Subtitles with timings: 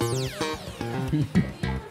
[0.00, 0.06] フ
[1.10, 1.89] フフ。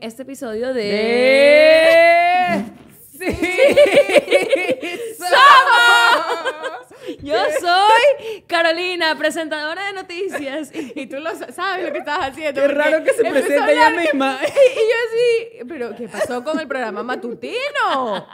[0.00, 2.64] Este episodio de...
[3.18, 3.26] ¡Sí!
[7.22, 10.70] Yo soy Carolina, presentadora de noticias.
[10.72, 12.60] Y tú lo sa- sabes lo que estás haciendo.
[12.62, 14.38] Qué porque raro que se presente ella misma.
[14.44, 18.26] Y yo así, pero ¿qué pasó con el programa matutino?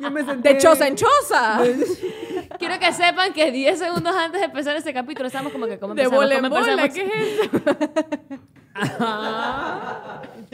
[0.00, 0.54] Yo me senté...
[0.54, 1.60] De choza en choza.
[2.58, 5.94] Quiero que sepan que 10 segundos antes de empezar este capítulo estamos como que ¿cómo
[5.94, 6.24] De empezamos?
[6.24, 6.88] bola en ¿Cómo bola?
[6.88, 7.50] ¿qué es eso?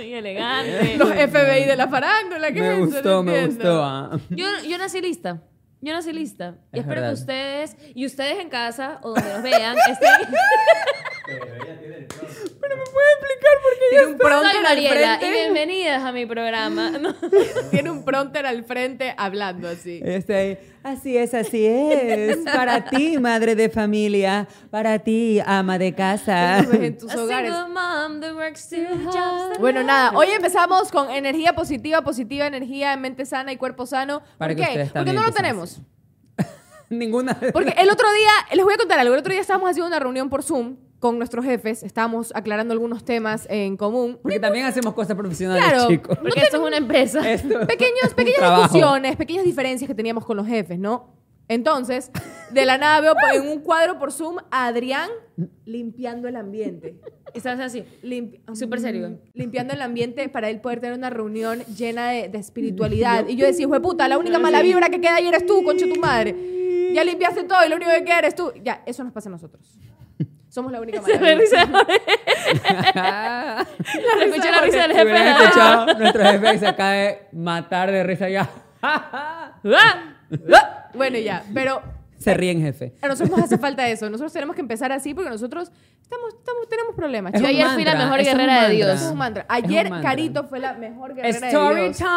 [0.07, 0.97] Muy elegante.
[0.97, 2.85] Los FBI de la farándula, ¿qué Me es eso?
[2.87, 3.65] gustó, No me entiendo.
[3.65, 3.85] gustó.
[3.85, 4.19] ah.
[4.31, 5.43] Yo, yo nací lista.
[5.83, 6.57] Yo nací lista.
[6.73, 7.09] Y Es espero verdad.
[7.15, 10.09] que ustedes, y ustedes en casa, o donde nos vean, estén...
[13.91, 15.31] Tiene un pronter al Mariela, y frente.
[15.31, 16.91] bienvenidas a mi programa.
[17.01, 17.15] No.
[17.71, 20.01] Tiene un pronter al frente hablando así.
[20.05, 22.39] Este así es, así es.
[22.39, 24.47] Para ti, madre de familia.
[24.71, 26.59] Para ti, ama de casa.
[26.59, 27.53] en tus hogares.
[27.53, 29.59] single mom that works two jobs.
[29.59, 34.23] Bueno, nada, hoy empezamos con energía positiva, positiva, energía, mente sana y cuerpo sano.
[34.37, 34.91] Para ¿Por qué?
[34.93, 35.81] Porque no lo tenemos.
[36.91, 39.87] Ninguna Porque el otro día, les voy a contar algo, el otro día estábamos haciendo
[39.87, 44.19] una reunión por Zoom con nuestros jefes, estábamos aclarando algunos temas en común.
[44.23, 45.89] Porque también hacemos cosas profesionales, Claro.
[45.89, 46.17] chicos.
[46.19, 47.21] Porque esto es una empresa.
[47.33, 48.63] Esto- Pequeños, pequeñas trabajo.
[48.63, 51.19] discusiones, pequeñas diferencias que teníamos con los jefes, ¿no?
[51.49, 52.13] Entonces,
[52.53, 55.11] de la nada veo en un cuadro por Zoom a Adrián
[55.65, 57.01] limpiando el ambiente.
[57.35, 57.83] Estás así.
[58.05, 59.19] Limpi- Súper serio.
[59.35, 63.27] Limpiando el ambiente para él poder tener una reunión llena de, de espiritualidad.
[63.27, 65.65] Y yo decía, hijo de puta, la única mala vibra que queda ahí eres tú,
[65.65, 66.37] concha tu madre.
[66.95, 68.53] Ya limpiaste todo y lo único que queda eres tú.
[68.63, 69.77] Ya, eso nos pasa a nosotros.
[70.51, 71.41] Somos la única mala Se me vibra.
[71.41, 71.69] risa.
[72.97, 73.65] Ah,
[74.19, 75.03] La escuché la risa del si jefe.
[75.05, 78.49] hubieran escuchado, nuestro jefe se acaba de matar de risa ya.
[80.95, 81.83] Bueno, ya, pero
[82.21, 82.93] Se ríen, jefe.
[83.03, 84.09] a nosotros nos hace falta eso.
[84.11, 85.73] Nosotros tenemos que empezar así porque nosotros
[86.03, 87.35] estamos, estamos, tenemos problemas.
[87.35, 88.75] Es Yo ayer fui la mantra, mejor guerrera de mantra.
[88.75, 89.03] Dios.
[89.03, 89.43] Es un mantra.
[89.43, 90.11] Es Ayer un mantra.
[90.11, 91.97] Carito fue la mejor guerrera Story de Dios.
[91.99, 92.09] time.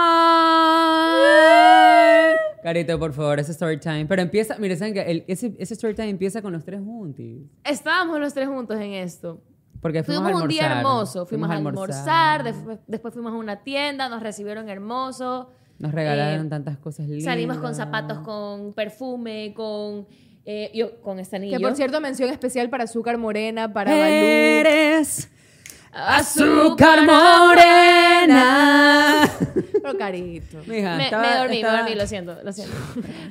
[2.64, 4.06] Carito, por favor, ese story time.
[4.06, 7.26] Pero empieza, mire, ¿saben que el- ese, ese story time empieza con los tres juntos?
[7.64, 9.42] Estábamos los tres juntos en esto.
[9.82, 10.78] Porque fuimos, Fuimos a un día almorzar.
[10.78, 11.26] hermoso.
[11.26, 15.52] Fuimos, a almorzar, después, después fuimos a una tienda, nos recibieron hermoso.
[15.80, 17.26] Nos regalaron Eh, tantas cosas lindas.
[17.26, 20.08] Salimos con zapatos, con perfume, con,
[20.46, 21.58] eh, yo, con este anillo.
[21.58, 24.04] Que por cierto, mención especial para Azúcar Morena, para Balú.
[24.06, 25.30] Eres
[25.96, 27.06] Azúcar
[27.94, 29.30] morena.
[29.72, 30.58] Pero Carito.
[30.66, 32.74] Mija, Me, estaba- me dormí, estaba- me dormí, lo siento, lo siento.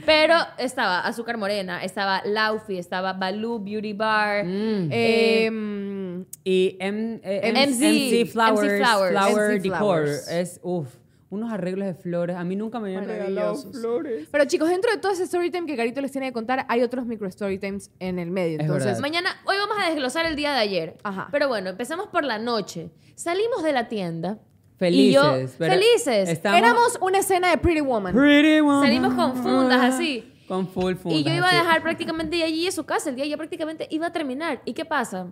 [0.07, 4.45] Pero estaba Azúcar Morena, estaba Laufi, estaba Baloo Beauty Bar.
[4.45, 4.89] Mm.
[4.93, 9.11] Eh, mm, Y M, eh, MC, MC Flowers, MC Flowers.
[9.11, 9.79] Flower MC Decor.
[9.79, 10.29] Flowers.
[10.29, 10.89] Es, uff,
[11.33, 12.37] unos arreglos de flores.
[12.37, 14.29] A mí nunca me habían regalado flores.
[14.31, 17.07] pero chicos, dentro de todo ese storytime que Carito les tiene que contar, hay otros
[17.07, 18.59] micro storytimes en el medio.
[18.59, 19.01] Es Entonces, verdad.
[19.01, 20.97] Mañana, hoy vamos a desglosar el día de ayer.
[21.03, 21.29] Ajá.
[21.33, 22.91] Pero bueno, empezamos por la noche.
[23.15, 24.39] Salimos de la tienda.
[24.81, 25.57] Y yo, Felices.
[25.57, 26.29] felices.
[26.29, 28.15] estamos- Éramos una escena de Pretty Woman.
[28.15, 28.83] Pretty woman.
[28.83, 30.29] Salimos con fundas así.
[30.49, 31.21] Con full fundas.
[31.21, 31.57] Y yo iba a así.
[31.59, 33.09] dejar prácticamente allí en su casa.
[33.11, 34.61] El día ya prácticamente iba a terminar.
[34.65, 35.29] ¿Y qué pasa?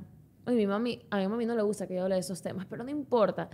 [0.47, 2.65] Oye, mi mami, a mi mami no le gusta que yo hable de esos temas,
[2.71, 3.51] pero no importa.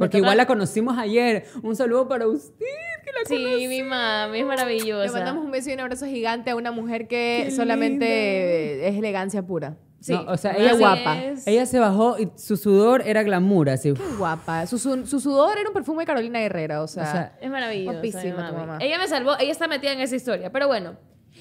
[0.00, 1.44] Porque igual la conocimos ayer.
[1.62, 2.64] Un saludo para usted,
[3.04, 5.04] que la Sí, mi mami es maravillosa.
[5.06, 8.96] Le mandamos un beso y un abrazo gigante a una mujer que Qué solamente es
[8.96, 9.76] elegancia pura.
[10.00, 10.14] Sí.
[10.14, 11.22] No, o sea, Así ella guapa.
[11.24, 11.46] es.
[11.46, 13.92] Ella se bajó y su sudor era glamour, así.
[13.92, 14.66] Qué guapa.
[14.66, 17.02] Su, su- su sudor era un perfume de Carolina Herrera, o sea.
[17.02, 17.92] O sea, Es maravillosa.
[17.92, 18.78] Guapísima mi tu mamá.
[18.80, 20.50] Ella me salvó, ella está metida en esa historia.
[20.50, 20.96] Pero bueno,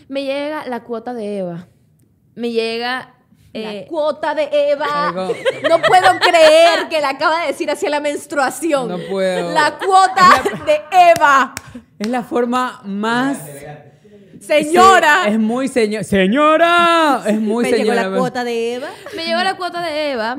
[0.10, 1.68] me llega la cuota de Eva.
[2.36, 3.16] Me llega.
[3.54, 5.08] La eh, cuota de Eva.
[5.10, 5.36] Algo-
[5.70, 8.88] No puedo creer que la acaba de decir hacia la menstruación.
[8.88, 9.52] No puedo.
[9.54, 10.82] La cuota de
[11.16, 11.54] Eva.
[11.98, 13.38] es la forma más.
[14.40, 15.24] Señora.
[15.26, 16.04] Sí, es muy señora.
[16.04, 17.22] ¡Señora!
[17.28, 18.02] Es muy Me señora.
[18.04, 18.88] llegó la cuota de Eva.
[19.16, 20.38] me llegó la cuota de Eva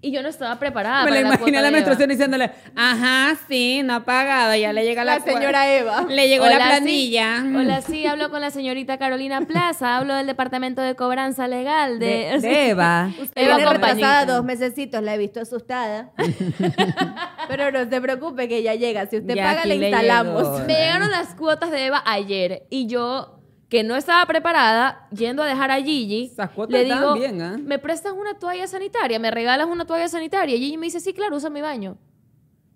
[0.00, 1.04] y yo no estaba preparada.
[1.04, 4.84] Me la la imaginé la de menstruación diciéndole, ajá, sí, no ha pagado, ya le
[4.84, 6.06] llega la, La señora Eva.
[6.08, 6.70] Le llegó Hola, la sí.
[6.70, 7.44] planilla.
[7.56, 9.96] Hola, sí, hablo con la señorita Carolina Plaza.
[9.96, 13.10] Hablo del departamento de cobranza legal de, De, de Eva.
[13.34, 16.12] Eva Viene repasada dos mesecitos, la he visto asustada.
[17.48, 19.06] Pero no se preocupe que ya llega.
[19.06, 20.42] Si usted Ya paga, le instalamos.
[20.42, 20.58] llegó.
[20.66, 23.37] Me llegaron las cuotas de Eva ayer y yo,
[23.68, 26.32] que no estaba preparada, yendo a dejar a Gigi,
[26.68, 27.58] le digo, bien, ¿ah?
[27.62, 29.18] ¿me prestas una toalla sanitaria?
[29.18, 30.56] ¿Me regalas una toalla sanitaria?
[30.56, 31.98] Y Gigi me dice, sí, claro, usa mi baño.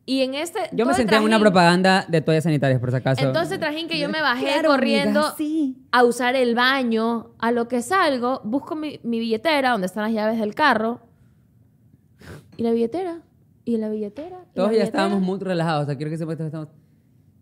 [0.05, 0.59] Y en este...
[0.73, 3.25] Yo me senté en una propaganda de toallas sanitarias, por si acaso.
[3.25, 5.77] Entonces, trajín que yo me bajé Claro, corriendo amiga, sí.
[5.93, 10.13] a usar el baño, a lo que salgo, busco mi, mi billetera, donde están las
[10.13, 11.01] llaves del carro,
[12.57, 13.21] y la billetera,
[13.65, 14.39] y la billetera.
[14.51, 14.85] y Todos la ya billetera.
[14.85, 15.85] estábamos muy relajados.
[15.85, 16.69] O sea, quiero que sepas que estamos...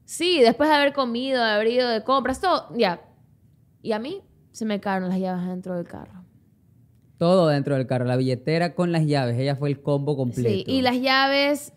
[0.05, 3.01] Sí, después de haber comido, de haber ido de compras, todo, ya.
[3.83, 4.23] Y a mí
[4.53, 6.25] se me quedaron las llaves dentro del carro.
[7.19, 8.05] Todo dentro del carro.
[8.05, 9.39] La billetera con las llaves.
[9.39, 10.49] Ella fue el combo completo.
[10.49, 11.73] Sí, y las llaves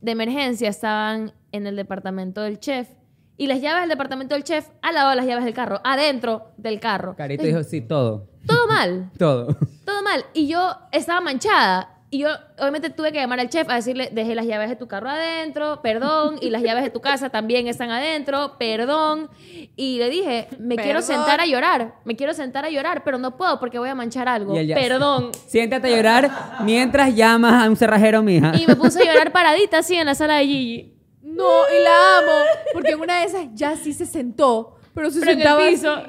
[0.00, 2.88] de emergencia estaban en el departamento del chef.
[3.36, 6.50] Y las llaves del departamento del chef al lado de las llaves del carro, adentro
[6.56, 7.14] del carro.
[7.14, 8.28] Carito dijo, sí, todo.
[8.46, 9.46] Todo mal, Todo.
[9.84, 10.24] todo mal.
[10.34, 11.97] Y yo estaba manchada.
[12.10, 12.28] Y yo,
[12.58, 15.82] obviamente, tuve que llamar al chef a decirle, dejé las llaves de tu carro adentro,
[15.82, 16.38] perdón.
[16.40, 19.28] Y las llaves de tu casa también están adentro, perdón.
[19.76, 21.16] Y le dije, me quiero Perdón.
[21.16, 21.96] sentar a llorar.
[22.06, 24.54] Me quiero sentar a llorar, pero no puedo porque voy a manchar algo.
[24.54, 25.32] Perdón.
[25.48, 26.30] Siéntate a llorar
[26.64, 28.52] mientras llamas a un cerrajero, mija.
[28.58, 30.94] Y me puse a llorar paradita así en la sala de Gigi.
[31.20, 32.44] No, y la amo.
[32.72, 34.78] Porque en una de esas ya sí se sentó.
[34.94, 36.02] Pero se Pero en el sentaba piso,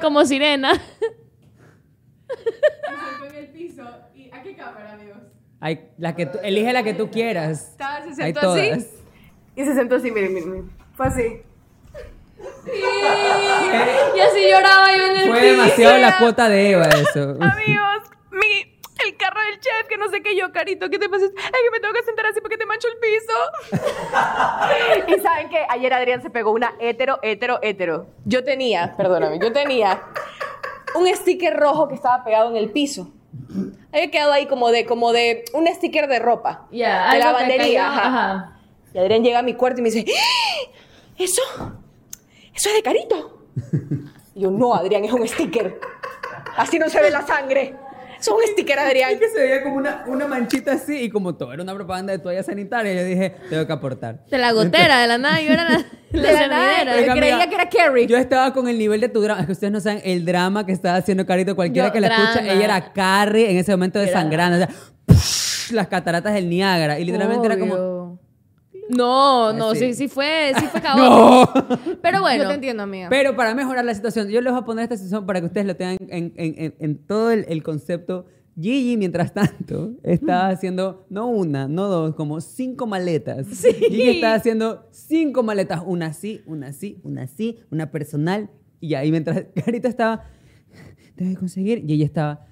[0.00, 0.72] como sirena.
[3.28, 3.82] en el piso.
[4.14, 5.18] ¿Y a qué cámara, amigos?
[5.60, 7.70] Ay, la que tú- elige la que tú quieras.
[7.72, 8.68] Estaba, se Hay sentó así.
[8.70, 8.86] todas.
[9.56, 10.70] Y se sentó así, miren, miren, miren.
[10.96, 11.42] Fue así.
[14.16, 15.50] Y así lloraba yo en el Fue piso.
[15.52, 17.36] demasiado la cuota de Eva eso.
[17.40, 21.26] Amigos, mi, el carro del chef, que no sé qué yo, carito, ¿qué te pasa?
[21.26, 23.86] Es que me tengo que sentar así porque te mancho el piso.
[25.16, 28.06] y saben que ayer Adrián se pegó una hetero, hetero, hetero.
[28.24, 30.02] Yo tenía, perdóname, yo tenía
[30.94, 33.12] un sticker rojo que estaba pegado en el piso.
[33.92, 36.66] Había quedado ahí como de, como de un sticker de ropa.
[36.70, 37.88] Ya, de lavandería.
[37.88, 38.06] ajá.
[38.06, 38.60] ajá.
[38.92, 40.70] Y Adrián llega a mi cuarto y me dice, ¡Ah!
[41.16, 41.42] ¿eso?
[42.54, 43.38] ¿Eso es de carito?
[44.32, 45.80] Y yo, no, Adrián, es un sticker.
[46.56, 47.74] Así no se ve la sangre.
[48.26, 49.12] Es un sticker, Adrián.
[49.12, 52.12] Es que se veía como una, una manchita así y como todo era una propaganda
[52.12, 54.24] de toalla sanitaria, yo dije, tengo que aportar.
[54.30, 55.78] De la gotera, de la nada, yo era la,
[56.20, 56.84] De la nada.
[57.00, 58.06] Yo creía amiga, que era Carrie.
[58.06, 59.40] Yo estaba con el nivel de tu drama.
[59.40, 61.54] Es que ustedes no saben el drama que estaba haciendo Carito.
[61.56, 62.52] Cualquiera Yo, que la escucha, drama.
[62.52, 64.56] ella era Carrie en ese momento Era- desangrando.
[64.56, 66.98] O sea, las cataratas del Niágara.
[66.98, 68.20] Y literalmente era como.
[68.96, 71.78] No, no, sí, sí fue, sí fue caótico.
[72.02, 73.08] Pero bueno, Yo te entiendo, amiga.
[73.08, 75.66] Pero para mejorar la situación, yo les voy a poner esta situación para que ustedes
[75.66, 78.26] lo tengan en, en- en- en todo el, el concepto.
[78.60, 83.46] Gigi, mientras tanto, estaba haciendo no una, no dos, como cinco maletas.
[83.48, 88.50] Gigi estaba haciendo cinco maletas, una así, una así, una así, una personal.
[88.80, 90.24] Y ahí mientras Carita estaba,
[91.16, 92.46] que conseguir, y ella estaba...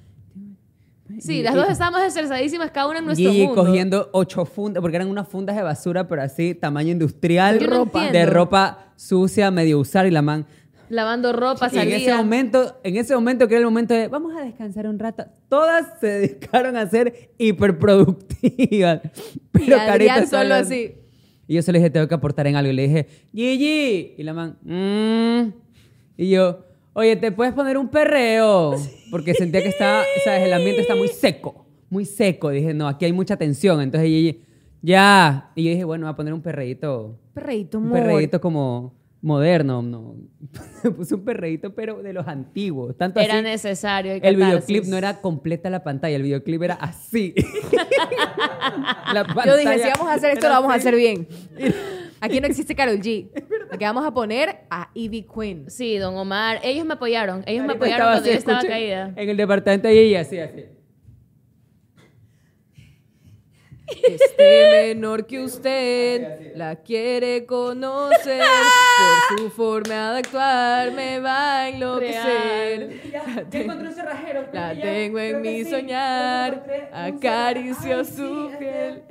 [1.20, 3.64] sí, las dos estábamos estresadísimas, cada una en nuestro Gigi mundo.
[3.64, 7.76] cogiendo ocho fundas, porque eran unas fundas de basura, pero así, tamaño industrial, Yo no
[7.78, 8.32] ropa, de entiendo.
[8.32, 10.46] ropa sucia, medio usar, y la man...
[10.90, 11.96] Lavando ropa, Y en salía.
[11.98, 15.26] ese momento, en ese momento que era el momento de vamos a descansar un rato,
[15.50, 19.00] todas se dedicaron a ser hiperproductivas.
[19.52, 20.94] Pero y Adrián Carita solo así.
[21.46, 22.70] Y yo solo dije, tengo que aportar en algo.
[22.70, 24.14] Y le dije, Gigi.
[24.18, 25.52] Y la man, "Mm".
[26.16, 26.64] Y yo,
[26.98, 28.74] oye, ¿te puedes poner un perreo?
[29.10, 32.50] Porque sentía que estaba, sabes, el ambiente está muy seco, muy seco.
[32.50, 33.80] dije, no, aquí hay mucha tensión.
[33.80, 34.36] Entonces
[34.82, 35.52] ya.
[35.54, 37.18] Y yo dije, bueno, voy a poner un perreíto.
[37.34, 40.16] Perreíto, Un perreíto como moderno, no.
[40.96, 42.96] Puso un perreíto, pero de los antiguos.
[42.96, 44.14] Tanto Era así, necesario.
[44.20, 47.34] el videoclip no era completa la pantalla, el videoclip era así.
[49.12, 51.26] La Yo dije, si vamos a hacer esto, lo vamos a hacer bien.
[52.20, 53.30] Aquí no existe Carol G.
[53.70, 55.70] Aquí vamos a poner a Ivy Queen.
[55.70, 56.60] Sí, don Omar.
[56.62, 57.42] Ellos me apoyaron.
[57.46, 59.12] Ellos me apoyaron estaba cuando así, yo estaba escuché, caída.
[59.16, 60.64] En el departamento de ella, así, así.
[63.88, 68.42] Este menor que usted la quiere conocer
[69.28, 73.10] por su forma de actuar me va a enloquecer.
[73.10, 74.44] Ya, ya encontré un cerrajero.
[74.52, 79.04] La ya, tengo en mi soñar, acaricio su piel.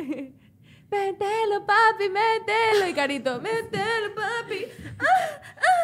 [0.90, 2.90] Mételo, papi, mételo.
[2.90, 4.66] Y Carito, mételo, papi.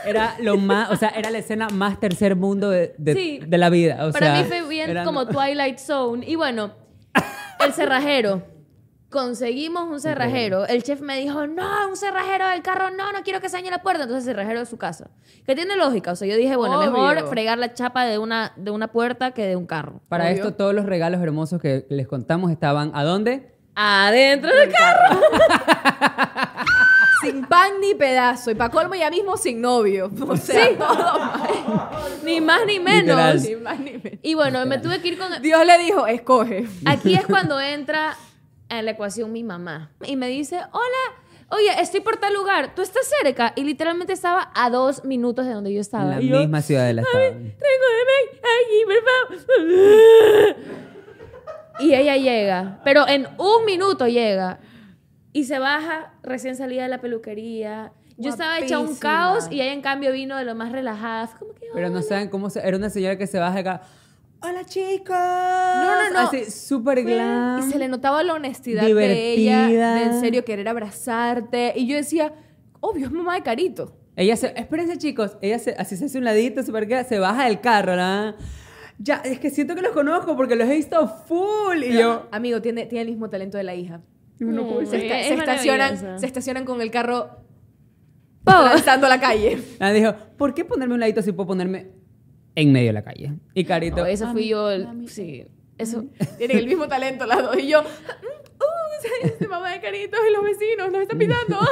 [0.05, 3.39] Era lo más, o sea, era la escena más tercer mundo de, de, Sí.
[3.45, 4.05] de la vida.
[4.07, 6.25] O Para sea, mí fue bien era- como Twilight Zone.
[6.27, 6.71] Y bueno,
[7.65, 8.43] el cerrajero.
[9.09, 10.65] Conseguimos un cerrajero.
[10.65, 13.69] El chef me dijo, no, un cerrajero del carro, no, no quiero que se dañe
[13.69, 14.03] la puerta.
[14.03, 15.11] Entonces, cerrajero de su casa.
[15.45, 16.13] Que tiene lógica.
[16.13, 16.89] O sea, yo dije, bueno, Obvio.
[16.91, 20.01] mejor fregar la chapa de una, de una puerta que de un carro.
[20.09, 20.33] Para Obvio.
[20.35, 23.52] esto, todos los regalos hermosos que les contamos estaban ¿a dónde?
[23.75, 25.21] Adentro del carro.
[27.21, 28.51] Sin pan ni pedazo.
[28.51, 30.11] Y para colmo ya mismo sin novio.
[30.27, 31.49] O sea, todo mal.
[32.23, 33.35] Ni más ni menos.
[33.35, 33.41] Literal.
[33.41, 34.19] Ni más ni menos.
[34.21, 35.41] Y bueno, me tuve que ir con...
[35.41, 36.67] Dios le dijo, escoge.
[36.85, 38.15] Aquí es cuando entra
[38.67, 39.91] en la ecuación mi mamá.
[40.05, 43.53] Y me dice, hola, oye, estoy por tal lugar, ¿tú estás cerca?
[43.55, 46.05] Y literalmente estaba a dos minutos de donde yo En estaba.
[46.15, 47.23] la Y yo, misma ciudad de la estado.
[47.23, 48.95] Tráigame aquí, por
[49.55, 50.55] favor.
[51.79, 54.59] Y ella llega, pero en un minuto llega.
[55.31, 57.91] Y se baja recién salida de la peluquería.
[58.17, 58.99] Yo estaba hecha un Guapísima.
[59.11, 61.27] caos y ella en cambio vino de lo más relajada.
[61.27, 63.81] Fue como que, Pero no saben cómo se, era una señora que se baja acá.
[64.41, 65.07] Hola chicos.
[65.15, 66.19] No, no, no.
[66.27, 67.59] Así, súper glam.
[67.59, 68.87] Y se le notaba la honestidad de
[69.33, 69.95] ella, Divertida.
[69.95, 71.73] de en serio querer abrazarte.
[71.75, 72.33] Y yo decía,
[72.79, 73.95] obvio, es mamá de Carito.
[74.15, 77.45] Ella se, espérense chicos, ella se, así se hace un ladito, súper que se baja
[77.45, 78.35] del carro, ¿no?
[79.03, 81.83] Ya, es que siento que los conozco porque los he visto full.
[81.83, 84.01] Y yo, Amigo, tiene, tiene el mismo talento de la hija.
[84.39, 87.29] no puedo Se, Mm, esta- es se estacionan, se estacionan con el carro
[88.45, 89.57] lanzando a la calle.
[89.79, 91.91] Ah, dijo, ¿por qué ponerme un ladito si puedo ponerme
[92.55, 93.33] en medio de la calle?
[93.53, 94.71] Y Carito, No, eso fui "Mami, yo.
[94.71, 95.07] el- mami".
[95.07, 95.45] sí,
[95.77, 96.05] eso.
[96.37, 97.57] Tienen el mismo talento las dos.
[97.57, 97.85] Y yo, uh,
[99.23, 101.59] es mamá de Carito y los vecinos nos están pitando.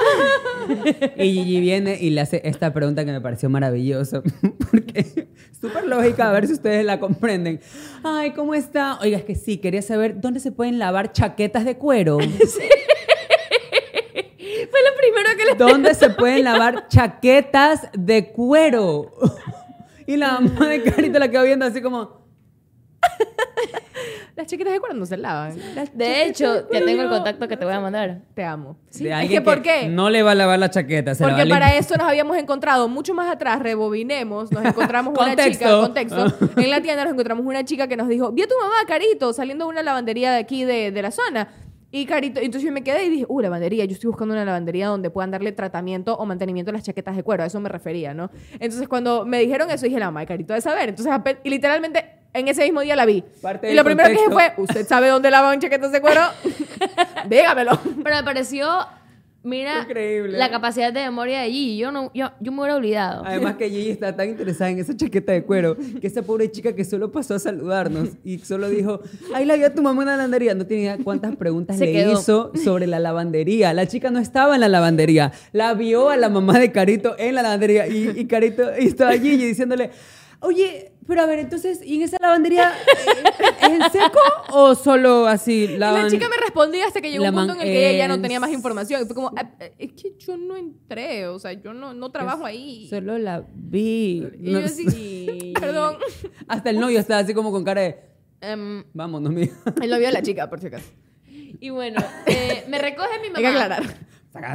[1.18, 4.22] Y Gigi viene y le hace esta pregunta que me pareció maravillosa.
[4.70, 5.28] Porque
[5.60, 7.60] súper lógica, a ver si ustedes la comprenden.
[8.04, 9.00] Ay, ¿cómo está?
[9.00, 12.18] Oiga, es que sí, quería saber dónde se pueden lavar chaquetas de cuero.
[12.18, 12.30] Fue
[14.84, 15.56] lo primero que le.
[15.56, 19.14] ¿Dónde se pueden lavar chaquetas de cuero?
[20.08, 22.22] Y la mamá de Carito la quedó viendo así como...
[24.42, 25.56] Las chiquitas de cuero no se lavan.
[25.76, 28.22] Las De hecho, ya cuero tengo el contacto que te voy a mandar.
[28.34, 28.76] Te amo.
[28.92, 29.88] de es que, ¿por qué?
[29.88, 31.14] no le va a lavar la chaqueta.
[31.14, 35.16] Se la Porque va para eso nos habíamos encontrado mucho más atrás, rebobinemos, nos encontramos
[35.16, 36.26] una chica, contexto,
[36.58, 39.32] en la tienda nos encontramos una chica que nos dijo, vi a tu mamá, Carito,
[39.32, 41.50] saliendo de una lavandería de aquí de, de la zona.
[41.92, 44.88] Y Carito, entonces yo me quedé y dije, uh, lavandería, yo estoy buscando una lavandería
[44.88, 48.16] donde puedan darle tratamiento o mantenimiento a las chaquetas de cuero, a eso me refería,
[48.16, 48.32] ¿no?
[48.54, 50.90] Entonces cuando me dijeron eso dije, la mamá de Carito de saber.
[50.90, 53.24] Entonces, y literalmente en ese mismo día la vi.
[53.42, 56.22] Parte y lo primero que dije fue, ¿usted sabe dónde lavan chaquetas de cuero?
[57.30, 57.80] Dígamelo.
[58.04, 58.68] Pero me pareció.
[59.44, 60.38] Mira, Increíble.
[60.38, 61.76] la capacidad de memoria de Gigi.
[61.80, 63.24] Yo, no, yo, yo me hubiera olvidado.
[63.26, 66.76] Además que Gigi está tan interesada en esa chaqueta de cuero que esa pobre chica
[66.76, 69.00] que solo pasó a saludarnos y solo dijo,
[69.34, 70.54] ahí la vi a tu mamá en la lavandería.
[70.54, 72.14] No tenía idea cuántas preguntas Se le quedó.
[72.14, 73.74] hizo sobre la lavandería.
[73.74, 75.32] La chica no estaba en la lavandería.
[75.54, 79.14] La vio a la mamá de Carito en la lavandería y, y Carito y estaba
[79.14, 79.90] Gigi diciéndole,
[80.42, 84.20] oye, pero a ver, entonces, ¿y en esa lavandería eh, es en seco
[84.54, 86.04] o solo así Y lavan?
[86.06, 88.22] la chica me respondía hasta que llegó un punto en el que ella ya no
[88.22, 89.02] tenía más información.
[89.02, 92.12] Y fue como, "Ah, eh, es que yo no entré, o sea, yo no, no
[92.12, 92.88] trabajo ahí.
[92.90, 94.26] Solo la vi.
[94.40, 94.68] Y No yo
[95.60, 95.98] perdón.
[96.48, 97.98] Hasta el novio estaba así como con cara de,
[98.40, 99.50] Em, vámonos, mía.
[99.82, 100.88] El novio de la chica, por si acaso.
[101.28, 103.38] y bueno, eh, me recoge mi mamá.
[103.38, 103.84] Hay que aclarar.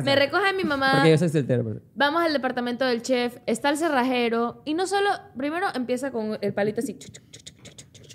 [0.04, 0.92] Me recoge mi mamá.
[0.94, 1.62] Porque yo soy soltero.
[1.64, 6.38] pero- Vamos al departamento del chef, está el cerrajero y no solo, primero empieza con
[6.40, 6.98] el palito así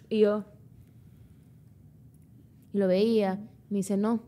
[0.10, 0.46] y yo
[2.74, 3.40] y lo veía,
[3.70, 4.24] me dice, "No.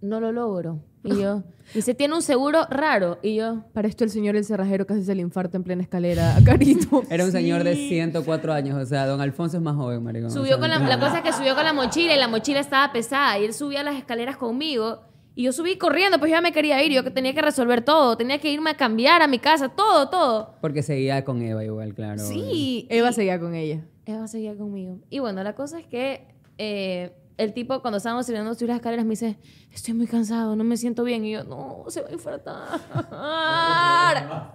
[0.00, 1.42] No lo logro." Y yo,
[1.74, 5.14] dice, "Tiene un seguro raro." Y yo, Para esto el señor el cerrajero casi se
[5.14, 7.02] le infarto en plena escalera a Carito.
[7.10, 10.28] Era un señor de 104 años, o sea, don Alfonso es más joven, maricón.
[10.28, 12.28] o subió sea, con la, la cosa es que subió con la mochila y la
[12.28, 15.00] mochila estaba pesada y él subía las escaleras conmigo
[15.34, 17.82] y yo subí corriendo, pues yo ya me quería ir, yo que tenía que resolver
[17.82, 20.56] todo, tenía que irme a cambiar a mi casa, todo, todo.
[20.60, 22.18] Porque seguía con Eva igual, claro.
[22.18, 23.84] Sí, Eva seguía con ella.
[24.04, 24.98] Eva seguía conmigo.
[25.08, 26.26] Y bueno, la cosa es que
[26.58, 29.38] eh, el tipo cuando estábamos subiendo subir las escaleras me dice,
[29.72, 31.24] estoy muy cansado, no me siento bien.
[31.24, 32.66] Y yo, no, se va a infartar.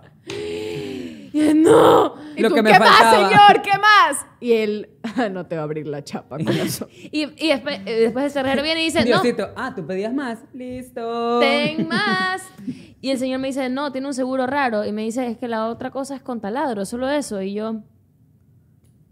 [0.29, 2.15] Y él, no.
[2.35, 3.29] ¿Y Lo tú, que me ¿qué más, faltaba".
[3.29, 3.61] señor?
[3.61, 4.25] ¿Qué más?
[4.39, 6.87] Y él, "Ah, no te va a abrir la chapa con eso.
[7.11, 9.21] Y, y después, eh, después el cerrajero viene y dice, no,
[9.55, 10.39] ah, tú pedías más.
[10.53, 11.39] Listo.
[11.39, 12.43] ten más.
[12.99, 14.83] Y el señor me dice, no, tiene un seguro raro.
[14.83, 17.39] Y me dice, es que la otra cosa es con taladro, solo eso.
[17.43, 17.75] Y yo,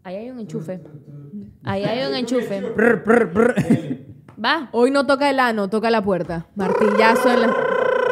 [0.04, 0.82] ahí hay un enchufe.
[1.64, 2.64] Ahí hay un enchufe.
[2.64, 3.56] Prr, prr, prr.
[4.44, 4.70] Va.
[4.72, 6.48] Hoy no toca el ano, toca la puerta.
[6.56, 7.56] Martillazo en la,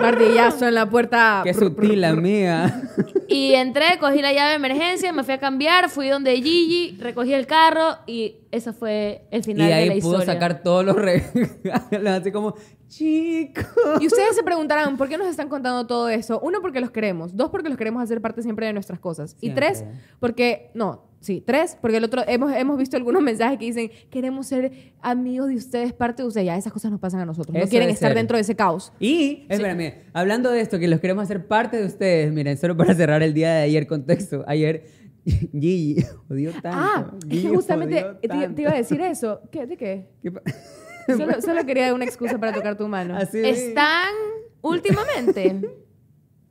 [0.02, 1.42] martillazo en la puerta.
[1.44, 2.82] Qué sutil, amiga.
[3.28, 7.34] Y entré, cogí la llave de emergencia, me fui a cambiar, fui donde Gigi, recogí
[7.34, 10.18] el carro y ese fue el Y final de la ahí historia.
[10.20, 12.54] pudo sacar todos los regalos, así como,
[12.88, 13.66] chicos.
[14.00, 16.40] Y ustedes se preguntarán, ¿por qué nos están contando todo eso?
[16.42, 17.36] Uno, porque los queremos.
[17.36, 19.36] Dos, porque los queremos hacer parte siempre de nuestras cosas.
[19.42, 19.84] Y tres,
[20.20, 20.70] porque...
[20.76, 22.22] No, sí, tres, porque el otro...
[22.28, 26.46] Hemos, hemos visto algunos mensajes que dicen, queremos ser amigos de ustedes, parte de ustedes.
[26.46, 27.58] Ya, esas cosas nos pasan a nosotros.
[27.58, 28.18] No quieren estar ser.
[28.18, 28.92] dentro de ese caos.
[29.00, 32.94] Y, espérame, hablando de esto, que los queremos hacer parte de ustedes, miren, solo para
[32.94, 34.44] cerrar el día de ayer contexto.
[34.48, 34.86] Ayer,
[35.26, 36.70] Gigi odió tanto.
[36.74, 39.42] Ah, es Gigi que justamente te, iba a decir eso.
[39.52, 40.10] ¿Qué, ¿De qué?
[40.22, 40.42] ¿Qué pa-
[41.08, 43.16] Solo, solo quería una excusa para tocar tu mano.
[43.16, 44.14] Así Están
[44.62, 45.60] últimamente.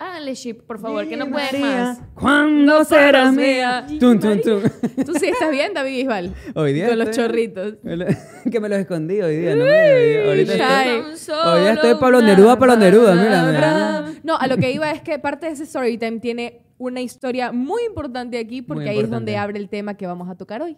[0.03, 2.01] Háganle ship, por favor, que no pueden más.
[2.15, 3.87] ¿Cuándo serás mía?
[4.01, 4.61] Tum, tum, tum.
[5.07, 6.35] Tú sí estás bien, David Bisbal.
[6.57, 7.75] Hoy día Con los chorritos.
[8.51, 12.59] Que me los escondí hoy día, no me Ahorita estoy, hoy día estoy Pablo Neruda,
[12.59, 14.13] Pablo Neruda, mira, mira.
[14.25, 17.53] No, a lo que iba es que parte de ese story time tiene una historia
[17.53, 20.75] muy importante aquí porque ahí es donde abre el tema que vamos a tocar hoy.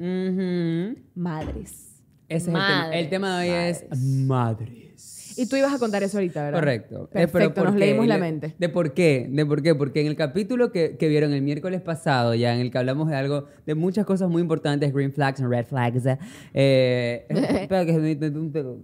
[1.14, 2.02] Madres.
[2.28, 2.90] Ese es el tema.
[2.92, 4.83] El tema de hoy es madres.
[5.36, 6.58] Y tú ibas a contar eso ahorita, ¿verdad?
[6.58, 7.04] Correcto.
[7.04, 8.54] Eh, pero Perfecto, ¿por nos leímos la mente.
[8.58, 9.26] ¿De por qué?
[9.30, 9.74] ¿De por qué?
[9.74, 13.08] Porque en el capítulo que, que vieron el miércoles pasado, ya en el que hablamos
[13.08, 16.02] de algo, de muchas cosas muy importantes, green flags and red flags.
[16.54, 18.78] eh, espera que se me metió un pedo.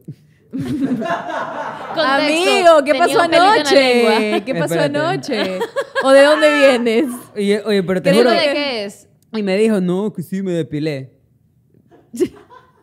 [0.50, 4.42] Contexto, Amigo, ¿qué pasó anoche?
[4.45, 4.99] ¿Qué pasó Espérate.
[4.99, 5.59] anoche?
[6.04, 7.04] ¿O de dónde vienes?
[7.37, 8.30] Oye, oye, pero te ¿Qué juro.
[8.30, 9.09] de qué es?
[9.33, 11.12] Y me dijo, no, que sí me depilé.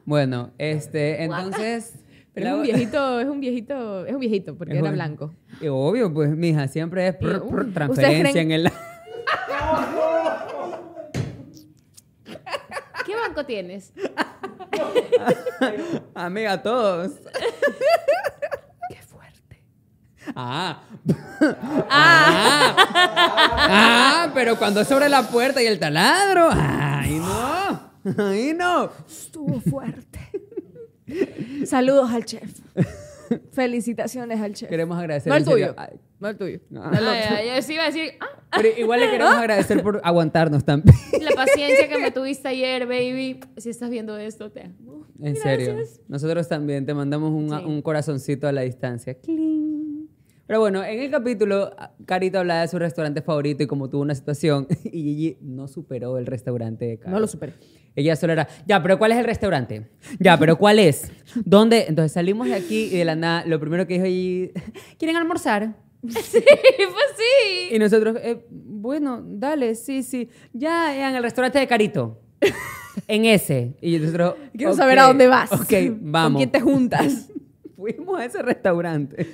[0.05, 1.93] bueno, este, entonces.
[2.37, 5.33] Pero es un viejito, es un viejito, es un viejito porque Es era blanco.
[5.59, 8.71] Y obvio, pues, mija, siempre es prr, ¿Ustedes transferencia creen- en el.
[13.05, 13.93] ¿Qué banco tienes?
[16.13, 17.13] Amiga, todos.
[18.89, 19.63] Qué fuerte.
[20.35, 20.81] Ah.
[21.89, 22.75] ah.
[23.69, 26.49] Ah, pero cuando sobre la puerta y el taladro.
[26.51, 27.87] Ay, no.
[28.17, 28.89] Ay, no.
[29.07, 30.16] Estuvo fuerte.
[31.65, 32.51] Saludos al chef.
[33.51, 34.69] Felicitaciones al chef.
[34.69, 35.29] Queremos agradecer.
[35.29, 35.73] No el tuyo.
[35.77, 36.59] Ay, No el tuyo.
[36.69, 39.99] No Ay, ay, yo sí iba a decir, ah, Pero igual le queremos agradecer por
[40.03, 40.95] aguantarnos también.
[41.21, 43.39] la paciencia que me tuviste ayer, baby.
[43.57, 45.05] Si estás viendo esto, te amo.
[45.21, 45.75] En serio.
[46.07, 47.65] Nosotros también te mandamos un, Sí.
[47.65, 49.15] un corazoncito a la distancia.
[49.15, 50.07] Cling.
[50.45, 54.15] Pero bueno, en el capítulo, Carito hablaba de su restaurante favorito y como tuvo una
[54.15, 57.11] situación, y Gigi no superó el restaurante de Caro.
[57.11, 57.53] No lo superé.
[57.97, 59.87] Ella solo era, ya, pero ¿cuál es el restaurante?
[60.19, 61.11] Ya, pero ¿cuál es?
[61.43, 61.85] ¿Dónde?
[61.89, 64.53] Entonces salimos de aquí y de la nada, lo primero que dijo
[64.99, 65.75] ¿quieren almorzar?
[66.07, 67.75] Sí, pues sí.
[67.75, 70.29] Y nosotros, "Eh, bueno, dale, sí, sí.
[70.53, 72.21] Ya, en el restaurante de Carito.
[73.07, 73.75] En ese.
[73.81, 75.51] Y nosotros, Quiero "Ok, saber a dónde vas.
[75.51, 76.33] Ok, vamos.
[76.33, 77.29] ¿Con quién te juntas?
[77.75, 79.25] Fuimos a ese restaurante.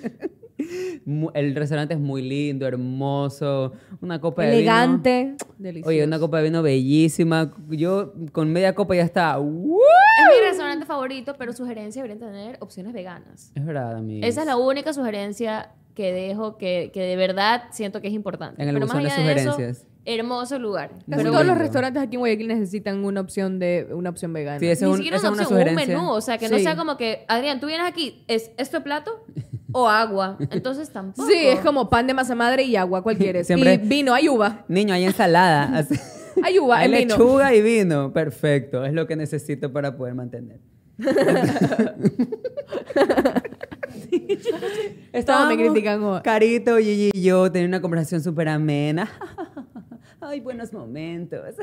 [1.34, 3.74] El restaurante es muy lindo, hermoso.
[4.02, 4.60] Una copa de vino.
[4.60, 5.36] Elegante.
[5.58, 5.90] Delicioso.
[5.90, 7.52] Oye, una copa de vino bellísima.
[7.70, 9.40] Yo con media copa ya estaba.
[9.40, 9.78] "Uh".
[10.20, 13.52] Es mi restaurante favorito, pero sugerencia deberían tener opciones veganas.
[13.56, 14.26] Es verdad, amigo.
[14.26, 18.62] Esa es la única sugerencia que dejo que, que de verdad siento que es importante.
[18.62, 19.88] En el Pero más buzón allá de eso, sugerencias.
[20.06, 20.90] hermoso lugar.
[20.90, 24.60] Casi Pero todos los restaurantes aquí en Guayaquil necesitan una opción de una opción vegana.
[24.60, 25.98] Sí, ni es, un- siquiera esa una es una opción, un sugerencia.
[25.98, 26.12] menú.
[26.12, 26.64] O sea, que no Sí.
[26.64, 29.24] sea como que, Adrián, tú vienes aquí, ¿es esto plato
[29.74, 30.38] o agua?
[30.52, 31.28] Entonces tampoco.
[31.28, 33.48] Sí, es como pan de masa madre y agua, ¿cuál quieres?
[33.48, 34.64] Siempre- Y vino, hay uva.
[34.68, 35.86] Niño, hay ensalada.
[36.44, 37.16] Hay uva, hay el vino.
[37.16, 38.12] lechuga y vino.
[38.12, 38.84] Perfecto.
[38.86, 40.60] Es lo que necesito para poder mantener.
[45.12, 46.22] Estábamos, me critican.
[46.24, 49.10] Carito, Gigi y yo tenía una conversación súper amena.
[50.26, 51.56] Ay, buenos momentos.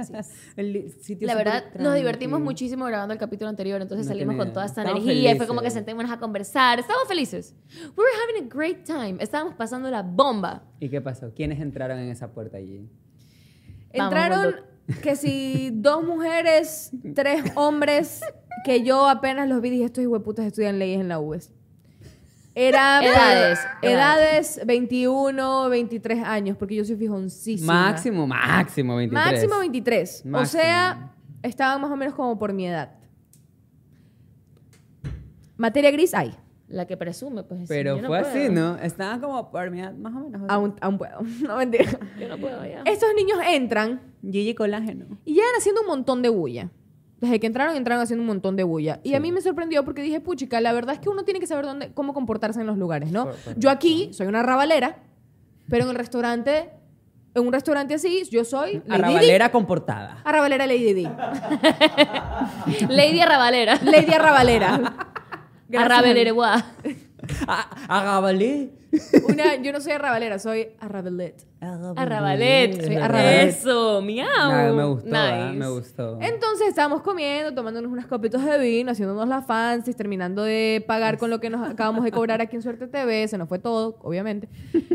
[0.56, 4.52] El sitio La verdad, nos divertimos muchísimo grabando el capítulo anterior, entonces No salimos con
[4.52, 4.82] toda esta.
[4.82, 5.78] Estamos energía y fue como que felices.
[5.78, 6.78] sentémonos a conversar.
[6.78, 7.54] Estábamos felices.
[7.96, 9.16] We were having a great time.
[9.20, 10.62] Estábamos pasando la bomba.
[10.78, 11.32] ¿Y qué pasó?
[11.34, 12.88] ¿Quiénes entraron en esa puerta allí?
[13.92, 14.56] Entraron
[15.02, 18.20] que si dos mujeres, tres hombres,
[18.64, 21.52] que yo apenas los vi dije, estos hijueputas estudian leyes en la UES.
[22.56, 27.72] Era Edades, edades 21, 23 años, porque yo soy fijoncísima.
[27.90, 29.32] Máximo, máximo 23.
[29.32, 30.24] Máximo 23.
[30.32, 32.92] O sea, estaban más o menos como por mi edad.
[35.56, 36.34] Materia gris hay.
[36.68, 37.68] La que presume, pues.
[37.68, 38.30] Pero yo no fue puedo.
[38.32, 38.76] así, ¿no?
[38.78, 40.42] Estaban como por mi edad, más o menos.
[40.48, 41.18] Aún, aún puedo.
[41.46, 41.98] No, mentira.
[42.18, 42.82] Yo no puedo, ya.
[42.86, 45.06] Estos niños entran Gigi Colágeno.
[45.24, 46.70] y llegan haciendo un montón de bulla.
[47.24, 49.00] Desde que entraron, entraron haciendo un montón de bulla.
[49.02, 51.46] Y a mí me sorprendió porque dije, puchica, la verdad es que uno tiene que
[51.46, 53.28] saber dónde, cómo comportarse en los lugares, ¿no?
[53.56, 54.98] Yo aquí soy una rabalera,
[55.70, 56.68] pero en el restaurante,
[57.34, 60.18] en un restaurante así, yo soy Lady Arrabalera comportada.
[60.22, 61.02] Arrabalera Lady D.
[62.90, 63.78] Lady Arrabalera.
[63.82, 64.94] Lady Arrabalera.
[65.66, 65.90] Gracias.
[65.90, 66.66] Arrabelereguá.
[69.28, 71.46] Una, yo no soy arrabalera, soy arrabelet.
[71.60, 72.84] Arrabalet.
[72.84, 73.48] Soy arrabalet.
[73.48, 74.26] Eso, miau.
[74.28, 75.18] Nah, me gustó, Nice.
[75.18, 76.18] ah, me gustó.
[76.20, 81.30] Entonces estábamos comiendo, tomándonos unas copitas de vino, haciéndonos las fancies, terminando de pagar con
[81.30, 83.26] lo que nos acabamos de cobrar aquí en Suerte TV.
[83.28, 84.48] Se nos fue todo, obviamente.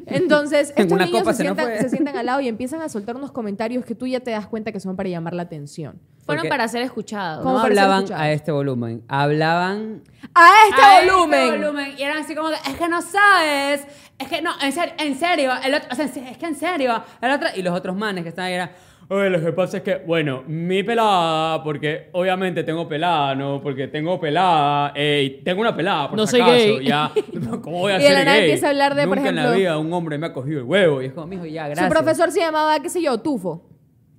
[0.06, 2.90] Entonces, En estos niños copa se se sientan, se sientan al lado y empiezan a
[2.90, 6.00] soltar unos comentarios que tú ya te das cuenta que son para llamar la atención.
[6.30, 7.44] Fueron Porque- para ser escuchados.
[7.44, 8.22] ¿Cómo No hablaban escuchados?
[8.24, 10.04] a este volumen, hablaban
[10.36, 11.40] ¡A este a volumen!
[11.40, 11.94] este volumen.
[11.98, 13.88] Y eran así como que, es que no sabes,
[14.20, 17.04] es que no, en serio, en serio, el otro, o sea, es que en serio,
[17.22, 18.72] el otro, y los otros manes que estaban ahí eran,
[19.12, 23.60] Oye, lo que pasa es que, bueno, mi pelada, porque obviamente tengo pelada, ¿no?
[23.60, 26.86] Porque tengo pelada, ey, tengo una pelada, por No si soy acaso, gay.
[26.86, 27.12] ya.
[27.64, 28.46] ¿Cómo voy a Y de la ser nada gay?
[28.46, 30.60] empieza a hablar de, por Nunca en la ejemplo- vida un hombre me ha cogido
[30.60, 31.02] el huevo.
[31.02, 31.88] y Y es como, mijo, ya, gracias.
[31.88, 33.64] Su profesor se llamaba, qué sé yo, Tufo.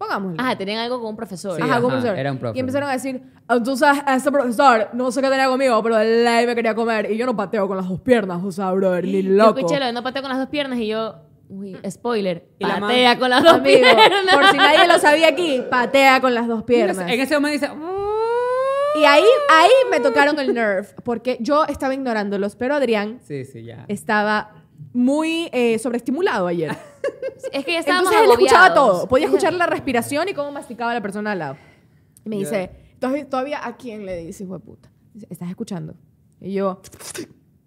[0.00, 0.42] Pongámosle.
[0.42, 1.56] Ajá, tenían algo con un profesor.
[1.56, 2.18] Sí, Ajá, ajá, como profesor.
[2.18, 2.56] era un profe.
[2.56, 6.54] Y empezaron a decir, entonces este profesor, no sé qué tenía conmigo, pero ley me
[6.54, 9.28] quería comer y yo no pateo con las dos piernas, o sea, brother, ni Yo
[9.30, 9.58] loco.
[9.58, 11.16] escuché lo de no pateo con las dos piernas y yo,
[11.50, 14.34] uy, spoiler, Y la patea man- con las dos Amigo, piernas.
[14.34, 17.06] por si nadie lo sabía aquí, patea con las dos piernas.
[17.06, 17.70] En ese momento dice,
[19.00, 23.64] Y ahí, ahí me tocaron el nerve, porque yo estaba ignorándolos, pero Adrián sí, sí,
[23.64, 23.84] ya.
[23.86, 24.52] estaba
[24.94, 26.74] muy eh, sobreestimulado ayer.
[27.52, 28.98] Es que ya estábamos Entonces él escuchaba agobiados.
[29.00, 29.08] todo.
[29.08, 31.56] Podía escuchar la respiración y cómo masticaba la persona al lado.
[32.24, 34.90] Y me dice, "¿Todavía- todavía a quién le dice, hijo de puta?
[35.14, 35.94] Dice, ¿Estás escuchando?
[36.40, 36.80] Y yo,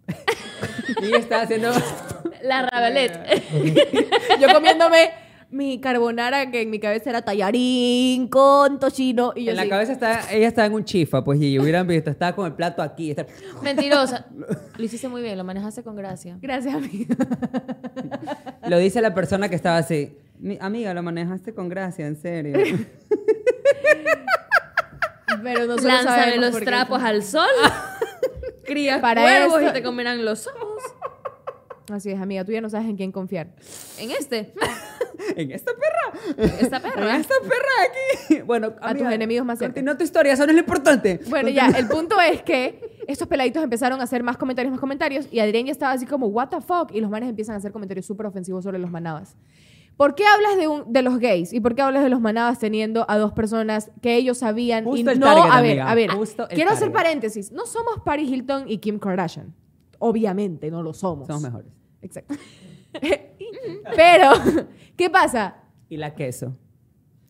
[1.02, 1.72] Y estaba haciendo,
[2.44, 3.44] La Rabelet.
[4.40, 5.12] yo comiéndome
[5.54, 9.34] mi carbonara que en mi cabeza era tallarín con tocino.
[9.36, 11.88] Y yo en la así, cabeza está, ella estaba en un chifa, pues, y hubieran
[11.88, 13.26] visto, estaba con el plato aquí, está-
[13.62, 14.26] Mentirosa.
[14.78, 16.38] Lo hiciste muy bien, lo manejaste con gracia.
[16.42, 17.16] Gracias, amigo.
[18.68, 22.58] lo dice la persona que estaba así, "Mi- amiga, lo manejaste con gracia, en serio.
[25.44, 26.66] Pero nosotros Lánzame sabemos los por qué.
[26.66, 27.46] trapos al sol.
[28.66, 30.84] Crías Para cuervos y te comerán los ojos.
[31.92, 33.48] Así es, amiga, tú ya no sabes en quién confiar.
[34.00, 34.54] En este.
[35.36, 36.48] en esta perra.
[36.60, 37.18] Esta En perra.
[37.18, 37.56] esta perra
[38.30, 38.42] aquí.
[38.46, 39.74] Bueno, A tus enemigos más cerca.
[39.74, 41.20] Continúa tu historia, eso no es lo importante.
[41.30, 45.28] Bueno, ya, el punto es que estos peladitos empezaron a hacer más comentarios, más comentarios,
[45.32, 47.72] y Adrián ya estaba así como, what the fuck, y los manes empiezan a hacer
[47.74, 49.36] comentarios súper ofensivos sobre los manabas.
[49.98, 51.54] ¿Por qué hablas de, un- de los gays?
[51.54, 54.86] ¿Y por qué hablas de los manabas teniendo a dos personas que ellos sabían?
[54.86, 57.52] y Justo el no, target, a ver, amiga, a ver, justo quiero hacer paréntesis.
[57.52, 59.54] No somos Paris Hilton y Kim Kardashian.
[60.06, 61.28] Obviamente, no lo somos.
[61.28, 61.72] Somos mejores.
[62.02, 62.36] Exacto.
[63.96, 64.32] Pero,
[64.98, 65.56] ¿qué pasa?
[65.88, 66.58] Y la queso.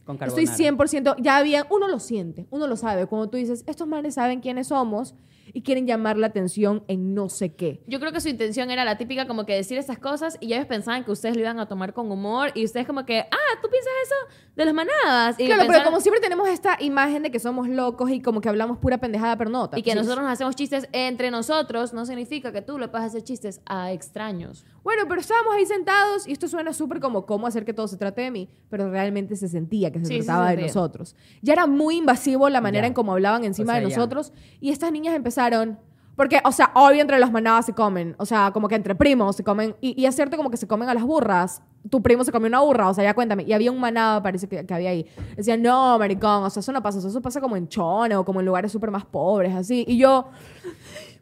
[0.04, 0.78] Con Estoy carbonara.
[0.78, 3.06] 100%, ya había, uno lo siente, uno lo sabe.
[3.06, 5.16] Cuando tú dices, estos manes saben quiénes somos
[5.52, 7.84] y quieren llamar la atención en no sé qué.
[7.88, 10.66] Yo creo que su intención era la típica como que decir esas cosas y ellos
[10.66, 13.70] pensaban que ustedes lo iban a tomar con humor y ustedes como que, ah, ¿tú
[13.70, 14.16] piensas eso
[14.56, 15.40] de las manadas?
[15.40, 18.50] Y claro, pero como siempre tenemos esta imagen de que somos locos y como que
[18.50, 19.70] hablamos pura pendejada, pero no.
[19.76, 19.98] Y que sí.
[19.98, 23.92] nosotros nos hacemos chistes entre nosotros no significa que tú le puedas hacer chistes a
[23.92, 24.66] extraños.
[24.84, 27.98] Bueno, pero estábamos ahí sentados y esto suena súper como cómo hacer que todo se
[27.98, 31.16] trate de mí, pero realmente se sentía que se Sí, sí se trataba de nosotros.
[31.42, 32.88] Ya era muy invasivo la manera Ya.
[32.90, 33.96] en cómo hablaban encima O sea, de ya.
[33.96, 35.80] nosotros y estas niñas empezaron...
[36.16, 38.14] Porque, o sea, obvio entre los manadas se comen.
[38.20, 39.76] O sea, como que entre primos se comen.
[39.82, 41.64] Y, y es cierto como que se comen a las burras.
[41.90, 43.42] Tu primo se comió una burra, o sea, ya cuéntame.
[43.48, 45.08] Y había un manada, parece que, que había ahí.
[45.36, 47.00] Decían, no, maricón, o sea, eso no pasa.
[47.00, 49.86] o sea, eso pasa como en Chone o como en lugares súper más pobres, así.
[49.88, 50.28] Y yo,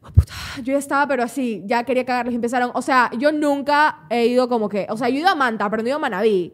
[0.02, 2.70] oh, puta, yo ya estaba, pero así, ya quería cagarlos y empezaron.
[2.74, 5.68] O sea, yo nunca he ido como que, o sea, yo he ido a Manta,
[5.70, 6.52] pero no he ido a Manaví.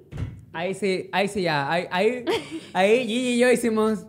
[0.53, 1.71] Ahí sí, ahí sí ya.
[1.71, 2.25] Ahí, ahí,
[2.73, 4.07] ahí Gigi y yo hicimos.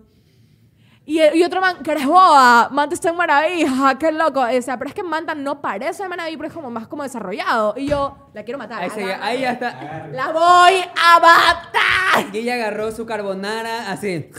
[1.05, 4.41] Y, y otro man, que eres boba, Manta está en Manaví, ja, qué loco.
[4.41, 7.01] O sea, pero es que Manta no parece de Manaví, pero es como más como
[7.01, 7.73] desarrollado.
[7.77, 8.83] Y yo, la quiero matar.
[8.83, 10.07] Ahí, ya, ahí ya está.
[10.11, 12.31] ¡La voy a matar!
[12.31, 14.29] Gigi agarró su carbonara así.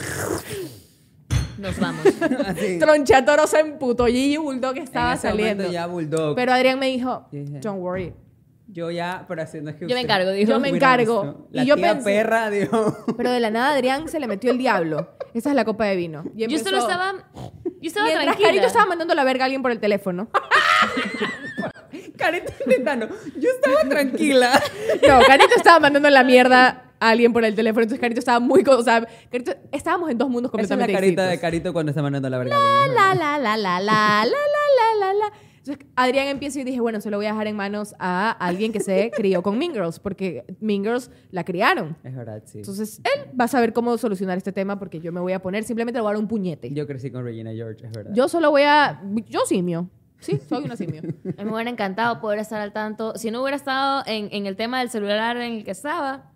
[1.61, 2.03] Nos vamos.
[2.79, 4.05] Tronchatoro se emputó.
[4.07, 5.63] Gigi Bulldog En estaba ese saliendo.
[5.63, 6.35] momento ya Bulldog.
[6.35, 8.13] Pero Adrián me dijo, don't worry.
[8.67, 10.49] yo ya, pero haciendo es que Yo me encargo, dijo.
[10.51, 11.21] Yo me encargo.
[11.23, 11.47] visto.
[11.51, 12.97] Y La yo tía pensé- perra dijo.
[13.15, 15.09] Pero de la nada Adrián se le metió el diablo.
[15.33, 16.23] Esa es la copa de vino.
[16.35, 17.13] Y Yo solo estaba.
[17.33, 18.47] Yo estaba Mientras tranquila.
[18.49, 20.29] Carito estaba mandando la verga a alguien por el teléfono.
[22.17, 23.07] Carita intentando.
[23.39, 24.61] Yo estaba tranquila.
[25.07, 27.81] No, Carito estaba mandando la mierda a alguien por el teléfono.
[27.83, 28.63] Entonces Carito estaba muy...
[28.67, 31.41] O sea, Carito, estábamos en dos mundos Esa es la completamente carita de distintos.
[31.41, 32.57] Carito cuando está mandando la verga.
[32.57, 35.33] La, la, la, la, la, la, la, la, la, la.
[35.57, 38.71] Entonces Adrián empieza y dije, bueno, se lo voy a dejar en manos a alguien
[38.71, 41.97] que se crió con Mean Girls, porque Mean Girls la criaron.
[42.03, 42.59] Es verdad, sí.
[42.59, 45.63] Entonces él va a saber cómo solucionar este tema porque yo me voy a poner,
[45.63, 46.71] simplemente le voy a dar un puñete.
[46.71, 48.11] Yo crecí con Regina George, es verdad.
[48.13, 49.01] Yo solo voy a...
[49.27, 49.89] Yo simio.
[50.19, 51.01] Sí, soy una simio.
[51.23, 53.15] Me hubiera encantado poder estar al tanto.
[53.17, 56.30] Si no hubiera estado en, en el tema del celular en el que estaba,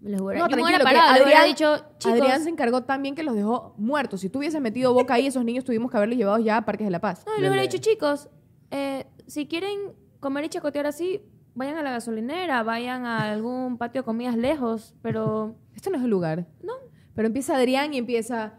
[0.00, 2.42] les hubiera, No, yo me tranquilo, hubiera que parado, le hubiera Adrián- dicho, chicos, Adrián
[2.44, 4.20] se encargó también que los dejó muertos.
[4.20, 6.86] Si tú hubieses metido boca ahí, esos niños tuvimos que haberlos llevado ya a Parques
[6.86, 7.24] de la Paz.
[7.26, 8.28] no, y le hubiera dicho, chicos,
[8.70, 9.78] eh, si quieren
[10.20, 11.20] comer y chacotear así,
[11.54, 16.04] vayan a la gasolinera, vayan a algún patio de comidas lejos, pero Este no es
[16.04, 16.46] el lugar.
[16.62, 16.72] no.
[17.14, 18.54] Pero empieza Adrián y empieza...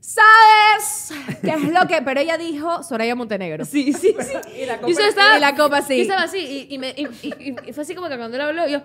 [0.00, 1.12] ¿Sabes
[1.42, 2.00] qué es lo que...?
[2.02, 3.64] Pero ella dijo Soraya Montenegro.
[3.64, 4.32] Sí, sí, sí.
[4.62, 5.96] Y la Y yo estaba, y la copa así.
[5.96, 8.40] Yo estaba así, y, y me- y- y- y fue así como que cuando él
[8.42, 8.80] habló, yo,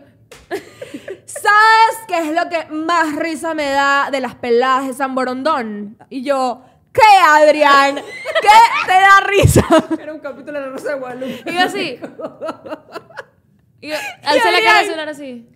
[1.25, 5.97] ¿Sabes qué es lo que más risa me da de las peladas de San Borondón?
[6.09, 6.61] Y yo...
[6.93, 7.95] ¿Qué, Adrián?
[7.95, 8.49] ¿Qué
[8.85, 9.65] te da risa?
[9.99, 11.43] Era un capítulo de la Rosa de Guadalupe.
[11.49, 11.99] y yo así.
[13.81, 15.49] Y yo, alcé la cara del celular así.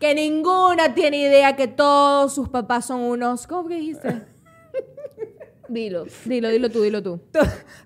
[0.00, 3.46] Que ninguna tiene idea que todos sus papás son unos...
[3.46, 4.26] ¿Cómo que dijiste?
[5.68, 6.04] Dilo.
[6.24, 7.18] Dilo, dilo tú, dilo tú.
[7.32, 7.40] To-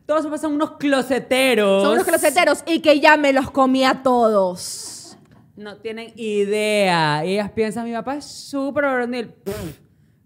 [0.07, 1.83] Todos esos son unos closeteros.
[1.83, 4.96] Son unos closeteros y que ya me los comí a todos.
[5.57, 7.25] No tienen idea.
[7.25, 9.35] Y ellas piensan, mi papá es súper varonil.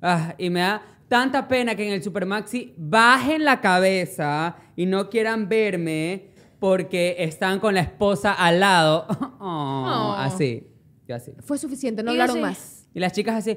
[0.03, 5.09] Ah, y me da tanta pena que en el Supermaxi bajen la cabeza y no
[5.11, 9.07] quieran verme porque están con la esposa al lado.
[9.43, 10.15] Oh, Oh.
[10.19, 10.67] Así.
[11.09, 11.33] Yo así.
[11.41, 12.87] Fue suficiente, no Y hablaron más.
[12.93, 13.57] Y las chicas así.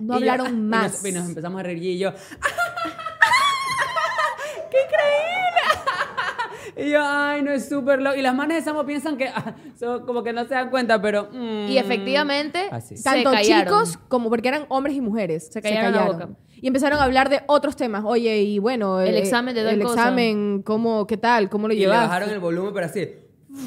[0.00, 1.04] No y yo- hablaron y nos- más.
[1.04, 2.12] Y nos, empezamos a reír y yo.
[4.70, 6.71] ¡Qué increíble!
[6.82, 8.16] Y yo, ay, no es súper loco.
[8.16, 11.00] Y las manes de Samo piensan que ah, son como que no se dan cuenta,
[11.00, 11.28] pero.
[11.32, 11.68] mm.
[11.68, 12.96] Y efectivamente, Así.
[12.96, 13.64] se Tanto callaron.
[13.64, 15.48] chicos como porque eran hombres y mujeres.
[15.52, 16.28] Se callaron la boca.
[16.60, 18.04] Y empezaron a hablar de otros temas.
[18.06, 19.00] Oye, y bueno.
[19.00, 19.94] El eh, examen de tal El cosa.
[19.94, 21.48] examen, ¿cómo, ¿qué tal?
[21.50, 22.06] ¿Cómo lo Y le llevas?
[22.06, 23.08] bajaron el volumen, pero así.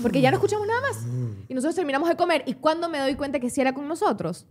[0.01, 1.06] Porque ya no escuchamos nada más.
[1.47, 2.43] Y nosotros terminamos de comer.
[2.45, 4.47] ¿Y cuando me doy cuenta que sí era con nosotros?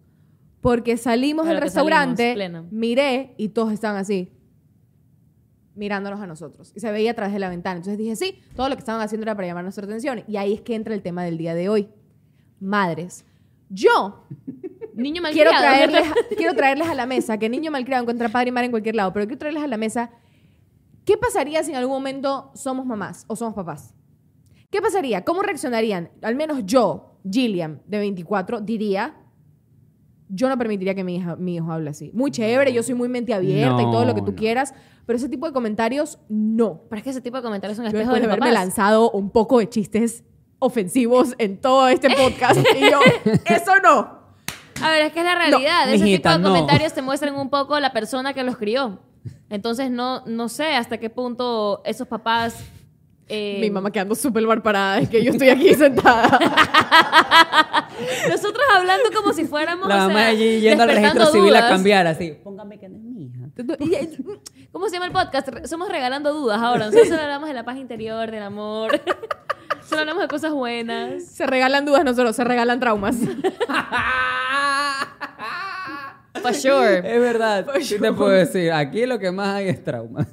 [0.61, 4.33] Porque salimos del restaurante, salimos, miré y todos estaban así,
[5.75, 6.73] mirándonos a nosotros.
[6.75, 7.77] Y se veía a través de la ventana.
[7.77, 10.25] Entonces dije, sí, todo lo que estaban haciendo era para llamar nuestra atención.
[10.27, 11.89] Y ahí es que entra el tema del día de hoy.
[12.61, 13.25] Madres.
[13.69, 14.27] Yo
[14.95, 16.07] Niño quiero traerles,
[16.37, 19.13] quiero traerles a la mesa, que niño malcriado encuentra padre y madre en cualquier lado,
[19.13, 20.11] pero quiero traerles a la mesa,
[21.05, 23.93] ¿qué pasaría si en algún momento somos mamás o somos papás?
[24.71, 25.25] ¿Qué pasaría?
[25.25, 26.11] ¿Cómo reaccionarían?
[26.23, 29.17] Al menos yo, Gillian, de 24, diría,
[30.29, 32.11] yo no permitiría que mi, hija, mi hijo hable así.
[32.15, 34.37] Muy chévere, yo soy muy mente abierta y todo lo que tú No, no.
[34.39, 34.75] quieras,
[35.07, 36.83] pero ese tipo de comentarios, no.
[36.89, 38.55] Pero es que ese tipo de comentarios son espejos de los haberme papás.
[38.55, 40.25] lanzado un poco de chistes
[40.59, 43.01] ofensivos en todo este podcast, y yo,
[43.45, 44.25] eso no.
[44.83, 45.93] A ver, es que es la realidad.
[45.93, 46.49] Ese mijita, tipo de no.
[46.55, 48.99] comentarios te muestran un poco la persona que los crió.
[49.51, 52.57] Entonces, no, no sé hasta qué punto esos papás...
[53.29, 56.39] eh, Mi mamá quedando súper bar parada, es que yo estoy aquí sentada.
[58.29, 59.89] Nosotros hablando como si fuéramos.
[59.89, 62.37] La o mamá sea, allí yendo al registro civil a cambiar, así.
[62.43, 63.49] Póngame que no es mi hija.
[64.73, 65.49] ¿Cómo se llama el podcast?
[65.67, 66.87] Somos regalando dudas ahora.
[66.87, 69.01] Nosotros solo hablamos de la paz interior, del amor.
[69.89, 71.25] solo hablamos de cosas buenas.
[71.25, 73.17] Se regalan dudas, no solo, se regalan traumas.
[76.43, 76.99] For sure.
[76.99, 77.67] Es verdad.
[77.81, 78.73] Sí te puedo decir.
[78.73, 80.27] Aquí lo que más hay es trauma.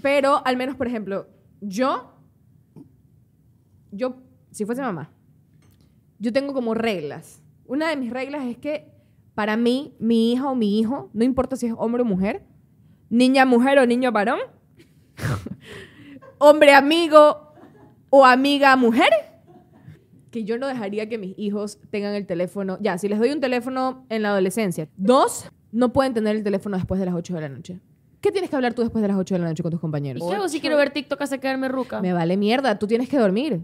[0.00, 1.26] Pero al menos, por ejemplo,
[1.60, 2.14] yo,
[3.90, 4.16] yo,
[4.50, 5.10] si fuese mamá,
[6.24, 7.42] yo tengo como reglas.
[7.66, 8.90] Una de mis reglas es que
[9.34, 12.46] para mí, mi hija o mi hijo, no importa si es hombre o mujer,
[13.10, 14.40] niña mujer o niño varón,
[16.38, 17.52] hombre amigo
[18.08, 19.10] o amiga mujer,
[20.30, 22.78] que yo no dejaría que mis hijos tengan el teléfono.
[22.80, 24.88] Ya, si les doy un teléfono en la adolescencia.
[24.96, 27.80] Dos, no pueden tener el teléfono después de las 8 de la noche.
[28.22, 30.22] ¿Qué tienes que hablar tú después de las 8 de la noche con tus compañeros?
[30.24, 32.00] ¿Y qué hago si quiero ver TikTok hasta quedarme ruca?
[32.00, 33.60] Me vale mierda, tú tienes que dormir.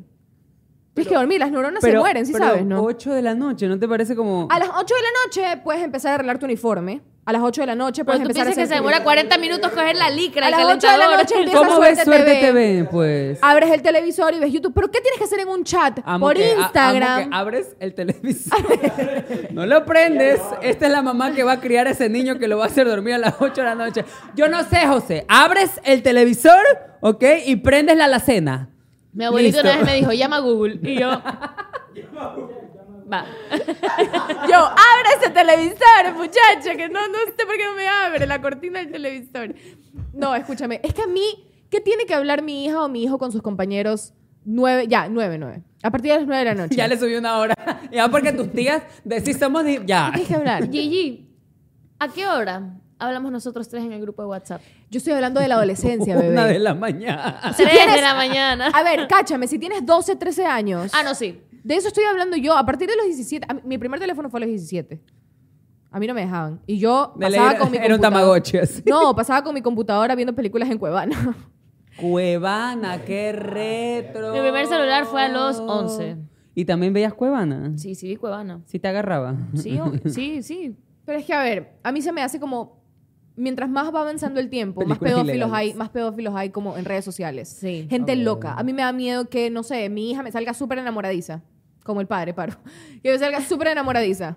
[0.94, 2.82] Tienes que dormir, las neuronas se mueren, sí pero sabes, ¿no?
[2.82, 4.48] 8 de la noche, ¿no te parece como.?
[4.50, 7.00] A las 8 de la noche puedes empezar a arreglar tu uniforme.
[7.26, 8.82] A las 8 de la noche puedes Pero tú empezar a piensas que hacer se
[8.82, 11.18] demora 40 minutos coger la licra, A el las 8 de la calentador.
[11.18, 12.46] noche empieza ¿Cómo Suerte ves Suerte TV?
[12.80, 12.84] TV?
[12.90, 13.38] Pues.
[13.42, 14.72] Abres el televisor y ves YouTube.
[14.74, 16.00] ¿Pero qué tienes que hacer en un chat?
[16.04, 17.30] Amo Por que- a- amo Instagram.
[17.30, 18.58] que abres el televisor.
[19.52, 20.40] no lo prendes.
[20.62, 22.66] Esta es la mamá que va a criar a ese niño que lo va a
[22.66, 24.04] hacer dormir a las 8 de la noche.
[24.34, 25.24] Yo no sé, José.
[25.28, 26.60] Abres el televisor,
[27.00, 27.24] ¿ok?
[27.46, 28.70] Y prendes la alacena.
[29.12, 29.68] Mi abuelito Listo.
[29.68, 30.78] una vez me dijo, llama a Google.
[30.82, 31.08] Y yo...
[33.12, 33.26] Va.
[34.48, 38.40] Yo, abre ese televisor, muchacho, que no, no sé por qué no me abre la
[38.40, 39.54] cortina del televisor.
[40.12, 43.18] No, escúchame, es que a mí, ¿qué tiene que hablar mi hija o mi hijo
[43.18, 44.12] con sus compañeros
[44.44, 45.62] Nueve, ya, nueve, nueve.
[45.82, 46.74] A partir de las nueve de la noche.
[46.74, 47.54] Ya le subí una hora.
[47.92, 49.64] Ya porque tus tías decís somos...
[49.84, 50.10] Ya.
[50.14, 50.70] Tienes que hablar.
[50.70, 51.28] Gigi,
[51.98, 54.60] ¿a qué hora hablamos nosotros tres en el grupo de WhatsApp?
[54.90, 56.30] Yo estoy hablando de la adolescencia, bebé.
[56.32, 57.40] Una de la mañana.
[57.56, 58.68] Tres de la mañana.
[58.72, 60.92] A ver, cáchame, si tienes 12, 13 años.
[60.94, 61.40] Ah, no, sí.
[61.64, 62.56] De eso estoy hablando yo.
[62.56, 63.46] A partir de los 17.
[63.48, 65.00] a mí- mi primer teléfono fue a los 17.
[65.90, 66.60] A mí no me dejaban.
[66.66, 68.20] Y yo De pasaba era- con mi era un computadora.
[68.20, 68.82] tamagotchi así.
[68.86, 71.36] No, pasaba con mi computadora viendo películas en Cuevana.
[72.00, 74.32] Cuevana, qué retro.
[74.32, 76.16] Mi primer celular fue a los 11.
[76.54, 77.72] ¿Y también veías Cuevana?
[77.76, 78.60] Sí, sí, vi Cuevana.
[78.66, 79.36] Sí te agarraba.
[79.54, 80.76] Sí, o- sí, sí.
[81.04, 82.79] Pero es que, a ver, a mí se me hace como.
[83.36, 85.54] Mientras más va avanzando el tiempo, más pedófilos ilegales.
[85.54, 87.48] hay, más pedófilos hay como en redes sociales.
[87.48, 87.86] Sí.
[87.88, 88.16] Gente Oh.
[88.16, 88.54] loca.
[88.54, 91.42] A mí me da miedo que, no sé, mi hija me salga súper enamoradiza.
[91.84, 92.54] Como el padre, paro.
[93.02, 94.36] Que me salga súper enamoradiza.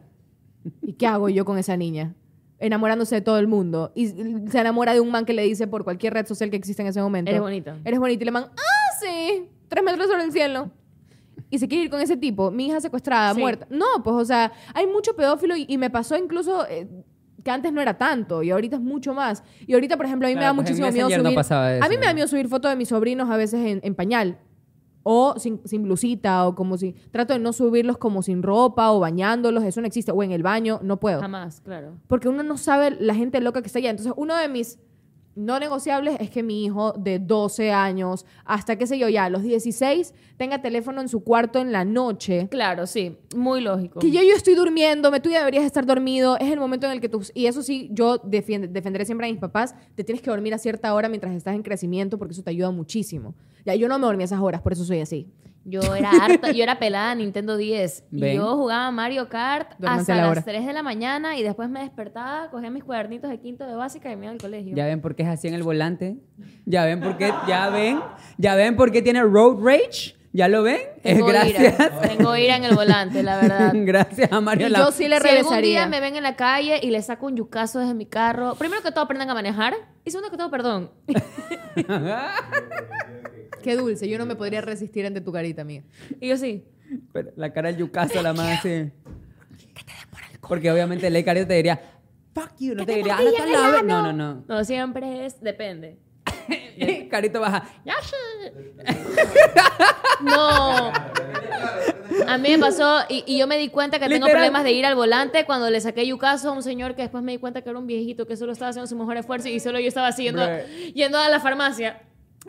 [0.82, 2.16] ¿Y qué hago yo con esa niña?
[2.60, 3.92] Enamorándose de todo el mundo.
[3.96, 6.82] Y se enamora de un man que le dice por cualquier red social que existe
[6.82, 7.30] en ese momento.
[7.30, 7.78] Eres bonita.
[7.84, 8.22] Eres bonita.
[8.24, 9.50] Y le man, ah, sí.
[9.68, 10.72] Tres metros sobre el cielo.
[11.50, 12.50] Y se quiere ir con ese tipo.
[12.52, 13.40] Mi hija secuestrada, Sí.
[13.42, 13.68] muerta.
[13.70, 16.88] No, pues, o sea, hay mucho pedófilo y, y me pasó incluso eh,
[17.44, 19.44] que antes no era tanto y ahorita es mucho más.
[19.68, 21.40] Y ahorita, por ejemplo, a mí me da pues muchísimo miedo no subir.
[21.40, 21.56] eso.
[21.56, 24.38] A mí me da miedo subir fotos de mis sobrinos a veces en, en pañal.
[25.06, 26.94] O sin, sin blusita, o como si.
[27.12, 30.14] Trato de no subirlos como sin ropa o bañándolos, eso no existe.
[30.14, 31.20] O en el baño, no puedo.
[31.20, 31.98] Jamás, claro.
[32.08, 33.90] Porque uno no sabe la gente loca que está allá.
[33.90, 34.80] Entonces, uno de mis
[35.36, 39.30] no negociables es que mi hijo de 12 años, hasta qué sé yo, ya a
[39.30, 42.48] los 16, tenga teléfono en su cuarto en la noche.
[42.50, 43.18] Claro, sí.
[43.36, 44.00] Muy lógico.
[44.00, 46.94] Que yo, yo estoy durmiendo, me, tú ya deberías estar dormido, es el momento en
[46.94, 47.22] el que tú...
[47.34, 50.58] Y eso sí, yo defiende- defenderé siempre a mis papás, te tienes que dormir a
[50.58, 53.34] cierta hora mientras estás en crecimiento porque eso te ayuda muchísimo.
[53.66, 55.28] Ya, yo no me dormí a esas horas, por eso soy así.
[55.66, 58.04] Yo era harta, yo era pelada de Nintendo 10.
[58.12, 60.42] Y yo jugaba Mario Kart hasta a la las hora.
[60.44, 64.12] 3 de la mañana y después me despertaba, cogía mis cuadernitos de quinto de básica
[64.12, 64.76] y me iba al colegio.
[64.76, 66.18] ¿Ya ven por qué es así en el volante?
[66.66, 67.34] ¿Ya ven por qué?
[67.48, 68.02] ¿Ya ven?
[68.38, 70.16] ¿Ya ven por qué tiene road rage?
[70.36, 70.82] ¿Ya lo ven?
[71.04, 71.76] Tengo gracias.
[71.76, 72.02] ira.
[72.02, 73.72] Tengo ira en el volante, la verdad.
[73.76, 75.70] gracias a Mario yo sí le si algún regresaría.
[75.82, 78.82] día me ven en la calle y le saco un yucazo desde mi carro, primero
[78.82, 80.90] que todo aprendan a manejar y segundo que todo, perdón.
[83.64, 85.84] Qué dulce, yo no me podría resistir ante tu carita, amiga.
[86.20, 86.64] Y yo sí.
[87.12, 88.92] Pero la cara del yucazo, la más así.
[90.48, 91.80] Porque obviamente Ley Carito te diría,
[92.34, 93.84] fuck you, no te diría, "Anda tú al lado".
[93.84, 94.44] No, no, no.
[94.48, 95.98] No, siempre es, depende.
[97.10, 97.64] Carito baja.
[97.86, 97.94] Ya.
[100.24, 100.92] No.
[102.28, 104.32] A mí me pasó y, y yo me di cuenta que tengo Literal.
[104.34, 107.32] problemas de ir al volante cuando le saqué yucazo a un señor que después me
[107.34, 109.80] di cuenta que era un viejito que solo estaba haciendo su mejor esfuerzo y solo
[109.80, 110.94] yo estaba así yendo, Bruh.
[110.94, 112.02] yendo a la farmacia.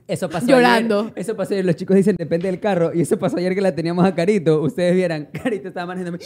[0.06, 1.00] Eso pasó Llorando.
[1.00, 1.12] ayer.
[1.16, 1.64] Eso pasó ayer.
[1.64, 2.92] Los chicos dicen, depende del carro.
[2.94, 4.60] Y eso pasó ayer que la teníamos a Carito.
[4.62, 6.18] Ustedes vieran, Carito estaba manejando.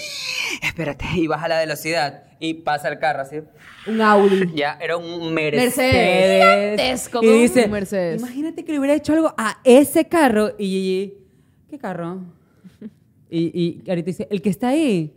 [0.63, 2.25] Espérate, y baja la velocidad.
[2.41, 3.37] Y pasa el carro así.
[3.87, 4.53] Un Audi.
[4.55, 5.77] Ya, era un Mercedes.
[5.77, 7.07] Mercedes.
[7.07, 8.21] Y como un dice, Mercedes.
[8.21, 10.51] imagínate que le hubiera hecho algo a ese carro.
[10.59, 11.15] Y Gigi,
[11.71, 12.21] ¿qué carro?
[13.31, 15.15] Y, y Carito dice, el que está ahí.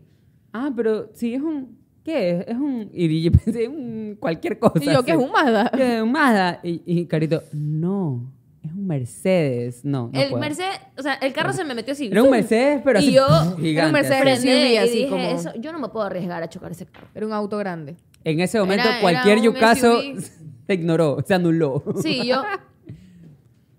[0.51, 1.77] Ah, pero sí, es un...
[2.03, 2.47] ¿Qué es?
[2.49, 2.89] Es un...
[2.91, 4.83] Y Gigi pensé, un cualquier cosa.
[4.83, 5.71] Y yo, que es un Mazda.
[5.73, 6.59] ¿Qué es un Mazda?
[6.61, 8.29] Y, y Carito, no,
[8.63, 9.83] es un Mercedes.
[9.83, 10.41] No, no el puedo.
[10.41, 12.07] Mercedes, o sea, el carro se me metió así.
[12.07, 12.31] Era un ¡zum!
[12.37, 13.27] Mercedes, pero Y así, yo-
[13.59, 14.41] gigante, era un Mercedes así.
[14.47, 17.07] Frené y así dije, como- eso, yo no me puedo arriesgar a chocar ese carro.
[17.15, 17.95] Era un auto grande.
[18.23, 20.21] En ese momento, Era- era cualquier un yucazo SUV.
[20.67, 21.83] se ignoró, se anuló.
[22.01, 22.43] Sí, yo...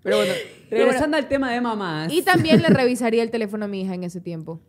[0.01, 0.33] Pero bueno,
[0.69, 2.11] regresando al tema de mamás.
[2.11, 4.59] Y también le revisaría el teléfono a mi hija en ese tiempo.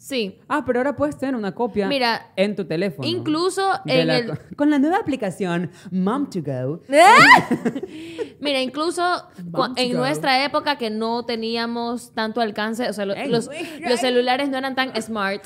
[0.00, 0.40] Sí.
[0.48, 3.06] Ah, pero ahora puedes tener una copia Mira, en tu teléfono.
[3.06, 4.38] Incluso en la- el...
[4.56, 6.80] Con la nueva aplicación Mom to Go.
[8.40, 9.02] Mira, incluso
[9.76, 13.50] en nuestra época que no teníamos tanto alcance, o sea, los,
[14.00, 15.44] celulares no eran tan smart.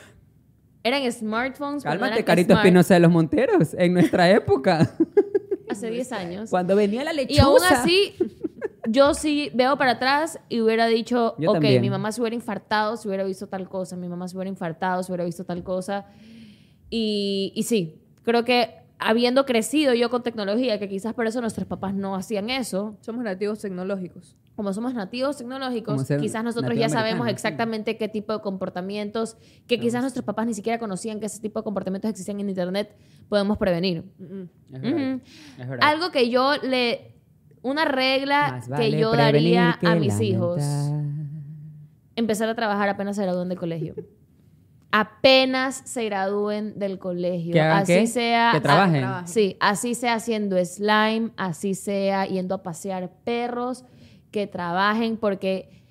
[0.85, 2.65] Eran smartphones, no Cálmate, eran Carito smart.
[2.65, 4.89] Espinosa de los Monteros, en nuestra época.
[5.69, 6.51] Hace 10 años.
[6.51, 7.35] Cuando venía la lechuza.
[7.35, 8.15] Y aún así,
[8.89, 11.81] yo sí veo para atrás y hubiera dicho, Yo ok, también.
[11.81, 15.03] mi mamá se hubiera infartado si hubiera visto tal cosa, mi mamá se hubiera infartado
[15.03, 16.07] si hubiera visto tal cosa.
[16.91, 21.67] Y, y sí, creo que habiendo crecido yo con tecnología, que quizás por eso nuestros
[21.67, 24.37] papás no hacían eso, Somos nativos tecnológicos.
[24.55, 27.33] como somos nativos tecnológicos, quizás nosotros ya sabemos sí.
[27.33, 31.59] exactamente qué tipo de comportamientos, que quizás nuestros papás ni siquiera conocían que ese tipo
[31.61, 32.97] de comportamientos existían en Internet,
[33.29, 34.05] podemos prevenir.
[34.73, 35.21] Es verdad,
[35.59, 35.89] es verdad.
[35.89, 37.14] Algo que yo le...
[37.65, 40.63] Una regla que yo daría que a mis hijos,
[42.15, 43.95] empezar a trabajar apenas se gradúen del colegio.
[44.93, 47.55] Apenas se gradúen del colegio.
[47.55, 48.07] ¿Que hagan así qué?
[48.07, 48.51] sea...
[48.53, 49.27] Que trabajen.
[49.27, 53.85] Sí, así sea haciendo slime, así sea yendo a pasear perros,
[54.31, 55.83] que trabajen, porque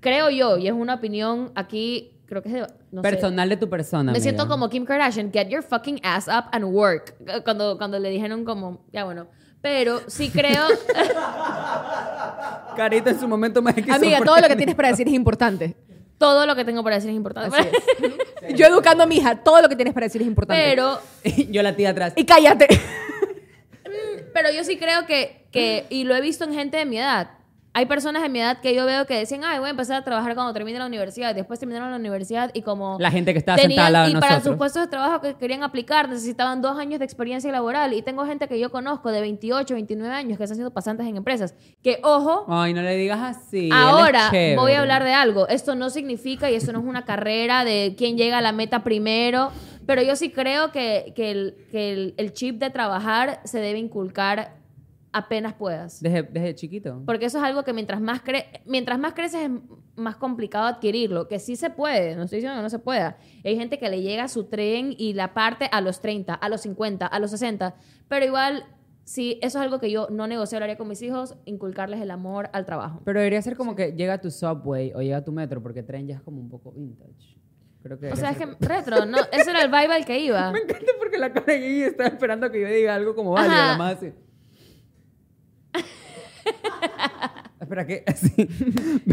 [0.00, 2.60] creo yo, y es una opinión aquí, creo que es de,
[2.90, 4.02] no sé, Personal de tu persona.
[4.02, 4.22] me amiga.
[4.22, 7.14] siento como Kim Kardashian, get your fucking ass up and work.
[7.44, 9.28] Cuando, cuando le dijeron como, ya bueno,
[9.64, 10.66] Pero sí creo...
[12.76, 15.74] Carito en su momento más Amiga, todo lo que tienes para decir es importante.
[16.18, 17.56] todo lo que tengo para decir es importante.
[17.56, 17.70] Así
[18.02, 18.54] es.
[18.58, 20.62] Yo educando a mi hija, todo lo que tienes para decir es importante.
[20.62, 21.00] Pero
[21.50, 22.12] Yo la tía atrás.
[22.14, 22.68] Y cállate.
[24.34, 27.30] Pero yo sí creo que, que, y lo he visto en gente de mi edad,
[27.76, 30.04] hay personas de mi edad que yo veo que decían, ay, voy a empezar a
[30.04, 31.32] trabajar cuando termine la universidad.
[31.32, 32.96] Y después terminaron la universidad y como...
[33.00, 35.34] La gente que estaba sentada al lado de Y para sus puestos de trabajo que
[35.34, 37.92] querían aplicar necesitaban dos años de experiencia laboral.
[37.92, 41.16] Y tengo gente que yo conozco de 28, 29 años que están siendo pasantes en
[41.16, 41.54] empresas.
[41.82, 43.70] Que, ojo, Ay, no le digas así.
[43.72, 45.48] Ahora voy a hablar de algo.
[45.48, 48.84] Esto no significa, y esto no es una carrera de quién llega a la meta
[48.84, 49.50] primero,
[49.84, 53.80] pero yo sí creo que, que el, que el- el chip de trabajar se debe
[53.80, 54.62] inculcar
[55.14, 56.02] apenas puedas.
[56.02, 57.02] Desde, desde chiquito.
[57.06, 59.50] Porque eso es algo que mientras más, cre mientras más creces es
[59.94, 63.16] más complicado adquirirlo, que sí se puede, no estoy diciendo que no se pueda.
[63.44, 66.62] Hay gente que le llega su tren y la parte a los 30, a los
[66.62, 67.76] 50, a los 60,
[68.08, 68.64] pero igual,
[69.04, 72.10] sí, eso es algo que yo no negocio, lo haría con mis hijos, inculcarles el
[72.10, 73.00] amor al trabajo.
[73.04, 75.84] Pero debería ser como que llega a tu subway o llega a tu metro, porque
[75.84, 77.38] tren ya es como un poco vintage.
[77.84, 79.18] Creo que O sea, es que retro, ¿no?
[79.30, 80.50] Ese era el vibe al que iba.
[80.52, 83.72] Me encanta porque la cara de Gigi está esperando que yo diga algo como Ajá.
[83.72, 84.12] la más así.
[87.60, 88.04] Espera, ¿qué?
[88.14, 88.48] Sí.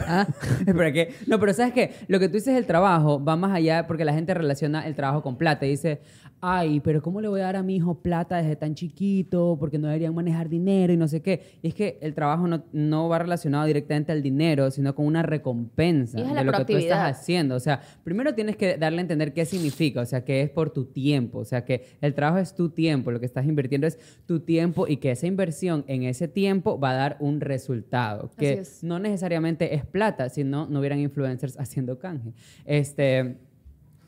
[0.05, 0.28] Ah,
[0.59, 1.16] Espera, ¿qué?
[1.28, 1.93] No, pero ¿sabes qué?
[2.07, 5.22] Lo que tú dices del trabajo va más allá porque la gente relaciona el trabajo
[5.22, 6.01] con plata y dice,
[6.42, 9.58] ay, pero ¿cómo le voy a dar a mi hijo plata desde tan chiquito?
[9.60, 11.60] Porque no deberían manejar dinero y no sé qué.
[11.62, 15.22] Y es que el trabajo no, no va relacionado directamente al dinero, sino con una
[15.22, 17.56] recompensa Y es de lo que tú estás haciendo.
[17.56, 20.72] O sea, primero tienes que darle a entender qué significa, o sea, que es por
[20.72, 24.00] tu tiempo, o sea, que el trabajo es tu tiempo, lo que estás invirtiendo es
[24.26, 28.64] tu tiempo y que esa inversión en ese tiempo va a dar un resultado, que
[28.82, 32.34] no necesariamente es plata, si no, no hubieran influencers haciendo canje.
[32.66, 33.38] Este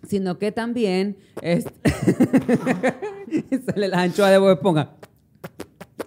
[0.08, 1.66] sino que también es
[3.66, 4.95] sale la anchoa de Bob Esponja.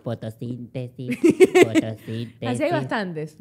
[0.03, 1.19] Fotosíntesis,
[1.65, 2.37] fotosíntesis.
[2.49, 3.37] Así hay bastantes.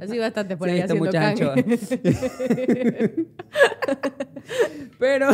[0.00, 1.44] Así hay bastantes por Sí, ahí haciendo muchas canje.
[1.44, 1.98] anchoas.
[4.98, 5.28] Pero,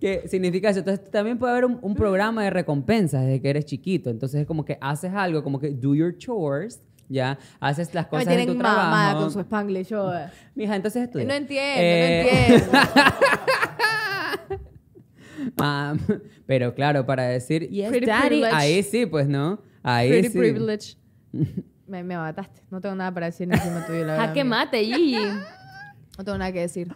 [0.00, 0.80] ¿qué significa eso?
[0.80, 4.10] Entonces, también puede haber un, un programa de recompensas desde que eres chiquito.
[4.10, 7.38] Entonces, es como que haces algo, como que do your chores, ¿ya?
[7.60, 9.20] Haces las Me cosas en tu tienen mamada trabajo.
[9.20, 9.88] con su spanglish.
[9.88, 10.26] yo, eh.
[10.54, 11.26] Mija, entonces estudia.
[11.26, 12.78] No entiendo, Eh, no entiendo.
[16.46, 18.54] Pero claro, para decir, yes, Pretty daddy, privilege.
[18.54, 19.60] ahí sí, pues, ¿no?
[19.82, 20.38] Ahí Pretty sí.
[20.38, 20.96] privilege.
[21.86, 22.62] Me, me mataste.
[22.68, 24.26] No tengo nada para decir encima tuyo, la verdad.
[24.26, 25.14] Jaque mate, Gigi.
[26.18, 26.88] No tengo nada que decir.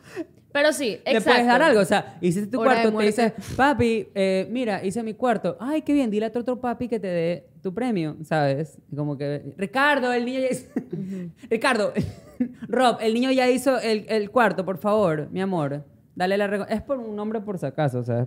[0.53, 1.31] Pero sí, Le exacto.
[1.31, 5.03] puedes dar algo, o sea, hiciste tu Hora cuarto, te dices, papi, eh, mira, hice
[5.03, 5.57] mi cuarto.
[5.61, 8.79] Ay, qué bien, dile a tu otro papi que te dé tu premio, ¿sabes?
[8.95, 10.69] Como que, Ricardo, el niño ya hizo...
[11.51, 11.93] Ricardo,
[12.69, 15.85] Rob, el niño ya hizo el, el cuarto, por favor, mi amor.
[16.15, 16.67] Dale la...
[16.69, 18.27] Es por un nombre por si acaso, o sea,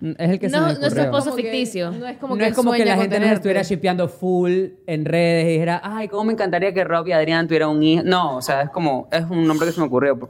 [0.00, 1.02] es el que se No- me no es su ocurrió.
[1.04, 1.90] esposo Como que- ficticio.
[1.90, 5.04] no es como no que es como que la gente nos estuviera shipeando full en
[5.04, 8.02] redes y dijera, ay, cómo me encantaría que Rob y Adrián tuvieran un hijo.
[8.04, 10.18] No, o sea, es como, es un nombre que se me ocurrió.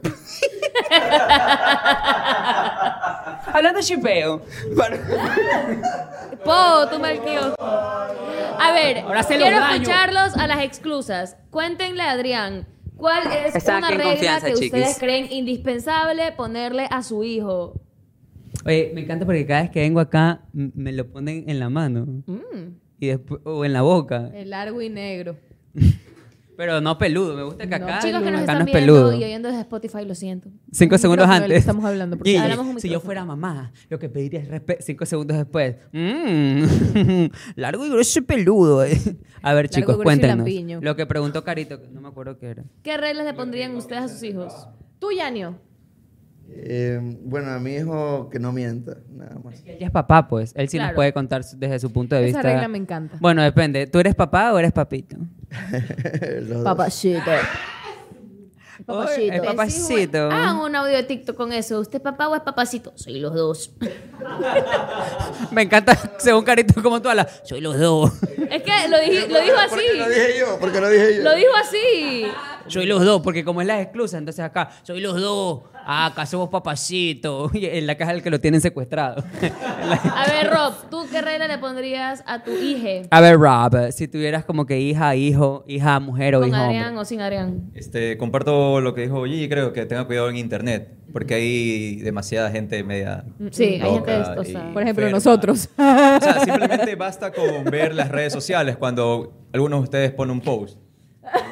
[3.53, 4.41] Hablando de shipeo.
[6.43, 7.55] Po, tú malquío.
[7.59, 11.37] A ver, Ahora se los quiero escucharlos a las exclusas.
[11.49, 12.67] Cuéntenle, Adrián,
[12.97, 14.73] ¿cuál es Están una regla confianza, que chiquis.
[14.73, 17.81] ustedes creen indispensable ponerle a su hijo?
[18.65, 22.05] Oye, me encanta porque cada vez que vengo acá me lo ponen en la mano
[22.27, 22.75] Mm.
[22.99, 24.29] y después, o en la boca.
[24.33, 25.35] El largo y negro.
[26.57, 28.65] Pero no peludo, me gusta que No, acá, Chicos que nos acá están no es
[28.71, 29.13] viendo peludo.
[29.13, 30.49] y oyendo desde Spotify, lo siento.
[30.71, 31.57] Cinco segundos antes.
[31.57, 34.83] estamos hablando, porque Gigi, hablamos un si yo fuera mamá, lo que pediría es respeto.
[34.85, 35.77] Cinco segundos después.
[35.91, 38.83] Mmm, largo y grueso y peludo.
[38.83, 38.91] eh.
[39.41, 40.47] A ver, Largo, chicos, cuéntenos.
[40.83, 42.63] Lo que preguntó Carito, que no me acuerdo qué era.
[42.83, 44.53] ¿Qué reglas le pondrían ustedes a sus hijos?
[44.99, 45.55] Tú, Yanio.
[46.53, 49.61] Eh, bueno, a mi hijo que no mienta, nada más.
[49.65, 50.51] Él ya es papá, pues.
[50.55, 52.41] Él sí nos puede contar desde su punto de Esa vista.
[52.53, 53.17] regla me encanta.
[53.19, 53.87] Bueno, depende.
[53.87, 55.15] ¿Tú eres papá o eres papito?
[56.63, 57.31] Papacito.
[59.17, 60.17] El papacito.
[60.31, 61.79] Hagan un audio de TikTok con eso.
[61.79, 62.91] ¿Usted es papá o es papacito?
[62.95, 63.73] Soy los dos.
[65.51, 67.41] Me encanta, según Carito, como tú hablas.
[67.43, 68.11] Soy los dos.
[68.49, 70.09] es que lo, dije- lo dijo ¿Por qué lo así.
[70.13, 70.59] dije yo?
[70.59, 71.23] ¿Por qué lo dije yo?
[71.23, 72.25] Lo dijo así.
[72.71, 75.61] Soy los dos, porque como es la exclusa, entonces acá, soy los dos.
[75.83, 77.51] Ah, acá somos papacitos.
[77.61, 79.23] Y en la caja el que lo tienen secuestrado.
[80.15, 83.07] A ver, Rob, ¿tú qué regla le pondrías a tu hija?
[83.11, 86.85] A ver, Rob, si tuvieras como que hija, hijo, hija, mujer o ¿Con hijo, Adrián
[86.89, 87.01] hombre.
[87.01, 87.71] o sin Adrián?
[87.73, 92.51] Este, comparto lo que dijo Gigi, creo que tenga cuidado en internet, porque hay demasiada
[92.51, 93.25] gente media.
[93.51, 95.11] Sí, hay gente y Por ejemplo, enferma.
[95.11, 95.69] nosotros.
[95.77, 95.81] O
[96.21, 100.77] sea, simplemente basta con ver las redes sociales cuando algunos de ustedes ponen un post,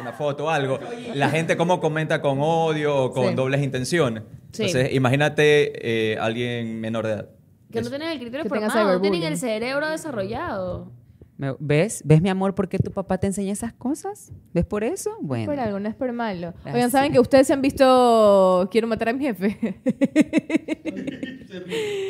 [0.02, 0.80] una foto o algo,
[1.14, 3.36] la gente cómo comenta con odio o con Sí.
[3.36, 4.24] dobles intenciones.
[4.52, 4.64] Sí.
[4.64, 7.30] Entonces, imagínate eh, alguien menor de edad.
[7.72, 10.92] Que no tienen el criterio Que formado, no tienen el cerebro desarrollado.
[11.60, 12.02] ¿Ves?
[12.04, 14.34] ¿Ves, mi amor, por qué tu papá te enseña esas cosas?
[14.54, 15.16] ¿Ves por eso?
[15.22, 15.46] Bueno.
[15.46, 16.54] Por algo, no es por malo.
[16.66, 19.80] Ah, Oigan, ¿saben que ustedes se han visto Quiero matar a mi jefe?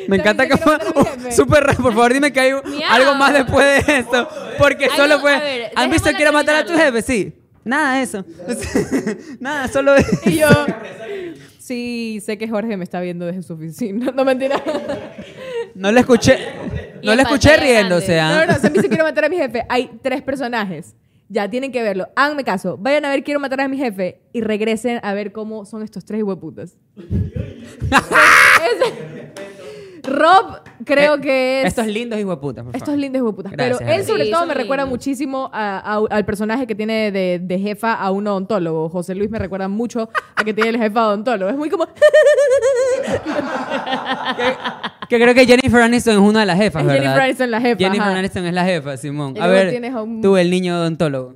[0.08, 0.78] Me encanta que fue
[1.32, 1.64] súper.
[1.76, 2.50] Por favor, dime que hay
[2.90, 4.28] algo más después de esto.
[4.58, 5.70] Porque solo fue.
[5.76, 7.02] ¿Han visto Quiero matar a tu jefe?
[7.02, 7.32] Sí.
[7.70, 8.24] Nada de eso.
[9.40, 9.94] Nada, solo.
[10.26, 10.48] y yo,
[11.60, 14.10] sí, sé que Jorge me está viendo desde su oficina.
[14.16, 14.60] No, mentira.
[15.76, 16.36] No le escuché.
[17.04, 18.18] No le escuché riéndose.
[18.18, 18.44] ¿ah?
[18.44, 19.64] No, no, se me dice Quiero matar a mi jefe.
[19.68, 20.96] Hay tres personajes.
[21.28, 22.08] Ya, tienen que verlo.
[22.16, 22.76] Háganme caso.
[22.76, 26.04] Vayan a ver Quiero matar a mi jefe y regresen a ver cómo son estos
[26.04, 26.76] tres hueputas.
[30.10, 31.68] Rob creo que es...
[31.68, 33.00] Estos lindos hijos de puta, por Estos favor.
[33.00, 33.52] lindos hueputas.
[33.52, 34.98] Gracias, Pero él sobre Sí, todo me recuerda lindos.
[34.98, 38.88] muchísimo a- a- al personaje que tiene de, de jefa a un odontólogo.
[38.88, 41.50] José Luis me recuerda mucho a que tiene el jefa odontólogo.
[41.50, 41.86] Es muy como...
[45.08, 47.02] Que creo que Jennifer Aniston es una de las jefas, Es ¿verdad?
[47.02, 48.18] Jennifer Aniston la jefa, Jennifer ajá.
[48.18, 49.34] Aniston es la jefa, Simón.
[49.36, 51.34] Y A ver, tienes a un- tú, el niño odontólogo.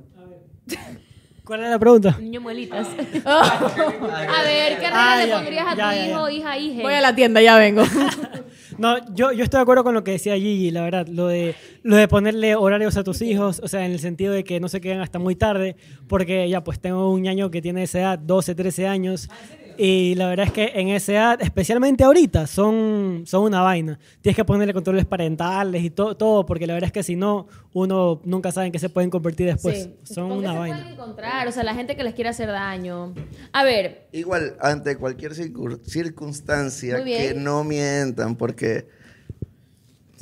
[1.43, 2.17] ¿Cuál es la pregunta?
[2.19, 2.87] Niño muelitas.
[3.25, 6.33] a ver, ¿qué regalo Ah, le ya, pondrías a ya, tu ya, hijo, ya.
[6.33, 6.81] hija, hija?
[6.81, 7.83] Voy a la tienda, ya vengo.
[8.77, 11.07] No, yo, yo estoy de acuerdo con lo que decía Gigi, la verdad.
[11.07, 14.43] Lo de, lo de ponerle horarios a tus hijos, o sea, en el sentido de
[14.43, 15.75] que no se queden hasta muy tarde,
[16.07, 19.29] porque ya pues tengo un año que tiene esa edad, 12, 13 años,
[19.77, 23.99] y la verdad es que en esa edad, especialmente ahorita, son, son una vaina.
[24.21, 27.47] Tienes que ponerle controles parentales y to- todo, porque la verdad es que si no,
[27.73, 29.89] uno nunca sabe en qué se pueden convertir después.
[30.03, 30.13] Sí.
[30.13, 30.77] Son ¿Con qué una se vaina.
[30.77, 31.47] pueden encontrar?
[31.47, 33.13] O sea, la gente que les quiere hacer daño.
[33.51, 38.87] A ver, Igual, ante cualquier circun- circunstancia, que no mientan, porque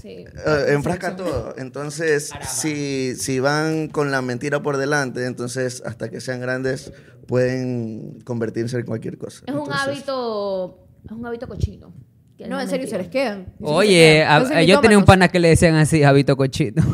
[0.04, 0.26] sí.
[0.46, 1.56] eh, enfrasca todo.
[1.58, 6.92] Entonces, si, si van con la mentira por delante, entonces hasta que sean grandes
[7.28, 9.44] pueden convertirse en cualquier cosa.
[9.48, 11.92] Es un hábito, es un hábito cochino.
[12.38, 13.54] Que No, en serio, se les quedan.
[13.62, 14.32] Oye, quedan.
[14.32, 16.82] a- Entonces, yo tenía un pana que le decían así, Javito Cochito.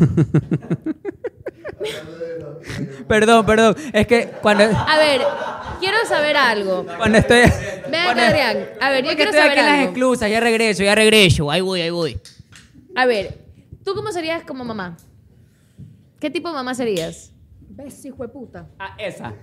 [3.08, 3.76] perdón, perdón.
[3.94, 5.22] Es que cuando, A ver,
[5.80, 6.86] quiero saber algo.
[6.98, 7.40] cuando estoy...
[7.90, 8.58] Ven acá, Adrián.
[8.82, 11.50] A ver, yo quiero estoy saber aquí en las exclusas, ya regreso, ya regreso.
[11.50, 12.20] Ahí voy, ahí voy.
[12.96, 13.38] A ver,
[13.84, 14.98] ¿tú cómo serías como mamá?
[16.20, 17.34] ¿Qué tipo de mamá serías?
[17.70, 18.68] ¿Ves, hijo de puta?
[18.78, 19.34] Ah, esa.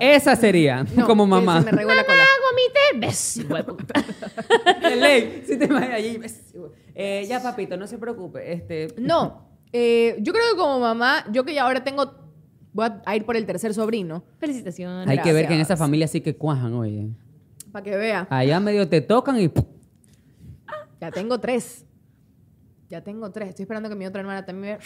[0.00, 1.60] Esa sería, No, como mamá.
[1.62, 2.24] Se me regó la cola.
[2.50, 3.94] gomite, ves, hijo de puta.
[4.88, 6.20] De ley, si te imaginas allí.
[6.94, 8.52] Eh, ya, papito, no se preocupe.
[8.52, 12.12] Este, No, eh, yo creo que como mamá, yo que ya ahora tengo,
[12.74, 15.08] voy a- a ir por el tercer sobrino, Felicitaciones.
[15.08, 17.08] hay que ver que en esa familia sí que cuajan, oye.
[17.70, 18.26] para que vea.
[18.28, 19.50] Allá medio te tocan y...
[21.00, 21.86] Ya tengo tres.
[22.92, 23.48] Ya tengo tres.
[23.48, 24.76] Estoy esperando que mi otra hermana también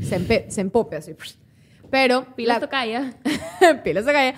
[0.00, 1.14] se, empe- se empope así.
[1.90, 3.20] Pero, Pilas la- tocaya.
[3.84, 4.34] Pila esa calle.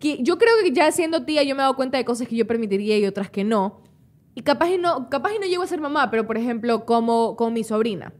[0.00, 2.34] Que yo creo que ya siendo tía yo me he dado cuenta de cosas que
[2.34, 3.82] yo permitiría y otras que no.
[4.34, 7.36] Y capaz y no, capaz y no llego a ser mamá, pero por ejemplo, como
[7.36, 8.12] con mi sobrina.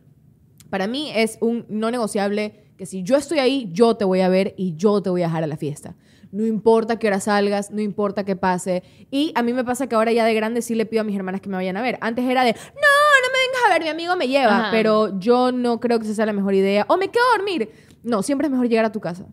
[0.70, 4.28] Para mí es un no negociable que si yo estoy ahí, yo te voy a
[4.28, 5.96] ver y yo te voy a dejar a la fiesta.
[6.30, 8.82] No importa qué hora salgas, no importa qué pase.
[9.10, 11.16] Y a mí me pasa que ahora ya de grande sí le pido a mis
[11.16, 11.98] hermanas que me vayan a ver.
[12.02, 13.07] Antes era de, no,
[13.66, 14.58] a ver, mi amigo me lleva.
[14.58, 14.68] Ajá.
[14.70, 16.84] Pero yo no creo que esa sea la mejor idea.
[16.88, 17.70] O me quedo a dormir.
[18.02, 19.24] No, siempre es mejor llegar a tu casa.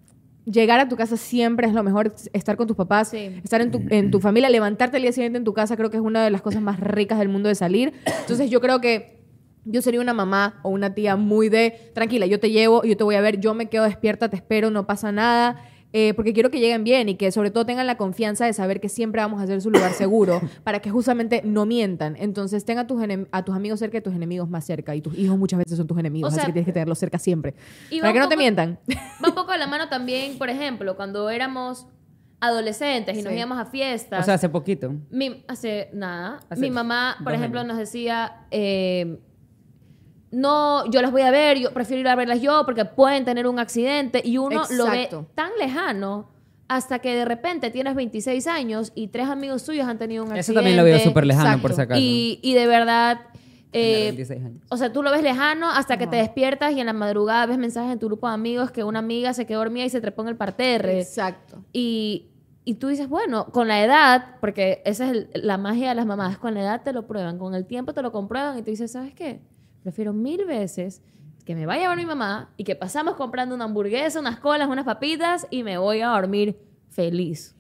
[0.46, 3.42] Llegar a tu casa siempre es lo mejor, estar con tus papás, Sí.
[3.44, 5.98] estar en tu, en tu familia, levantarte el día siguiente en tu casa, creo que
[5.98, 7.94] es una de las cosas más ricas del mundo de salir.
[8.22, 9.24] Entonces yo creo que
[9.64, 13.04] yo sería una mamá o una tía muy de, tranquila, yo te llevo, yo te
[13.04, 15.64] voy a ver, yo me quedo despierta, te espero, no pasa nada.
[15.98, 18.82] Eh, porque quiero que lleguen bien y que sobre todo tengan la confianza de saber
[18.82, 22.18] que siempre vamos a hacer su lugar seguro para que justamente no mientan.
[22.20, 24.94] Entonces tenga a tus, enem- a tus amigos cerca y tus enemigos más cerca.
[24.94, 27.00] Y tus hijos muchas veces son tus enemigos, O sea, así que tienes que tenerlos
[27.00, 27.54] cerca siempre.
[27.90, 28.78] y Para que no te mientan.
[29.24, 31.88] Va un poco de la mano también, por ejemplo, cuando éramos
[32.42, 33.38] adolescentes y nos Sí.
[33.40, 34.20] íbamos a fiestas.
[34.20, 34.94] O sea, hace poquito.
[35.10, 36.40] Mi- hace nada.
[36.50, 37.70] Hace Mi mamá, por ejemplo, años.
[37.74, 39.20] nos decía, eh,
[40.32, 43.48] no, yo las voy a ver, yo prefiero ir a verlas yo porque pueden tener
[43.48, 46.30] un accidente y uno lo ve tan lejano
[46.68, 50.40] hasta que de repente tienes 26 años y tres amigos suyos han tenido un Eso
[50.40, 50.58] accidente.
[50.60, 51.62] también lo veo súper lejano, Exacto.
[51.62, 52.00] por si acaso.
[52.02, 53.20] Y, y de verdad...
[53.78, 54.62] Eh, 26 años.
[54.70, 57.58] o sea, tú lo ves lejano hasta que te despiertas y en la madrugada ves
[57.58, 60.22] mensajes en tu grupo de amigos que una amiga se quedó dormida y se trepó
[60.24, 61.00] en el parterre.
[61.02, 61.62] Exacto.
[61.74, 62.28] Y,
[62.64, 66.06] y tú dices, bueno, con la edad, porque esa es el- la magia de las
[66.06, 68.72] mamás, con la edad te lo prueban, con el tiempo te lo comprueban y tú
[68.72, 69.42] dices, ¿sabes qué?
[69.86, 71.04] Prefiero mil veces
[71.46, 74.68] que me vaya a ver mi mamá y que pasamos comprando una hamburguesa, unas colas,
[74.68, 76.58] unas papitas y me voy a dormir
[76.90, 77.56] feliz.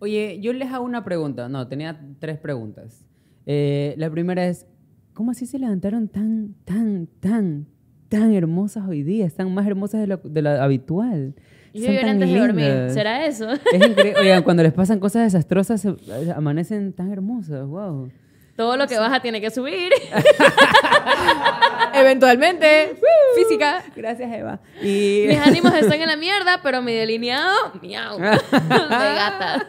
[0.00, 1.48] Oye, yo les hago una pregunta.
[1.48, 3.04] No, tenía tres preguntas.
[3.46, 4.66] Eh, la primera es,
[5.14, 7.68] ¿cómo así se levantaron tan, tan, tan,
[8.08, 9.24] tan hermosas hoy día?
[9.24, 11.36] Están más hermosas de lo, de lo habitual.
[11.72, 12.64] Y yo lloré antes de dormir.
[12.66, 12.92] lindas.
[12.94, 13.52] ¿Será eso?
[13.52, 14.14] Es increíble.
[14.20, 17.64] Oigan, cuando les pasan cosas desastrosas, se- amanecen tan hermosas.
[17.68, 18.10] Wow.
[18.58, 19.92] Todo lo que baja tiene que subir.
[21.94, 22.98] Eventualmente,
[23.36, 23.84] física.
[23.94, 24.58] Gracias, Eva.
[24.82, 25.26] Y...
[25.28, 28.18] Mis ánimos están en la mierda, pero mi delineado, miau.
[28.20, 29.64] De gata.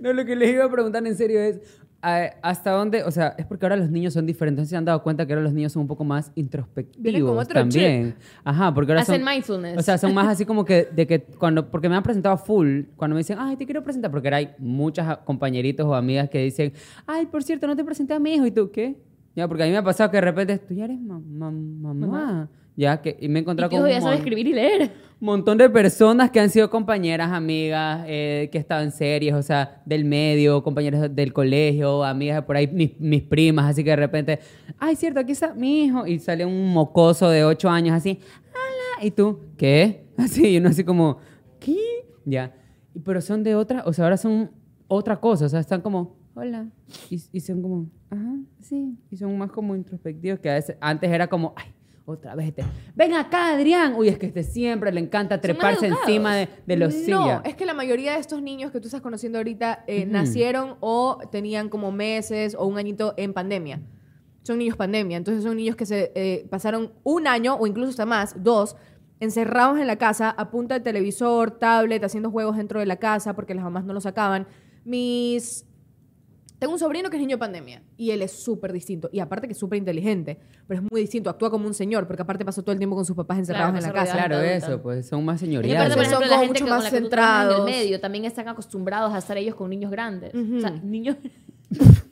[0.00, 1.60] No, lo que les iba a preguntar en serio es,
[2.00, 3.02] ¿hasta dónde?
[3.02, 4.64] O sea, es porque ahora los niños son diferentes.
[4.64, 7.54] ¿No se han dado cuenta que ahora los niños son un poco más introspectivos otro
[7.60, 8.14] también?
[8.44, 9.32] Ajá, porque ahora Hacen son...
[9.32, 9.78] mindfulness.
[9.78, 11.70] O sea, son más así como que de que cuando...
[11.70, 14.50] Porque me han presentado full, cuando me dicen, ay, te quiero presentar, porque ahora hay
[14.58, 16.72] muchas compañeritos o amigas que dicen,
[17.06, 18.46] ay, por cierto, no te presenté a mi hijo.
[18.46, 18.96] ¿Y tú qué?
[19.34, 21.50] Ya, porque a mí me ha pasado que de repente, tú ya eres ma- ma-
[21.94, 22.48] mamá.
[22.78, 23.16] Ya, que...
[23.20, 24.92] Y me he encontrado con ya sabe escribir y leer.
[25.18, 29.82] montón de personas que han sido compañeras, amigas, eh, que estaban en series, o sea,
[29.84, 33.96] del medio, compañeras del colegio, amigas de por ahí, mis, mis primas, así que de
[33.96, 34.38] repente,
[34.78, 38.20] ay, cierto, aquí está mi hijo, y sale un mocoso de ocho años así,
[38.52, 40.06] hola, y tú, ¿qué?
[40.16, 41.18] Así, y uno así como,
[41.58, 41.76] ¿qué?
[42.24, 42.54] Ya,
[43.04, 44.52] pero son de otra, o sea, ahora son
[44.86, 46.68] otra cosa, o sea, están como, hola,
[47.10, 51.10] y, y son como, ajá, sí, y son más como introspectivos que a veces, antes
[51.10, 51.72] era como, ay,
[52.08, 53.94] otra vez este, ven acá, Adrián.
[53.94, 57.42] Uy, es que este siempre le encanta treparse encima de, de los No, sillas.
[57.44, 61.18] es que la mayoría de estos niños que tú estás conociendo ahorita eh, nacieron o
[61.30, 63.80] tenían como meses o un añito en pandemia.
[64.42, 65.18] Son niños pandemia.
[65.18, 68.76] Entonces son niños que se eh, pasaron un año o incluso hasta más, dos,
[69.20, 73.34] encerrados en la casa a punta de televisor, tablet, haciendo juegos dentro de la casa
[73.34, 74.46] porque las mamás no los sacaban.
[74.84, 75.66] Mis
[76.58, 79.08] tengo un sobrino que es niño de pandemia y él es súper distinto.
[79.12, 81.30] Y aparte que es súper inteligente, pero es muy distinto.
[81.30, 83.86] Actúa como un señor porque aparte pasó todo el tiempo con sus papás encerrados Claro,
[83.86, 84.12] en la casa.
[84.16, 85.96] Claro, eso, pues son más Y aparte, señoriales.
[85.96, 87.64] por Son ejemplo, la como gente mucho más la trabajas en el centrados.
[87.64, 90.34] medio también están acostumbrados a estar ellos con niños grandes.
[90.34, 91.16] O sea, niños...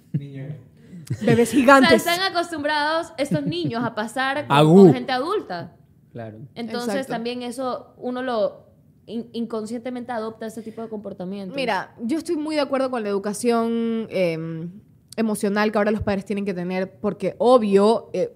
[1.23, 1.93] Bebés O sea, gigantes.
[1.93, 5.73] están acostumbrados estos niños a pasar con, gente adulta.
[6.13, 6.39] Claro.
[6.55, 7.13] Entonces Exacto.
[7.13, 8.66] también eso uno lo
[9.07, 11.55] in- inconscientemente adopta ese tipo de comportamiento.
[11.55, 14.69] Mira, yo estoy muy de acuerdo con la educación eh,
[15.17, 18.33] emocional que ahora los padres tienen que tener, porque obvio, eh,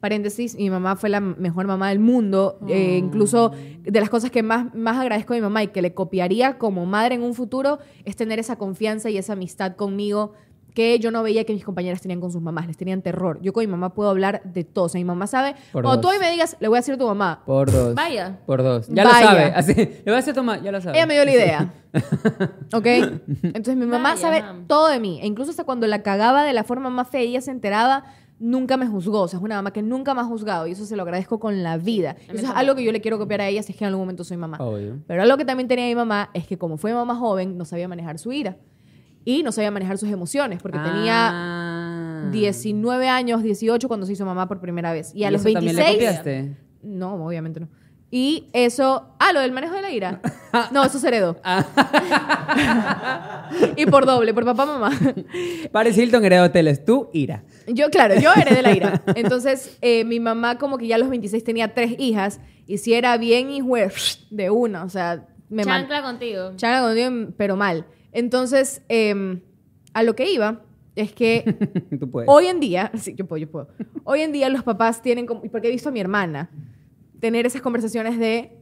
[0.00, 2.58] paréntesis, mi mamá fue la mejor mamá del mundo.
[2.68, 3.52] eh, incluso
[3.82, 6.86] de las cosas que más, más agradezco a mi mamá y que le copiaría como
[6.86, 10.32] madre en un futuro es tener esa confianza y esa amistad conmigo
[10.76, 13.38] que yo no veía que mis compañeras tenían con sus mamás, les tenían terror.
[13.40, 14.84] Yo con mi mamá puedo hablar de todo.
[14.84, 16.14] O sea, mi mamá sabe, Por cuando tú dos.
[16.16, 17.94] hoy me digas, le voy a decir a tu mamá, Por dos.
[17.94, 18.38] Vaya.
[18.44, 18.86] Por dos.
[18.88, 19.20] Ya Vaya.
[19.20, 19.44] lo sabe.
[19.56, 20.98] Así, le voy a hacer tomar, ya lo sabe.
[20.98, 21.72] Ella me dio la idea.
[22.74, 22.86] ¿Ok?
[23.42, 25.18] Entonces mi mamá Vaya, sabe todo de mí.
[25.22, 28.04] E incluso hasta cuando la cagaba de la forma más fea y ella se enteraba,
[28.38, 29.22] nunca me juzgó.
[29.22, 31.40] O sea, es una mamá que nunca me ha juzgado y eso se lo agradezco
[31.40, 32.16] con la vida.
[32.28, 34.02] Eso es algo que yo le quiero copiar a ella si es que en algún
[34.02, 34.58] momento soy mamá.
[34.60, 34.98] Obvio.
[35.06, 37.88] Pero algo que también tenía mi mamá es que como fue mamá joven, no sabía
[37.88, 38.58] manejar su ira.
[39.26, 42.28] Y no sabía manejar sus emociones porque tenía Ah.
[42.30, 45.12] 19 años, 18 cuando se hizo mamá por primera vez.
[45.14, 46.18] Y a ¿Y los eso también le 26...
[46.20, 46.56] copiaste?
[46.82, 47.68] No, obviamente no.
[48.08, 49.16] Y eso.
[49.18, 50.20] Ah, lo del manejo de la ira.
[50.70, 51.36] No, eso se heredó.
[53.76, 54.90] y por doble, por papá, mamá.
[55.72, 56.84] Paris Hilton heredó hoteles.
[56.84, 57.42] Tú, Ira.
[57.66, 59.02] Yo, claro, yo heredé la ira.
[59.14, 62.40] Entonces, eh, mi mamá, como que ya a los 26 tenía tres hijas.
[62.66, 63.74] Y si era bien hijo
[64.30, 66.52] de una, o sea, me Chancla contigo.
[66.56, 67.86] Chancla contigo, pero mal.
[68.16, 69.42] Entonces, eh,
[69.92, 70.62] a lo que iba
[70.94, 71.42] es que
[72.00, 72.30] Tú puedes.
[72.30, 73.68] Hoy en día, sí, yo puedo, yo puedo.
[74.04, 76.50] Hoy en día los papás tienen, como, porque he visto a mi hermana
[77.20, 78.56] tener esas conversaciones de,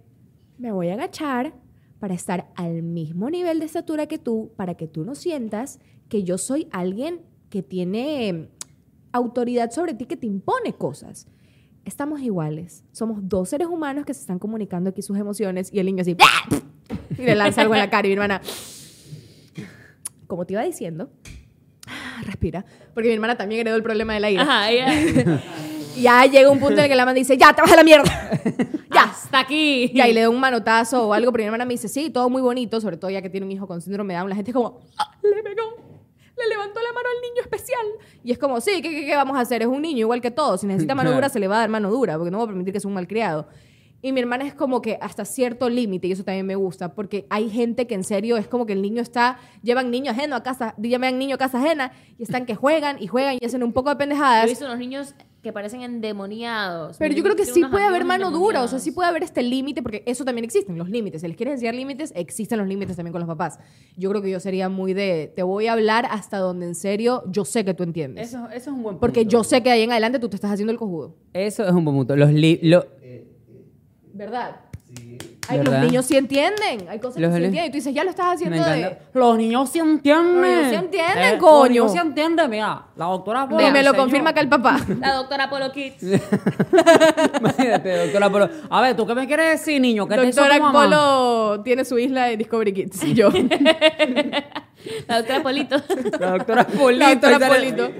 [0.59, 1.55] me voy a agachar
[2.01, 5.79] para estar al mismo nivel de estatura que tú, para que tú no sientas
[6.09, 8.49] que yo soy alguien que tiene eh,
[9.13, 11.29] autoridad sobre ti, que te impone cosas.
[11.85, 12.83] Estamos iguales.
[12.91, 16.17] Somos dos seres humanos que se están comunicando aquí sus emociones y el niño así,
[17.19, 18.41] y le lanza algo en la cara y mi hermana,
[20.27, 21.11] como te iba diciendo,
[22.25, 22.65] respira,
[22.95, 24.43] porque mi hermana también heredó el problema de la ira.
[24.43, 25.41] Ajá, ella.
[25.97, 27.85] Ya llega un punto en el que la mamá dice, ya, te vas a la
[27.85, 28.03] mierda.
[28.93, 29.05] ya.
[29.05, 29.93] Hasta aquí.
[29.95, 32.43] Y le da un manotazo o algo, pero mi hermana me dice, sí, todo muy
[32.43, 34.55] bonito, sobre todo ya que tiene un hijo con síndrome de Down, la gente es
[34.57, 35.63] como, "Ah, le pegó,
[36.37, 37.87] le levantó la mano al niño especial.
[38.25, 39.63] Y es como, sí, ¿qué, qué, qué vamos a hacer?
[39.63, 41.69] Es un niño igual que todos, si necesita mano dura se le va a dar
[41.69, 43.47] mano dura, porque no voy a permitir que sea un malcriado.
[44.07, 47.27] Y mi hermana es como que hasta cierto límite, y eso también me gusta, porque
[47.31, 50.43] hay gente que en serio es como que el niño está, llevan niño ajeno a
[50.43, 53.73] casa, llevan niño a casa ajena, y están que juegan y juegan y hacen un
[53.73, 54.45] poco de Yo pendejadas.
[54.45, 56.97] he visto unos niños que parecen endemoniados.
[56.99, 59.43] Pero yo creo que sí puede haber mano dura, o sea, sí puede haber este
[59.43, 61.21] límite, porque eso también existen, los límites.
[61.23, 63.59] Si les quieren enseñar límites, existen los límites también con los papás.
[63.97, 67.23] Yo creo que yo sería muy de, te voy a hablar hasta donde en serio
[67.31, 68.29] yo sé que tú entiendes.
[68.29, 69.01] Eso, eso es un buen punto.
[69.01, 71.15] porque yo sé que de ahí en adelante tú te estás haciendo el cojudo.
[71.35, 72.17] Eso es un buen punto.
[72.17, 72.87] Los li- lo-
[74.15, 74.57] ¿Verdad?
[75.49, 76.89] Ay, los niños sí entienden.
[76.89, 77.65] Hay cosas Los que sí entienden.
[77.65, 78.97] Y tú dices, ya lo estás haciendo de...
[79.13, 80.41] Los niños sí entienden.
[80.41, 81.59] Los niños sí entienden, Eh, coño.
[81.59, 82.83] Los niños sí entienden, mira.
[82.97, 84.79] La doctora Y me lo confirma acá el papá.
[85.01, 86.03] La doctora Polo Kids.
[87.41, 88.49] Imagínate, doctora Polo.
[88.71, 90.07] A ver, ¿tú qué me quieres decir, niño?
[90.07, 90.85] ¿Qué te hizo Doctora tu mamá?
[90.85, 93.03] Polo tiene su isla de Discovery Kids.
[93.05, 93.31] Y yo.
[95.09, 95.77] La doctora Polito.
[96.21, 97.05] La doctora Polito.
[97.05, 97.91] La doctora Polito.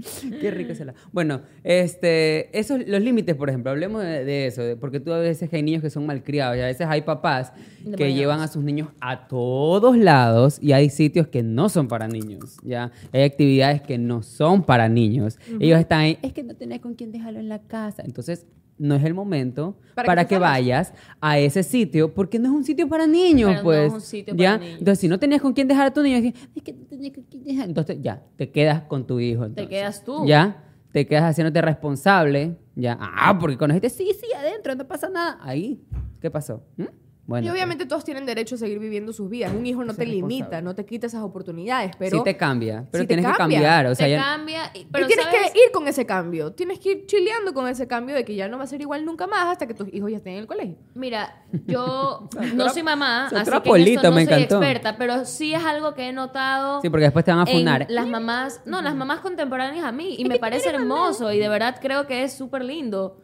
[0.40, 4.62] Qué rico es el Bueno, este, esos, los límites, por ejemplo, hablemos de, de eso,
[4.62, 7.52] de- porque tú a veces hay niños que son malcriados y a veces hay papás
[7.96, 12.08] que llevan a sus niños a todos lados y hay sitios que no son para
[12.08, 12.92] niños, ¿ya?
[13.12, 15.38] Hay actividades que no son para niños.
[15.60, 18.02] Ellos están ahí, es que no tenés con quién dejarlo en la casa.
[18.04, 18.46] Entonces,
[18.80, 22.64] no es el momento Para para, que vayas a ese sitio porque no es un
[22.64, 23.86] sitio para niños, Pero no pues.
[23.86, 24.52] es un sitio ¿ya?
[24.52, 24.78] para niños.
[24.78, 26.86] Entonces, si no tenías con quién dejar a tu niño, es que, es que no
[26.86, 27.68] tenías con quién dejar.
[27.68, 29.44] Entonces, ya, te quedas con tu hijo.
[29.44, 29.68] entonces.
[29.68, 30.24] quedas tú.
[30.26, 32.56] Ya, te quedas haciéndote responsable.
[32.74, 35.38] Ya, ah, porque cuando dijiste, sí, sí, adentro, no pasa nada.
[35.42, 35.82] Ahí,
[36.20, 36.64] ¿qué pasó?
[36.78, 36.84] ¿Mm?
[37.30, 39.52] Bueno, y obviamente todos tienen derecho a seguir viviendo sus vidas.
[39.54, 42.18] Un hijo no te limita, no te quita esas oportunidades, pero...
[42.18, 43.58] sí te cambia, pero sí tienes que cambia.
[43.60, 43.86] cambiar.
[43.86, 44.72] O sea, Te ya- cambia.
[44.90, 45.52] Pero tienes ¿sabes?
[45.52, 46.52] que ir con ese cambio.
[46.54, 49.04] Tienes que ir chileando con ese cambio de que ya no va a ser igual
[49.04, 50.76] nunca más hasta que tus hijos ya estén en el colegio.
[50.94, 54.56] Mira, yo no soy mamá, así que en Polito, esto no me soy encantó.
[54.56, 56.80] experta, pero sí es algo que he notado.
[56.82, 57.86] sí, porque después te van a funar.
[57.88, 60.16] las mamás, no, las mamás contemporáneas a mí.
[60.18, 63.20] Y me parece hermoso y de verdad creo que es súper lindo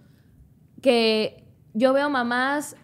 [0.80, 1.44] que
[1.74, 2.76] yo veo mamás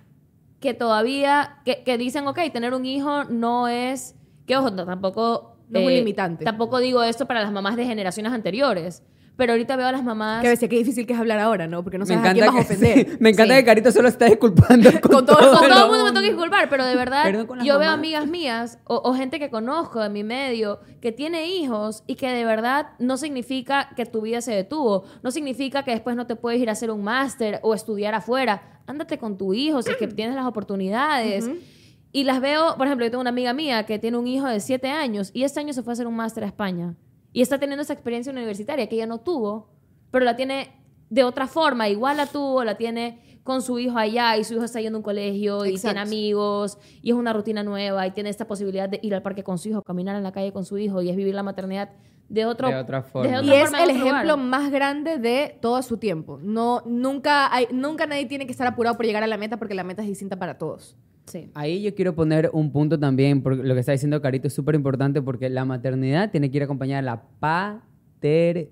[0.63, 4.15] que todavía, que, que dicen, ok, tener un hijo no es,
[4.47, 5.57] que ojo, no, tampoco...
[5.59, 6.45] eh, No es un limitante.
[6.45, 9.03] Tampoco digo esto para las mamás de generaciones anteriores,
[9.37, 10.41] pero ahorita veo a las mamás...
[10.43, 11.83] Que a veces qué difícil que es hablar ahora, ¿no?
[11.83, 13.09] Porque no me sabes a quién vas a que, ofender.
[13.11, 13.61] sí, me encanta Sí.
[13.61, 16.11] que Carito solo está disculpando con, Con todo- todo Con el todo el mundo me
[16.11, 17.95] tengo que disculpar, pero de verdad yo veo mamás.
[17.95, 22.29] amigas mías o, o gente que conozco de mi medio que tiene hijos y que
[22.29, 26.37] de verdad no significa que tu vida se detuvo, no significa que después no te
[26.37, 28.81] puedes ir a hacer un máster o estudiar afuera.
[28.87, 31.49] Ándate con tu hijo si es que tienes las oportunidades.
[32.13, 34.61] Y las veo, por ejemplo, yo tengo una amiga mía que tiene un hijo de
[34.61, 36.95] 7 años y este año se fue a hacer un máster a España
[37.33, 39.69] y está teniendo esa experiencia universitaria que ella no tuvo,
[40.11, 40.71] pero la tiene
[41.11, 44.65] de otra forma, igual la tuvo, la tiene con su hijo allá y su hijo
[44.65, 45.89] está yendo a un colegio y Exacto.
[45.95, 49.43] tiene amigos y es una rutina nueva y tiene esta posibilidad de ir al parque
[49.43, 51.91] con su hijo, caminar en la calle con su hijo y es vivir la maternidad
[52.29, 53.29] de, otro, De otra forma.
[53.41, 54.39] otra Y es forma el ejemplo lugar.
[54.39, 56.39] más grande de todo su tiempo.
[56.41, 59.75] No, nunca, hay, nunca nadie tiene que estar apurado por llegar a la meta porque
[59.75, 60.97] la meta es distinta para todos.
[61.27, 61.51] Sí.
[61.55, 64.75] Ahí yo quiero poner un punto también, porque lo que está diciendo Carito es súper
[64.75, 68.67] importante porque la maternidad tiene que ir acompañada de la paternidad.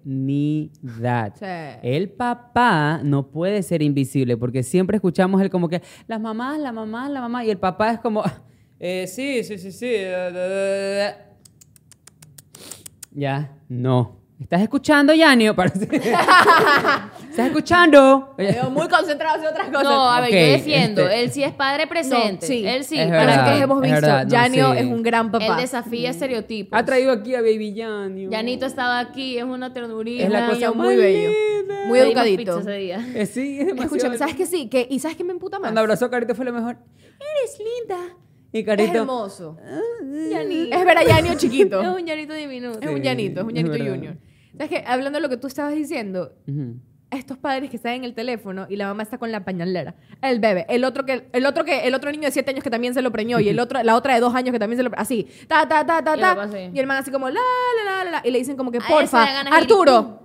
[1.36, 1.46] Sí.
[1.82, 6.72] El papá no puede ser invisible porque siempre escuchamos el como que las mamás, la
[6.72, 8.22] mamá, la mamá y el papá es como,
[8.78, 9.86] eh, sí, sí, sí, sí.
[9.86, 11.14] eh, eh, eh".
[13.12, 14.19] Ya, no.
[14.40, 15.54] ¿Estás escuchando, Yanio?
[17.30, 18.34] ¿Estás escuchando?
[18.70, 19.82] Muy concentrado en otras cosas.
[19.84, 21.02] No, a ver, Ok, yo defiendo.
[21.02, 22.38] este- Él sí es padre presente.
[22.40, 22.66] No, sí.
[22.66, 22.98] Él sí.
[22.98, 23.36] Es para verdad.
[23.46, 24.78] Las que hemos es visto, verdad, no, Janio sí.
[24.78, 25.46] es un gran papá.
[25.46, 26.78] él desafía estereotipos.
[26.78, 28.30] Ha traído aquí a Baby Yanio.
[28.30, 30.24] Yanito estaba aquí, es una ternurita.
[30.24, 31.74] Es la cosa muy linda.
[31.86, 32.60] Muy educadito.
[32.60, 33.06] ese día.
[33.14, 34.68] Eh, sí, es demasiado Escúchame, ¿sabes qué sí?
[34.68, 35.66] Que, ¿Y sabes qué me emputa más?
[35.68, 36.78] Cuando abrazó a Carito fue lo mejor.
[36.98, 38.16] Eres linda.
[38.52, 38.98] Y Es Carito.
[39.00, 39.58] hermoso.
[40.30, 40.76] Yanito.
[40.76, 41.80] Es ver a Yanio chiquito.
[41.82, 42.78] Es un Yanito diminuto.
[42.80, 43.90] Es un Sí, llanito, es un es verdad.
[43.94, 44.16] junior.
[44.52, 44.84] ¿Sabes qué?
[44.86, 46.74] Hablando de lo que tú estabas diciendo, Ujú.
[47.10, 49.94] estos padres que están en el teléfono y la mamá está con la pañalera.
[50.22, 52.70] El bebé, el otro que el otro que el otro niño de 7 años que
[52.70, 54.82] también se lo preñó y el otro la otra de 2 años que también se
[54.84, 56.34] lo así, ta ta ta ta Y el ta.
[56.36, 56.58] papá.
[56.58, 58.78] Y el man así como la la la la, la, y le dicen como que
[58.78, 60.22] A ese porfa, le dan ganas de Arturo,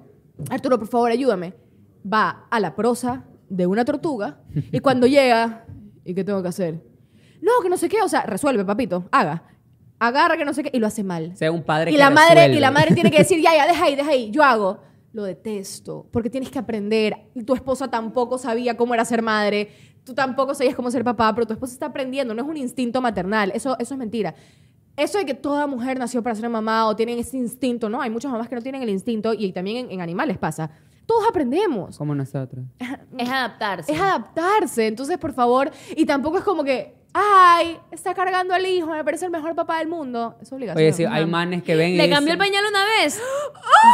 [0.49, 1.53] Arturo, por favor, ayúdame.
[2.11, 4.39] Va a la prosa de una tortuga
[4.71, 5.65] y cuando llega,
[6.03, 6.81] ¿y qué tengo que hacer?
[7.41, 9.43] No, que no sé qué, o sea, resuelve, papito, haga.
[9.99, 11.35] Agarra que no sé qué y lo hace mal.
[11.37, 12.57] Sea un padre Y que la madre resuelve.
[12.57, 14.79] y la madre tiene que decir, "Ya, ya, deja ahí, deja ahí, yo hago."
[15.13, 17.15] Lo detesto, porque tienes que aprender.
[17.45, 19.69] Tu esposa tampoco sabía cómo era ser madre,
[20.03, 23.01] tú tampoco sabías cómo ser papá, pero tu esposa está aprendiendo, no es un instinto
[23.01, 24.35] maternal, eso, eso es mentira.
[24.97, 28.01] Eso de que toda mujer nació para ser mamá o tienen ese instinto, ¿no?
[28.01, 30.69] Hay muchas mamás que no tienen el instinto y también en, en animales pasa.
[31.05, 31.97] Todos aprendemos.
[31.97, 32.65] Como nosotros.
[33.17, 33.91] Es adaptarse.
[33.93, 34.87] Es adaptarse.
[34.87, 39.23] Entonces, por favor, y tampoco es como que, ay, está cargando al hijo, me parece
[39.25, 40.35] el mejor papá del mundo.
[40.41, 40.77] Es obligación.
[40.83, 43.21] Oye, sí, hay manes que ven y Le cambió el dicen- pañal una vez.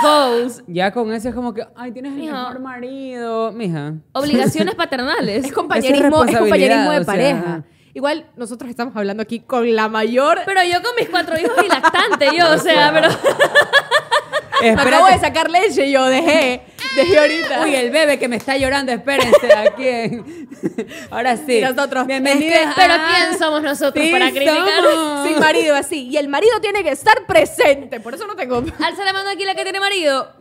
[0.01, 0.63] Goals.
[0.67, 3.51] Ya con eso es como que, ay, tienes el mejor marido.
[3.51, 3.93] Mija.
[4.13, 5.45] Obligaciones paternales.
[5.45, 7.63] Es compañerismo, es responsabilidad, compañerismo de o sea, pareja.
[7.93, 10.39] Igual nosotros estamos hablando aquí con la mayor.
[10.45, 13.09] Pero yo con mis cuatro hijos y lactante, yo, o sea, pero.
[14.75, 15.19] Me acabo de Espérate.
[15.19, 16.61] sacar leche y yo dejé,
[16.95, 17.61] dejé ahorita.
[17.63, 19.87] Uy, el bebé que me está llorando, espérense aquí.
[19.87, 20.49] en-
[21.11, 21.57] Ahora sí.
[21.57, 22.53] Y nosotros, Bienvenidos.
[22.55, 24.83] es que- Pero a- ¿quién somos nosotros Sí para criticar?
[24.83, 25.27] somos.
[25.27, 26.07] Sin marido así.
[26.07, 27.99] Y el marido tiene que estar presente.
[27.99, 28.57] Por eso no tengo.
[28.83, 30.31] Alza la mano aquí la que tiene marido.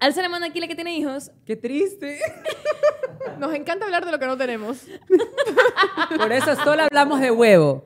[0.00, 1.30] Alza la mano aquí la que tiene hijos.
[1.46, 2.18] Qué triste.
[3.38, 4.78] Nos encanta hablar de lo que no tenemos.
[6.16, 7.84] Por eso solo hablamos de huevo.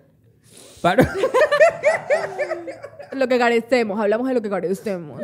[3.13, 5.21] Lo que carecemos, hablamos de lo que carecemos.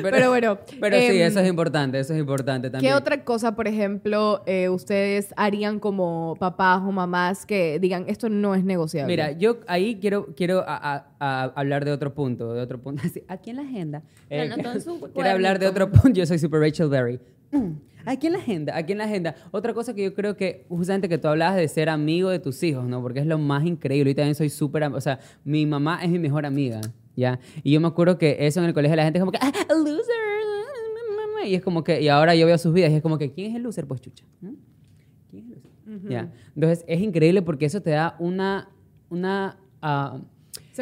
[0.00, 2.92] Pero bueno, Pero sí, em, eso es importante, eso es importante también.
[2.92, 8.28] ¿Qué otra cosa, por ejemplo, eh, ustedes harían como papás o mamás que digan esto
[8.28, 9.12] no es negociable?
[9.12, 13.02] Mira, yo ahí quiero, quiero a- a- a hablar de otro punto, de otro punto.
[13.06, 14.02] Así, Aquí en la agenda.
[14.30, 16.10] eh, No, no, todo en su quiero hablar de otro punto.
[16.10, 17.18] Yo soy super Rachel Berry.
[17.50, 17.72] Mm,
[18.08, 19.34] Aquí en la agenda, aquí en la agenda.
[19.50, 22.62] Otra cosa que yo creo que, justamente que tú hablabas de ser amigo de tus
[22.62, 23.02] hijos, ¿no?
[23.02, 24.12] Porque es lo más increíble.
[24.12, 26.80] Yo también soy súper, o sea, mi mamá es mi mejor amiga,
[27.14, 27.38] ¿ya?
[27.62, 29.52] Y yo me acuerdo que eso en el colegio la gente es como que, ah,
[29.68, 30.14] loser.
[31.44, 33.50] Y es como que, y ahora yo veo sus vidas y es como que, ¿quién
[33.50, 33.86] es el loser?
[33.86, 34.24] Pues chucha.
[34.40, 36.10] ¿Quién es el loser?
[36.10, 36.32] Ya.
[36.54, 38.70] Entonces, es increíble porque eso te da una,
[39.10, 40.18] una, ah,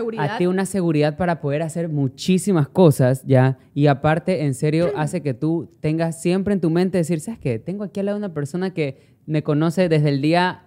[0.01, 0.35] Seguridad.
[0.35, 3.59] a ti una seguridad para poder hacer muchísimas cosas, ¿ya?
[3.75, 7.59] Y aparte, en serio, hace que tú tengas siempre en tu mente decir, ¿sabes qué?
[7.59, 10.63] Tengo aquí al lado una persona que me conoce desde el día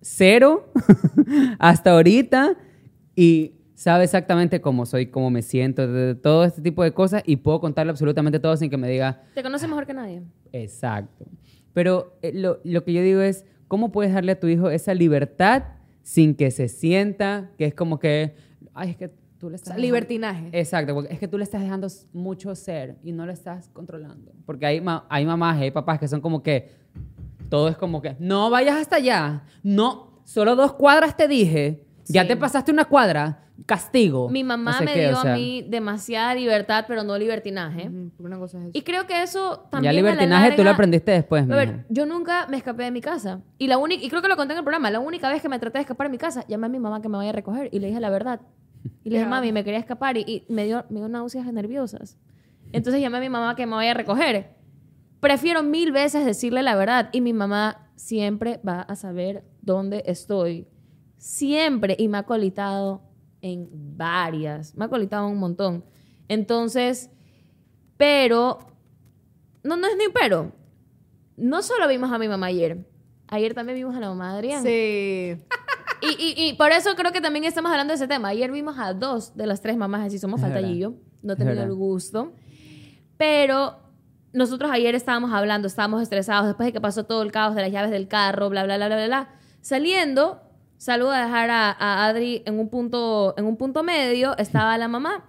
[0.00, 0.72] cero
[1.58, 2.56] hasta ahorita
[3.14, 7.36] y sabe exactamente cómo soy, cómo me siento, de- todo este tipo de cosas y
[7.36, 10.22] puedo contarle absolutamente todo sin que me diga, Te conoce mejor que nadie.
[10.52, 11.26] Exacto.
[11.72, 14.94] Pero eh, lo, lo que yo digo es, ¿cómo puedes darle a tu hijo esa
[14.94, 15.62] libertad
[16.02, 18.34] sin que se sienta que es como que,
[18.74, 19.08] ay, es que
[19.38, 19.68] tú le O estás...
[19.68, 20.48] sea, dejando- libertinaje.
[20.52, 24.32] Exacto, porque es que tú le estás dejando mucho ser y no lo estás controlando.
[24.46, 26.70] Porque hay, ma- hay mamás y hay papás que son como que,
[27.48, 32.22] todo es como que, no vayas hasta allá, no, solo dos cuadras te dije, ya
[32.22, 32.28] Sí.
[32.28, 34.28] te pasaste una cuadra, castigo.
[34.28, 37.16] Mi mamá no sé me qué, o dio sea, a mí demasiada libertad, pero no
[37.18, 37.90] libertinaje.
[38.18, 38.70] Una cosa es eso.
[38.74, 39.92] Y creo que eso también.
[39.92, 43.00] Ya libertinaje tú lo larga- aprendiste después, A ver, yo nunca me escapé de mi
[43.00, 43.40] casa.
[43.58, 45.48] Y la única, y creo que lo conté en el programa, la única vez que
[45.48, 47.34] me traté de escapar de mi casa, llamé a mi mamá que me vaya a
[47.34, 48.40] recoger y le dije la verdad.
[49.04, 52.18] Y le dije, mami, me quería escapar y, y me, dio, me dio náuseas nerviosas.
[52.72, 54.56] Entonces llamé a mi mamá que me vaya a recoger.
[55.20, 60.66] Prefiero mil veces decirle la verdad y mi mamá siempre va a saber dónde estoy.
[61.16, 61.96] Siempre.
[61.98, 63.02] Y me ha colitado
[63.40, 64.74] en varias.
[64.74, 65.84] Me ha colitado un montón.
[66.28, 67.10] Entonces,
[67.96, 68.58] pero,
[69.62, 70.52] no, no es ni pero.
[71.36, 72.86] No solo vimos a mi mamá ayer.
[73.28, 74.62] Ayer también vimos a la mamá de Adrián.
[74.62, 75.44] Sí.
[76.02, 78.28] Y, y, y por eso creo que también estamos hablando de ese tema.
[78.28, 80.94] Ayer vimos a dos de las tres mamás, así somos falta y yo.
[81.22, 82.32] No he tenido el gusto.
[83.16, 83.78] Pero
[84.32, 87.70] nosotros ayer estábamos hablando, estábamos estresados después de que pasó todo el caos de las
[87.70, 89.06] llaves del carro, bla, bla, bla, bla, bla.
[89.06, 89.34] bla.
[89.60, 90.42] Saliendo,
[90.76, 94.88] salgo a dejar a, a Adri en un, punto, en un punto medio, estaba la
[94.88, 95.28] mamá.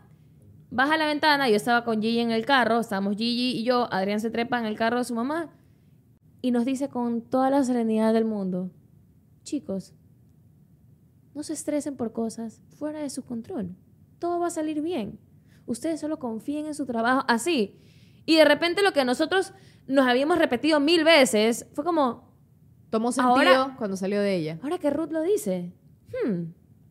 [0.71, 4.19] Baja la ventana, yo estaba con Gigi en el carro, estábamos Gigi y yo, Adrián
[4.19, 5.51] se trepa en el carro de su mamá
[6.41, 8.71] y nos dice con toda la serenidad del mundo,
[9.43, 9.93] chicos,
[11.35, 13.75] no se estresen por cosas fuera de su control.
[14.19, 15.19] Todo va a salir bien.
[15.65, 17.23] Ustedes solo confíen en su trabajo.
[17.27, 17.79] Así.
[18.25, 19.53] Y de repente lo que nosotros
[19.87, 22.31] nos habíamos repetido mil veces fue como,
[22.89, 24.59] Tomó sentido Ahora- cuando salió de ella.
[24.61, 25.73] ahora que Ruth lo dice,
[26.23, 26.43] hmm,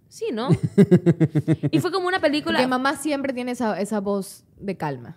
[0.09, 0.49] sí, ¿no?
[1.70, 2.59] y fue como una película...
[2.59, 5.16] Porque mamá siempre tiene esa, esa voz de calma.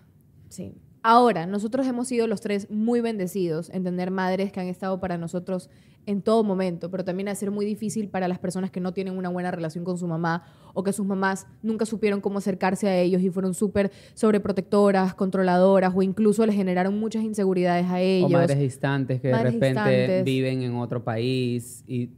[0.50, 0.76] Sí.
[1.08, 5.20] Ahora, nosotros hemos sido los tres muy bendecidos en tener madres que han estado para
[5.20, 5.70] nosotros
[6.08, 9.16] en todo momento, pero también ha ser muy difícil para las personas que no tienen
[9.16, 12.98] una buena relación con su mamá o que sus mamás nunca supieron cómo acercarse a
[12.98, 18.32] ellos y fueron súper sobreprotectoras, controladoras o incluso les generaron muchas inseguridades a ellos.
[18.32, 20.24] O madres distantes que Madres de repente distantes.
[20.26, 22.10] viven en otro país y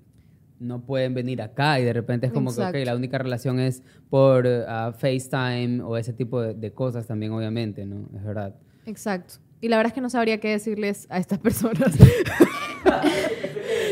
[0.61, 4.47] no pueden venir acá y de repente es como que la única relación es por
[4.47, 8.07] ah, FaceTime o ese tipo de, de cosas también, obviamente, ¿no?
[8.15, 8.55] Es verdad.
[8.87, 9.35] Exacto.
[9.61, 11.93] Y la verdad es que no sabría qué decirles a estas personas.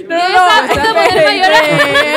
[0.07, 1.63] No, esta- esta mujer va a llorar.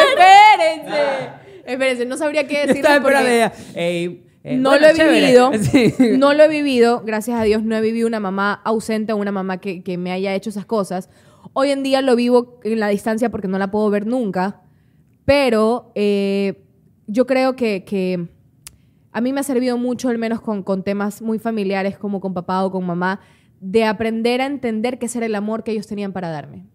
[0.08, 1.30] espérense.
[1.66, 5.20] Espérense, no sabría qué decirles porque ella, "Ey, eh, no bueno, lo he chévere".
[5.20, 5.50] vivido.
[5.62, 5.94] Sí.
[6.18, 7.02] No lo he vivido.
[7.04, 10.12] Gracias a Dios no he vivido una mamá ausente o una mamá que, que me
[10.12, 11.08] haya hecho esas cosas.
[11.54, 14.60] Hoy en día lo vivo en la distancia porque no la puedo ver nunca.
[15.24, 16.62] Pero eh,
[17.06, 18.28] yo creo que, que
[19.18, 22.34] a mí me ha servido mucho, al menos con, con temas muy familiares como con
[22.34, 23.18] papá o con mamá,
[23.60, 26.66] de aprender a entender qué era el amor que ellos tenían para darme.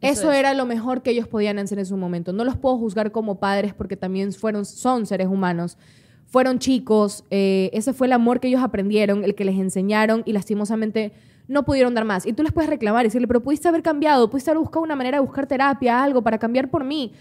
[0.00, 0.38] Eso, Eso es.
[0.38, 2.32] era lo mejor que ellos podían hacer en su momento.
[2.32, 5.78] No los puedo juzgar como padres porque también fueron, son seres humanos.
[6.26, 10.32] Fueron chicos, eh, ese fue el amor que ellos aprendieron, el que les enseñaron y
[10.32, 11.12] lastimosamente
[11.46, 12.26] no pudieron dar más.
[12.26, 14.96] Y tú les puedes reclamar y decirle, pero pudiste haber cambiado, pudiste haber buscado una
[14.96, 17.12] manera de buscar terapia, algo para cambiar por mí.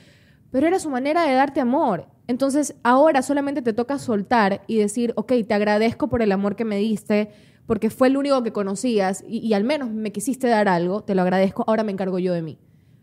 [0.50, 2.08] Pero era su manera de darte amor.
[2.28, 6.66] Entonces ahora solamente te toca soltar y decir, ok, te agradezco por el amor que
[6.66, 7.30] me diste,
[7.66, 11.16] porque fue el único que conocías y, y al menos me quisiste dar algo, te
[11.16, 12.58] lo agradezco, ahora me encargo yo de mí.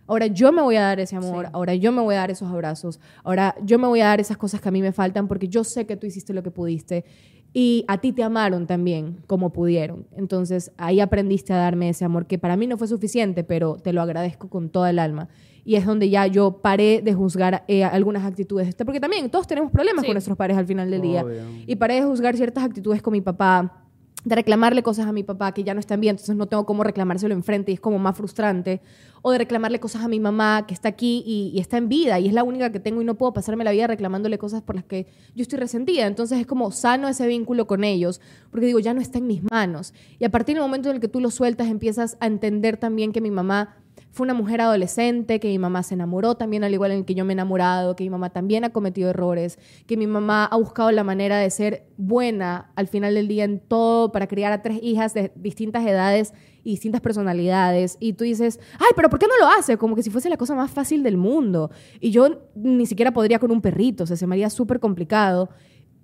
[0.07, 1.51] Ahora yo me voy a dar ese amor, Sí.
[1.55, 4.37] ahora yo me voy a dar esos abrazos, ahora yo me voy a dar esas
[4.37, 7.05] cosas que a mí me faltan porque yo sé que tú hiciste lo que pudiste.
[7.53, 10.07] y a ti te amaron también como pudieron.
[10.16, 13.93] Entonces ahí aprendiste a darme ese amor que para mí no fue suficiente, pero te
[13.93, 15.29] lo agradezco con toda el alma.
[15.64, 18.74] Y es donde ya yo paré de juzgar eh, algunas actitudes.
[18.74, 20.06] Porque también todos tenemos problemas Sí.
[20.08, 21.22] con nuestros padres al final del día.
[21.24, 21.42] Obvio.
[21.66, 23.76] Y paré de juzgar ciertas actitudes con mi papá,
[24.22, 26.84] de reclamarle cosas a mi papá que ya no están bien, entonces no tengo cómo
[26.84, 28.82] reclamárselo enfrente y es como más frustrante.
[29.22, 32.18] O de reclamarle cosas a mi mamá que está aquí y, y está en vida
[32.20, 34.74] y es la única que tengo y no puedo pasarme la vida reclamándole cosas por
[34.76, 36.06] las que yo estoy resentida.
[36.06, 39.42] Entonces es como sano ese vínculo con ellos, porque digo, ya no está en mis
[39.50, 39.94] manos.
[40.18, 43.12] Y a partir del momento en el que tú lo sueltas, empiezas a entender también
[43.12, 43.76] que mi mamá
[44.12, 47.24] fue una mujer adolescente, que mi mamá se enamoró también al igual en que yo
[47.24, 50.90] me he enamorado, que mi mamá también ha cometido errores, que mi mamá ha buscado
[50.90, 54.80] la manera de ser buena al final del día en todo para criar a tres
[54.82, 56.34] hijas de distintas edades
[56.64, 57.96] y distintas personalidades.
[58.00, 59.76] Y tú dices, ay, pero ¿por qué no lo hace?
[59.76, 61.70] Como que si fuese la cosa más fácil del mundo.
[62.00, 65.50] Y yo ni siquiera podría con un perrito, o se me haría súper complicado.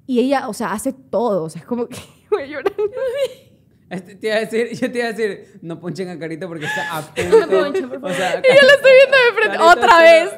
[0.06, 1.98] Y ella, o sea, hace todo, o sea, es como que
[2.30, 2.72] voy a llorar.
[3.88, 6.66] Este, te iba a decir, yo te iba a decir, no ponchen a Carito porque
[6.66, 7.40] está a punto.
[7.40, 10.30] No ponchen, por O sea, Y yo la estoy viendo de frente, Carito otra vez.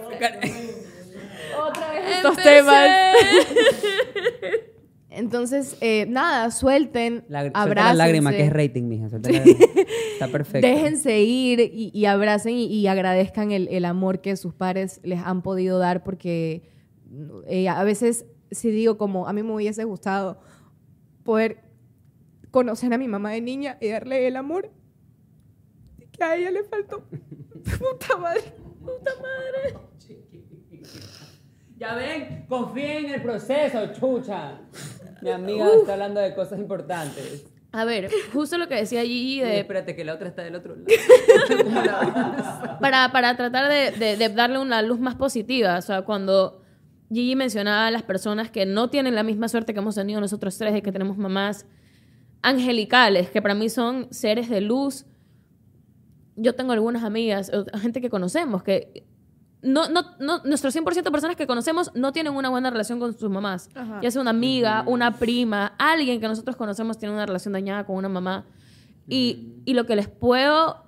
[1.58, 2.88] Otra vez estos temas.
[5.10, 7.96] Entonces, eh, nada, suelten, La, suelta abrácense.
[7.96, 9.08] la lágrima, que es rating, mija.
[9.08, 9.58] suelta la lágrima.
[10.12, 10.66] Está perfecto.
[10.66, 15.20] Déjense ir y, y abracen y, y agradezcan el, el amor que sus padres les
[15.20, 16.70] han podido dar porque
[17.46, 20.40] eh, a veces si digo como a mí me hubiese gustado
[21.24, 21.62] poder
[22.50, 24.70] conocer a mi mamá de niña y darle el amor
[26.12, 27.04] que a ella le faltó.
[27.78, 28.42] Puta madre.
[28.80, 29.78] Puta madre.
[31.78, 34.58] Ya ven, confíen en el proceso, chucha.
[35.22, 37.46] Mi amiga está hablando de cosas importantes.
[37.70, 40.56] A ver, justo lo que decía Gigi Y de espérate, que la otra está del
[40.56, 40.86] otro lado.
[42.80, 45.78] para, para tratar de, de- de darle una luz más positiva.
[45.78, 46.62] O sea, cuando
[47.12, 50.58] Gigi mencionaba a las personas que no tienen la misma suerte que hemos tenido nosotros
[50.58, 51.64] tres, de que tenemos mamás
[52.42, 55.06] angelicales, que para mí son seres de luz.
[56.36, 59.06] Yo tengo algunas amigas, gente que conocemos, que
[59.60, 63.16] no, no, no, nuestro 100% de personas que conocemos no tienen una buena relación con
[63.18, 63.70] sus mamás.
[63.74, 64.00] Ajá.
[64.02, 67.96] Ya sea una amiga, una prima, alguien que nosotros conocemos tiene una relación dañada con
[67.96, 68.46] una mamá.
[69.08, 70.84] Y, y lo que les puedo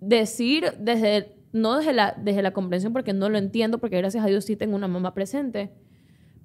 [0.00, 4.28] decir desde, no desde la, desde la comprensión, porque no lo entiendo, porque gracias a
[4.28, 5.72] Dios sí tengo una mamá presente,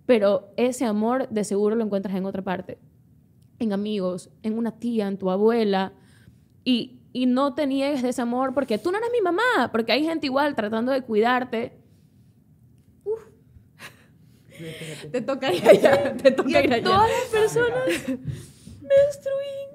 [0.05, 2.79] pero ese amor de seguro lo encuentras en otra parte,
[3.63, 5.93] en amigos, en una tía, en tu abuela,
[6.63, 9.91] y, y no te niegues de ese amor porque tú no eres mi mamá, porque
[9.91, 11.77] hay gente igual tratando de cuidarte.
[15.11, 16.15] Te toca ir allá.
[16.23, 16.83] Te toca ir a allá.
[16.83, 19.73] todas las personas me destruyen.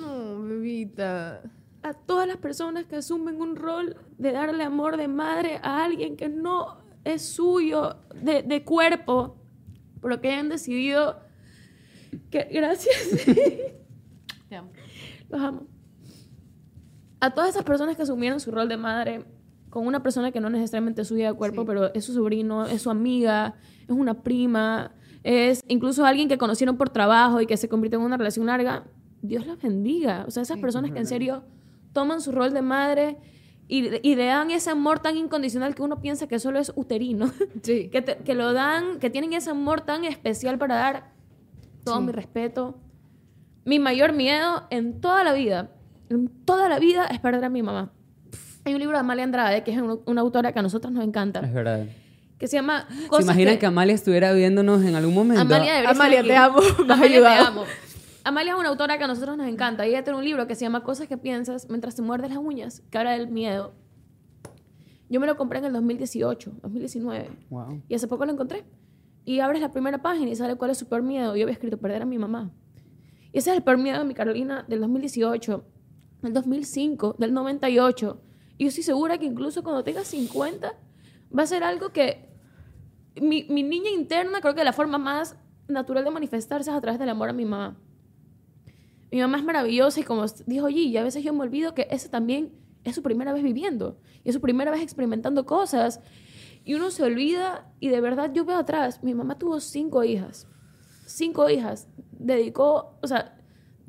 [0.00, 1.42] No, bebita.
[1.82, 6.16] a todas las personas que asumen un rol de darle amor de madre a alguien
[6.16, 9.36] que no es suyo de, de cuerpo,
[10.00, 11.20] por lo que hayan decidido
[12.30, 12.96] que gracias.
[14.48, 14.70] Te amo.
[15.28, 15.66] Los amo.
[17.20, 19.24] A todas esas personas que asumieron su rol de madre
[19.70, 21.66] con una persona que no necesariamente es suya de cuerpo, Sí.
[21.66, 23.54] pero es su sobrino, es su amiga,
[23.84, 24.92] es una prima,
[25.22, 28.84] es incluso alguien que conocieron por trabajo y que se convirtió en una relación larga,
[29.22, 30.24] Dios las bendiga.
[30.26, 31.44] O sea, esas personas que en serio
[31.92, 33.16] toman su rol de madre
[33.68, 37.30] y, y le dan ese amor tan incondicional que uno piensa que solo es uterino,
[37.62, 37.88] Sí.
[37.88, 41.11] que, te- que lo dan, que tienen ese amor tan especial para dar
[41.84, 42.04] todo Sí.
[42.06, 42.78] mi respeto.
[43.64, 45.70] Mi mayor miedo en toda la vida,
[46.10, 47.92] en toda la vida, es perder a mi mamá.
[48.64, 51.04] Hay un libro de Amalia Andrade, que es una, una autora que a nosotras nos
[51.04, 51.86] encanta, Es verdad.
[52.38, 53.60] que se llama ¿Se Cosas imaginan que...
[53.60, 55.40] que Amalia estuviera viéndonos en algún momento?
[55.42, 56.58] Amalia Amalia, te amo.
[56.86, 57.64] Me Amalia, te amo.
[58.24, 59.84] Amalia es una autora que a nosotros nos encanta.
[59.84, 62.82] Ella tiene un libro que se llama Cosas que piensas mientras te muerdes las uñas,
[62.90, 63.74] que ahora el miedo.
[65.08, 67.30] Yo me lo compré en el 2018, 2019.
[67.50, 67.82] Wow.
[67.88, 68.64] Y hace poco lo encontré.
[69.24, 71.36] Y abres la primera página y sale cuál es su peor miedo.
[71.36, 72.50] Yo había escrito perder a mi mamá.
[73.32, 75.64] Y ese es el peor miedo de mi Carolina del 2018,
[76.22, 78.20] del 2005, del 98.
[78.58, 80.74] Y yo estoy segura que incluso cuando tenga 50
[81.36, 82.28] va a ser algo que
[83.20, 85.36] mi, niña interna creo que la forma más
[85.68, 87.76] natural de manifestarse es a través del amor a mi mamá.
[89.10, 92.10] Mi mamá es maravillosa y como dijo Gigi, a veces yo me olvido que esa
[92.10, 92.52] también
[92.84, 96.00] es su primera vez viviendo y es su primera vez experimentando cosas.
[96.64, 100.46] Y uno se olvida y de verdad yo veo atrás, mi mamá tuvo cinco hijas,
[101.06, 103.36] cinco hijas, dedicó, o sea,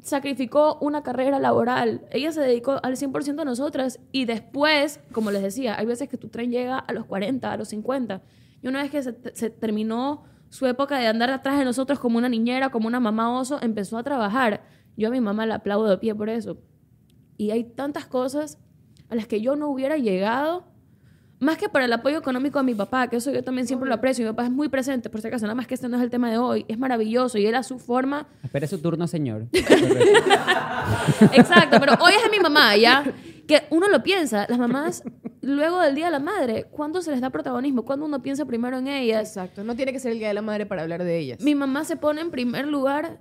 [0.02, 5.44] sacrificó una carrera laboral, ella se dedicó al 100% a nosotras y después, como les
[5.44, 8.22] decía, hay veces que tu tren llega a los 40, a los 50
[8.64, 12.30] y una vez que se, terminó su época de andar atrás de nosotros como una
[12.30, 14.64] niñera, como una mamá oso, empezó a trabajar.
[14.96, 16.58] Yo a mi mamá la aplaudo de pie por eso.
[17.36, 18.60] Y hay tantas cosas
[19.10, 20.73] a las que yo no hubiera llegado
[21.44, 23.96] más que para el apoyo económico a mi papá, que eso yo también siempre lo
[23.96, 26.04] aprecio, mi papá es muy presente, por si acaso, nada más que este no es
[26.04, 29.48] el tema de hoy, es maravilloso y él a su forma Espere su turno, señor.
[31.34, 33.04] Exacto, pero hoy es de mi mamá, ¿ya?
[33.48, 35.04] Que uno lo piensa, las mamás,
[35.42, 37.84] luego del Día de la Madre, ¿cuándo se les da protagonismo?
[37.84, 39.28] ¿Cuándo uno piensa primero en ellas?
[39.28, 39.64] Exacto.
[39.64, 41.42] No tiene que ser el Día de la Madre para hablar de ellas.
[41.42, 43.20] Mi mamá se pone en primer lugar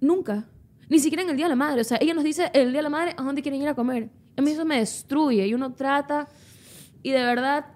[0.00, 0.46] nunca.
[0.88, 1.80] Ni siquiera en el Día de la Madre.
[1.80, 3.74] O sea, ella nos dice el Día de la Madre a dónde quieren ir a
[3.74, 4.08] comer.
[4.36, 6.28] A mí eso me destruye y uno trata
[7.06, 7.66] y de verdad,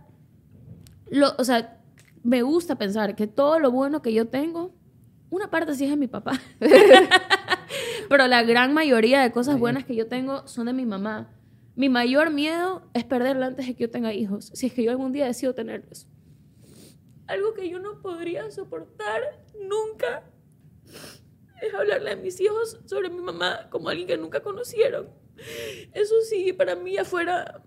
[1.09, 1.81] lo, o sea,
[2.25, 4.75] me gusta pensar que todo lo bueno que yo tengo,
[5.31, 6.33] una parte sí es de mi papá.
[8.09, 11.31] Pero la gran mayoría de cosas buenas que yo tengo son de mi mamá.
[11.77, 14.91] Mi mayor miedo es perderla antes de que yo tenga hijos, si es que yo
[14.91, 16.09] algún día decido tenerlos.
[17.29, 20.25] Algo que yo no podría soportar nunca
[21.63, 25.09] es hablarle a mis hijos sobre mi mamá como alguien que nunca conocieron.
[25.95, 27.63] Eso sí, para mí afuera,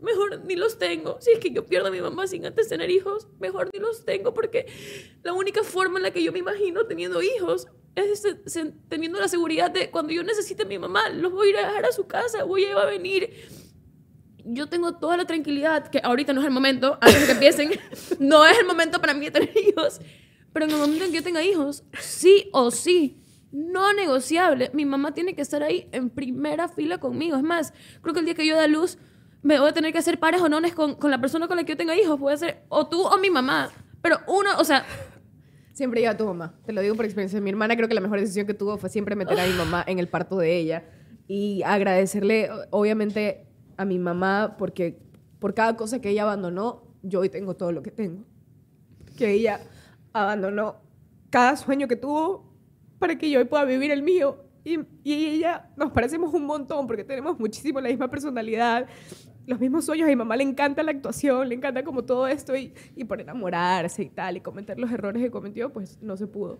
[0.00, 1.18] mejor ni los tengo.
[1.20, 4.04] Si es que yo pierdo a mi mamá sin antes tener hijos, mejor ni los
[4.04, 4.66] tengo porque
[5.22, 9.18] la única forma en la que yo me imagino teniendo hijos es se- se- teniendo
[9.18, 11.86] la seguridad de cuando yo necesite a mi mamá, los voy a ir a dejar
[11.86, 13.30] a su casa, voy a, va a venir.
[14.44, 17.70] Yo tengo toda la tranquilidad, que ahorita no es el momento, antes de que empiecen,
[18.20, 20.00] no es el momento para mí de tener hijos,
[20.52, 23.18] pero en el momento en que yo tenga hijos, sí o sí,
[23.50, 27.36] no negociable, mi mamá tiene que estar ahí en primera fila conmigo.
[27.36, 27.72] Es más,
[28.02, 28.98] creo que el día que yo da luz,
[29.46, 31.64] me voy a tener que hacer pares o nones con, con la persona con la
[31.64, 32.18] que yo tenga hijos.
[32.18, 33.70] Puede ser o tú o mi mamá.
[34.02, 34.84] Pero uno, o sea,
[35.76, 36.54] Siempre lleva a tu mamá.
[36.64, 37.38] Te lo digo por experiencia.
[37.38, 39.84] Mi hermana creo que la mejor decisión que tuvo fue siempre meter a mi mamá
[39.86, 40.84] en el parto de ella.
[41.28, 44.98] Y agradecerle, obviamente, a mi mamá porque
[45.38, 48.24] por cada cosa que ella abandonó, yo hoy tengo todo lo que tengo.
[49.18, 49.60] Que ella
[50.14, 50.76] abandonó
[51.28, 52.50] cada sueño que tuvo
[52.98, 54.46] para que yo hoy pueda vivir el mío.
[54.64, 58.86] Y, y ella nos parecemos un montón porque tenemos muchísimo la misma personalidad,
[59.46, 60.06] los mismos sueños.
[60.06, 63.20] A mi mamá le encanta la actuación, le encanta como todo esto y, y por
[63.20, 66.58] enamorarse y tal y cometer los errores que cometió, pues no se pudo.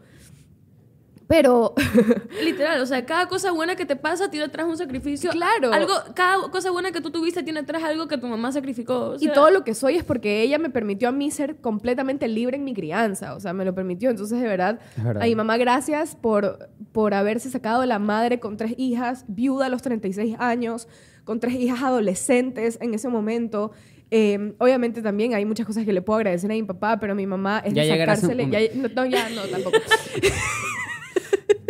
[1.28, 1.74] Pero
[2.44, 5.30] literal, o sea, cada cosa buena que te pasa tiene atrás un sacrificio.
[5.30, 5.72] Claro.
[5.72, 9.10] Algo, cada cosa buena que tú tuviste tiene atrás algo que tu mamá sacrificó.
[9.10, 12.28] o y todo lo que soy es porque ella me permitió a mí ser completamente
[12.28, 14.10] libre en mi crianza, o sea, me lo permitió.
[14.10, 15.22] Entonces, de verdad, verdad.
[15.22, 19.66] a mi mamá gracias por, por haberse sacado de la madre con tres hijas, viuda
[19.66, 20.86] a los 36 años,
[21.24, 23.72] con tres hijas adolescentes en ese momento.
[24.12, 27.26] Eh, obviamente también hay muchas cosas que le puedo agradecer a mi papá, pero mi
[27.26, 28.48] mamá es Ya de sacársele...
[28.48, 29.76] ya- no, no, ya no, tampoco.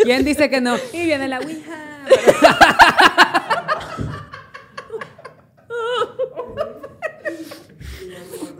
[0.02, 0.76] ¿Quién dice que no?
[0.92, 1.74] Y viene la Ouija.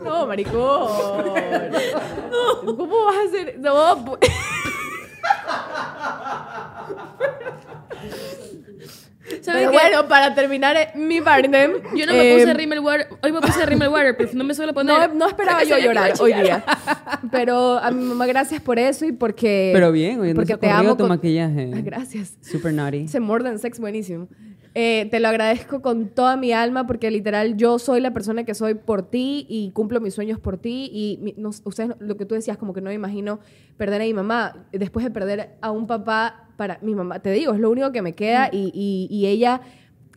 [0.03, 0.87] No, maricón.
[2.65, 3.59] ¿Cómo vas a hacer?
[3.59, 4.17] No, pu-
[7.99, 8.46] ¿saben
[9.45, 9.77] Pero qué?
[9.77, 11.49] bueno, para terminar eh, mi parte...
[11.95, 13.07] Yo no me puse eh, Rimmel Water.
[13.21, 14.33] Hoy me puse Rimmel Waterproof.
[14.33, 15.09] No me suele poner.
[15.09, 16.63] No, no esperaba yo llorar hoy día.
[17.31, 19.71] Pero a mi mamá gracias por eso y porque...
[19.73, 21.71] Pero bien, oye, no porque se te amo tu con- maquillaje.
[21.83, 22.37] Gracias.
[22.41, 23.05] Super naughty.
[23.05, 24.27] Ese More Than Sex buenísimo.
[24.79, 28.53] Eh, te lo agradezco con toda mi alma porque literal yo soy la persona que
[28.53, 32.35] soy por ti y cumplo mis sueños por ti y no- ustedes lo que tú
[32.35, 33.39] decías como que no me imagino
[33.75, 34.67] perder a mi mamá.
[34.71, 38.03] Después de perder a un papá para mi mamá te digo es lo único que
[38.03, 39.61] me queda y, y- y ella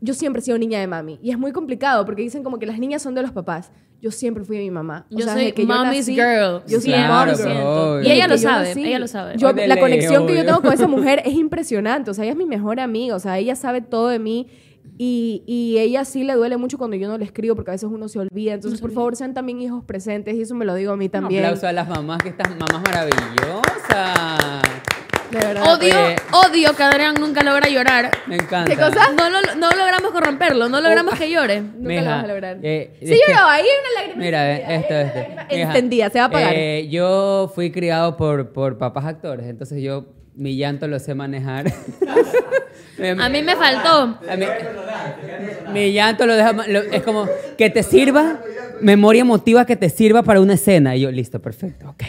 [0.02, 1.18] yo siempre he sido niña de mami.
[1.22, 4.10] Y es muy complicado porque dicen como que las niñas son de los papás yo
[4.10, 6.62] siempre fui de mi mamá O Yo sea, soy que yo mommy's nací, girl.
[6.66, 7.48] yo soy Claro, girl.
[7.62, 8.08] obvio.
[8.08, 9.36] Y ella lo yo sabe, nací, ella lo sabe.
[9.36, 10.46] yo- la conexión que yo obvio.
[10.46, 12.10] tengo con esa mujer es impresionante.
[12.10, 13.14] O sea, ella es mi mejor amiga.
[13.14, 14.46] O sea, ella sabe todo de mí.
[15.02, 17.88] Y, y ella sí le duele mucho cuando yo no le escribo porque a veces
[17.90, 18.52] uno se olvida.
[18.54, 20.34] Entonces, por favor, sean también hijos presentes.
[20.34, 21.44] Y eso me lo digo a mí Un también.
[21.44, 24.62] aplauso a las mamás, que estas mamás maravillosas.
[25.30, 25.62] De verdad.
[25.74, 26.16] Odio, Oye.
[26.32, 28.10] odio que Adrián nunca logra llorar.
[28.26, 28.64] Me encanta.
[28.70, 29.12] ¿Qué cosa?
[29.16, 31.60] No, lo- no logramos corromperlo, no logramos que llore.
[31.60, 32.58] Nunca Mija, lo vas a lograr.
[32.62, 33.46] eh, sí, es que- lloró.
[33.46, 34.24] Ahí hay una lágrima.
[34.24, 35.18] Mira, encendida, esto, hay una esto.
[35.18, 36.52] lágrima Mija, Encendida, se va a apagar.
[36.54, 41.66] eh, yo fui criado por, por papás actores, entonces yo mi llanto lo sé manejar.
[43.20, 44.18] A mí me faltó.
[44.30, 44.46] A mí-
[45.72, 47.26] mi llanto lo deja, lo- es como
[47.56, 48.40] que te sirva,
[48.80, 50.96] memoria emotiva que te sirva para una escena.
[50.96, 52.02] Y yo, listo, perfecto, ok.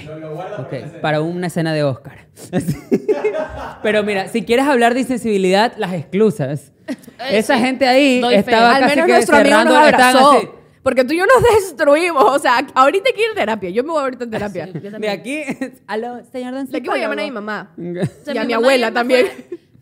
[0.60, 2.26] Ok, para una escena de Oscar.
[3.84, 6.72] Pero mira, si quieres hablar de insensibilidad, las exclusas.
[7.30, 7.62] Esa sí.
[7.64, 8.40] gente ahí Doy fe.
[8.40, 10.58] estaba Al casi menos que nuestro amigo nos abrazó.
[10.84, 12.24] Porque tú y yo nos destruimos.
[12.24, 13.70] O sea, ahorita hay que ir a terapia.
[13.70, 14.66] Yo me voy ahorita a terapia.
[14.74, 15.44] Sí, yo De aquí,
[15.88, 17.72] aló, señor Dan De aquí voy a llamar a mi mamá.
[18.34, 19.28] Y a mi abuela también.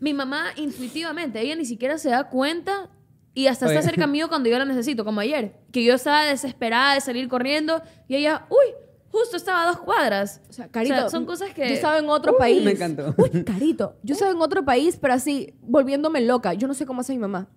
[0.00, 2.90] Mi mamá intuitivamente, ella ni siquiera se da cuenta
[3.34, 3.76] y hasta Oye.
[3.76, 7.28] está cerca mío cuando yo la necesito, como ayer, que yo estaba desesperada de salir
[7.28, 8.74] corriendo y ella, uy,
[9.10, 10.40] justo estaba a dos cuadras.
[10.48, 11.68] O sea, Carito, son cosas que...
[11.68, 12.62] Yo estaba en otro país.
[12.64, 13.14] me encantó.
[13.18, 13.96] Uy, Carito.
[14.02, 16.54] Yo estaba en otro país, pero así, volviéndome loca.
[16.54, 17.48] Yo no sé cómo hace mi mamá.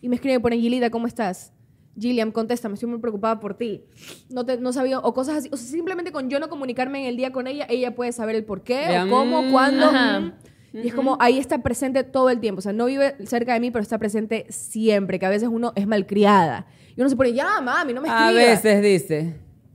[0.00, 1.52] Y me escribe por Gilita, ¿cómo estás?
[1.98, 3.84] Gilliam, contéstame, estoy muy preocupada por ti.
[4.28, 5.48] No, te, no sabía, o cosas así.
[5.52, 8.34] O sea, simplemente con yo no comunicarme en el día con ella, ella puede saber
[8.34, 9.86] el por qué, o cómo, mm, cuándo.
[9.86, 10.34] ajá.
[10.74, 12.58] Y es como, ahí está presente todo el tiempo.
[12.58, 15.18] O sea, no vive cerca de mí, pero está presente siempre.
[15.20, 16.66] Que a veces uno es malcriada.
[16.96, 18.62] Y uno se pone, ya, mami, no me A escribas.
[18.62, 19.34] veces dice.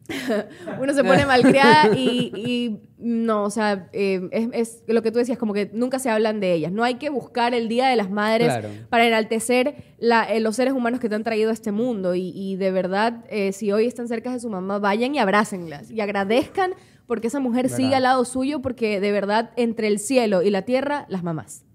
[0.82, 4.50] Uno se pone malcriada y, y no, o sea, eh, es,
[4.88, 6.72] es lo que tú decías, como que nunca se hablan de ellas.
[6.72, 8.70] No hay que buscar el Día de las Madres Claro.
[8.90, 12.16] para enaltecer la- eh, los seres humanos que te han traído a este mundo.
[12.16, 15.92] Y, y de verdad, eh, si hoy están cerca de su mamá, vayan y abrácenlas
[15.92, 16.72] y agradezcan
[17.10, 17.76] porque esa mujer ¿Verdad?
[17.78, 21.66] sigue al lado suyo, porque de verdad, entre el cielo y la tierra, las mamás.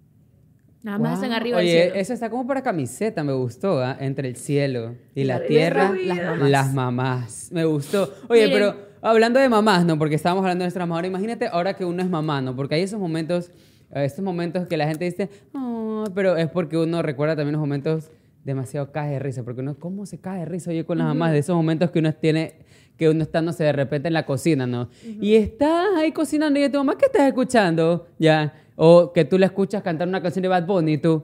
[0.82, 1.26] Nada más Wow.
[1.26, 1.94] en arriba Oye, del cielo.
[1.96, 3.96] eso está como para camiseta, me gustó, ¿ah?
[4.00, 6.50] Entre el cielo y la La tierra, las mamás.
[6.50, 7.48] las mamás.
[7.52, 8.14] Me gustó.
[8.28, 8.52] Oye, Miren.
[8.52, 9.98] pero hablando de mamás, ¿no?
[9.98, 10.96] Porque estábamos hablando de nuestras mamás.
[10.98, 12.54] Ahora imagínate ahora que uno es mamá, ¿no?
[12.54, 13.50] Porque hay esos momentos,
[13.92, 17.60] eh, estos momentos que la gente dice, "Oh", pero es porque uno recuerda también los
[17.60, 18.10] momentos
[18.44, 19.42] demasiado cae de risa.
[19.42, 21.32] Porque uno, ¿cómo se cae de risa oye con las mamás?
[21.32, 22.56] De esos momentos que uno tiene,
[22.96, 24.88] que uno está, no sé, de repente en la cocina, ¿no?
[25.20, 28.06] Y estás ahí cocinando y tu mamá, ¿qué estás escuchando?
[28.18, 28.54] Ya.
[28.76, 31.22] O que tú le escuchas cantar una canción de Bad Bunny y tú,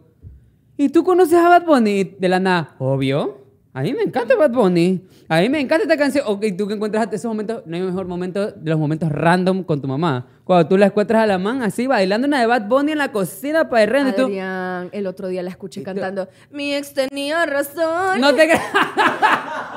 [0.81, 2.75] ¿Y tú conoces a Bad Bunny de la nada?
[2.79, 3.45] Obvio.
[3.75, 5.03] A mí me encanta Bad Bunny.
[5.29, 6.25] A mí me encanta esta canción.
[6.27, 9.83] Ok, tú que encuentras esos momentos, no hay mejor momento de los momentos random con
[9.83, 10.27] tu mamá.
[10.45, 13.13] Cuando tú la encuentras a la man así bailando una de Bad Bunny en la
[13.13, 14.25] cocina para el y tú.
[14.25, 18.21] Adrián, el otro día la escuché cantando, mi ex tenía razón.
[18.21, 18.63] No te creas.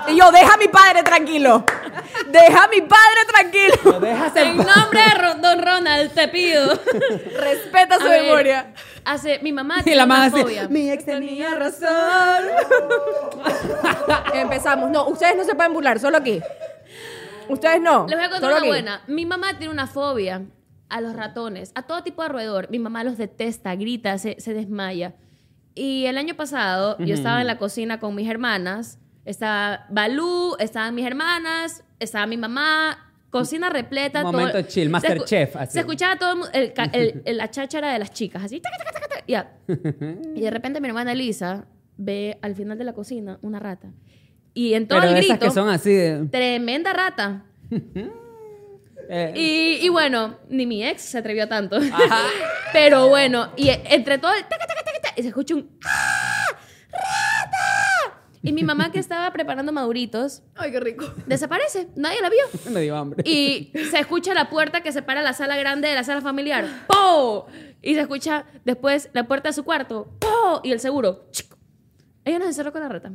[0.06, 1.64] Y yo, deja a mi padre tranquilo.
[2.30, 4.06] Deja a mi padre tranquilo.
[4.36, 6.74] En nombre de Don Ronald, te pido.
[7.40, 8.74] Respeta su A ver, memoria.
[9.06, 10.42] Hace, mi mamá Y tiene la así.
[10.42, 10.68] fobia.
[10.68, 12.44] Mi ex tenía razón.
[14.34, 14.92] Empezamos.
[14.92, 16.42] No, ustedes no se pueden burlar, solo aquí.
[17.50, 18.06] Ustedes no.
[18.08, 18.68] Les voy a contar una aquí.
[18.68, 19.02] buena.
[19.08, 20.44] Mi mamá tiene una fobia
[20.90, 22.70] a los ratones, a todo tipo de roedor.
[22.70, 25.16] Mi mamá los detesta, grita, se, se desmaya.
[25.76, 29.00] Y el año pasado yo estaba en la cocina con mis hermanas.
[29.26, 33.10] Estaba Balú, estaban mis hermanas, estaba mi mamá.
[33.32, 34.22] Cocina repleta.
[34.22, 35.74] todo- Momento chill, se Masterchef, así.
[35.74, 38.60] Se escuchaba todo el el, el- la cháchara de las chicas, así.
[38.60, 39.52] taca, taca, taca, ya.
[40.36, 41.66] Y de repente mi hermana Elisa
[41.98, 43.88] ve al final de la cocina una rata.
[44.54, 46.26] Y en todo Pero el esas grito, que son así de.
[46.28, 47.44] tremenda rata.
[49.10, 51.80] eh, Y, y bueno, ni mi ex se atrevió a tanto.
[52.74, 56.46] Pero bueno, y entre todo el taca, taca, taca, taca, y se escucha un ¡Ah!
[56.92, 58.20] ¡Rata!
[58.46, 61.06] Y mi mamá que estaba preparando maduritos Ay, qué rico.
[61.26, 62.44] desaparece, nadie la vio.
[62.72, 63.24] me dio hambre.
[63.28, 66.66] Y se escucha la puerta que separa la sala grande de la sala familiar.
[66.88, 67.48] ¡Po!
[67.82, 70.10] Y se escucha después la puerta de su cuarto.
[70.20, 70.62] ¡Po!
[70.64, 71.26] Y el seguro.
[71.32, 71.54] ¡Chic!
[72.26, 73.12] Ella nos encerró con la rata.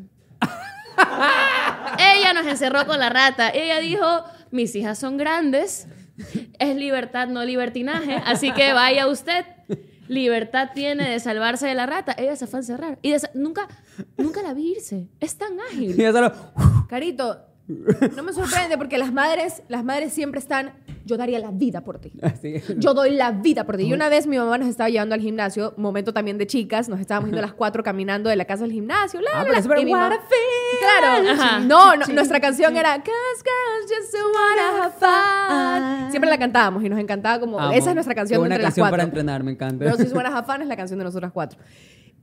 [1.98, 3.50] Ella nos encerró con la rata.
[3.50, 5.86] Ella dijo, mis hijas son grandes.
[6.58, 8.20] Es libertad, no libertinaje.
[8.26, 9.44] Así que vaya usted.
[10.08, 12.14] Libertad tiene de salvarse de la rata.
[12.16, 12.98] Ella se fue a encerrar.
[13.02, 13.68] Y nunca,
[14.16, 15.08] nunca la vi irse.
[15.20, 16.12] Es tan Y ágil.
[16.88, 17.38] Carito,
[17.68, 20.72] no me sorprende porque las madres, las madres siempre están,
[21.08, 22.12] yo daría la vida por ti.
[22.22, 22.54] Así.
[22.76, 23.84] Yo doy la vida por ti.
[23.84, 27.00] Y una vez mi mamá nos estaba llevando al gimnasio, momento también de chicas, nos
[27.00, 29.20] estábamos yendo las cuatro caminando de la casa al gimnasio.
[29.20, 30.18] La, Ah, la, pero Y what a.
[30.80, 31.30] Claro.
[31.30, 31.60] Ajá.
[31.60, 36.10] No, no, nuestra canción era Cause girls just wanna have fun.
[36.10, 37.72] Siempre la cantábamos y nos encantaba como Amo.
[37.72, 38.96] esa es nuestra Qué canción de buena entre las canción cuatro.
[38.96, 39.84] para entrenar, me encanta.
[39.84, 41.58] Pero si suena Have Fun es la canción de nosotras cuatro.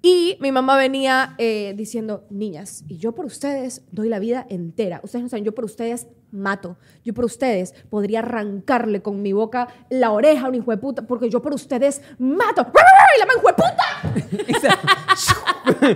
[0.02, 4.99] Y mi mamá venía eh, diciendo, niñas, y yo por ustedes doy la vida entera.
[5.03, 6.78] Ustedes no saben, yo por ustedes mato.
[7.03, 11.02] Yo por ustedes podría arrancarle con mi boca la oreja a un hijo de puta,
[11.03, 12.68] porque yo por ustedes mato.
[13.16, 14.76] ¡Y la man, puta!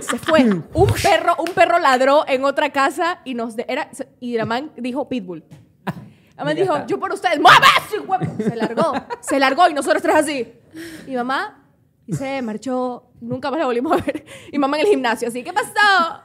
[0.00, 0.42] Se fue.
[0.44, 3.88] Un perro, un perro ladró en otra casa y nos de- era
[4.20, 5.44] y la man dijo pitbull.
[6.36, 8.48] La man dijo, yo por ustedes, ¡muévese, hijo de pu-".
[8.50, 10.52] Se largó, se largó y nosotros tres así.
[11.06, 11.59] Y mamá,
[12.06, 14.24] y se marchó, nunca más la volvimos a ver.
[14.52, 16.22] Y mamá en el gimnasio, así, ¿qué pasó?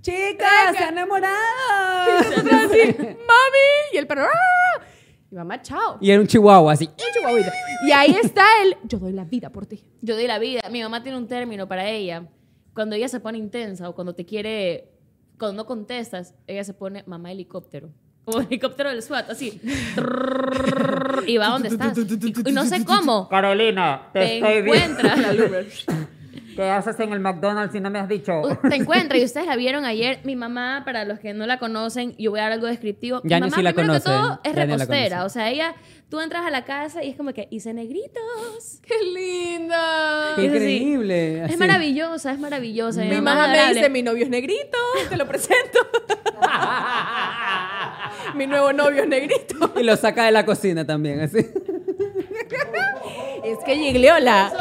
[0.00, 2.08] Chicas, se han enamorado.
[2.08, 4.82] Y nosotros así, mami, y el perro, ¡ah!
[5.30, 5.98] Y mamá, chao.
[6.00, 6.86] Y era un chihuahua así.
[6.86, 7.52] Un chihuahuita.
[7.86, 9.84] Y ahí está el, yo doy la vida por ti.
[10.00, 10.60] Yo doy la vida.
[10.70, 12.28] Mi mamá tiene un término para ella.
[12.74, 14.92] Cuando ella se pone intensa o cuando te quiere,
[15.38, 17.90] cuando no contestas, ella se pone mamá helicóptero.
[18.26, 19.60] Como helicóptero del SWAT, así.
[21.28, 21.96] y va donde estás.
[21.96, 23.28] Y, y no sé cómo.
[23.28, 25.00] Carolina, te, Te estoy viendo.
[26.56, 28.40] ¿Qué haces en el McDonald's si no me has dicho?
[28.68, 30.20] Te encuentra y ustedes la vieron ayer.
[30.24, 33.20] Mi mamá, para los que no la conocen, yo voy a dar algo descriptivo.
[33.22, 34.22] Mi Yani mamá, sí la primero que conoce.
[34.26, 35.24] todo, es repostera.
[35.24, 35.74] O sea, ella,
[36.08, 38.80] tú entras a la casa y es como que hice negritos.
[38.82, 40.32] ¡Qué linda!
[40.36, 40.56] Qué así.
[40.56, 41.44] increíble.
[41.44, 43.02] Es maravillosa, es maravillosa.
[43.02, 44.78] Mi mamá me dice, mi novio es negrito,
[45.10, 45.78] te lo presento.
[48.34, 49.72] mi nuevo novio es negrito.
[49.76, 51.38] Y lo saca de la cocina también, así.
[53.44, 54.52] Es que Gigliola.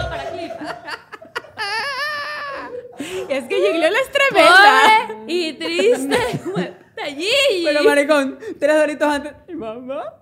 [3.30, 5.24] Es que Gigliola es tremenda.
[5.28, 6.18] Y triste.
[7.04, 7.64] Allí.
[7.66, 9.34] Pero maricón, tres doritos antes.
[9.48, 10.14] ¿Y mamá?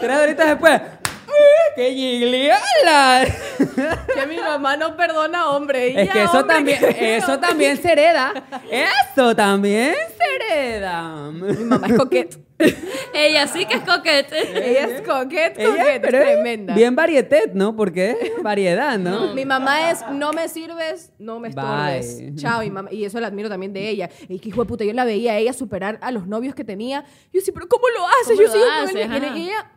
[0.00, 0.80] Tres doritos después.
[1.76, 3.26] ¡Qué gigliola!
[4.14, 5.88] Que mi mamá no perdona hombre.
[5.88, 8.32] Y Es ya, que eso hombre, también, que- eso también se hereda.
[8.70, 11.30] Eso también se hereda.
[11.30, 12.36] Mi mamá es coqueta.
[13.14, 14.68] Ella sí que es coquete.
[14.70, 16.74] Ella es coqueta, coqueta, tremenda.
[16.74, 17.74] Bien varietet, ¿no?
[17.74, 19.32] Porque es variedad, ¿no?
[19.34, 22.18] Mi mamá es, no me sirves, no me estorbes.
[22.18, 22.34] Bye.
[22.36, 24.10] Chao, y, mamá, y eso la admiro también de ella.
[24.28, 26.64] Y que hijo de puta, yo la veía a ella superar a los novios que
[26.64, 27.04] tenía.
[27.32, 28.36] Yo sí, pero ¿cómo lo haces?
[28.36, 28.94] ¿Cómo yo lo sigo con haces?
[28.96, 29.00] él.
[29.00, 29.36] Y Ajá.
[29.36, 29.70] ella,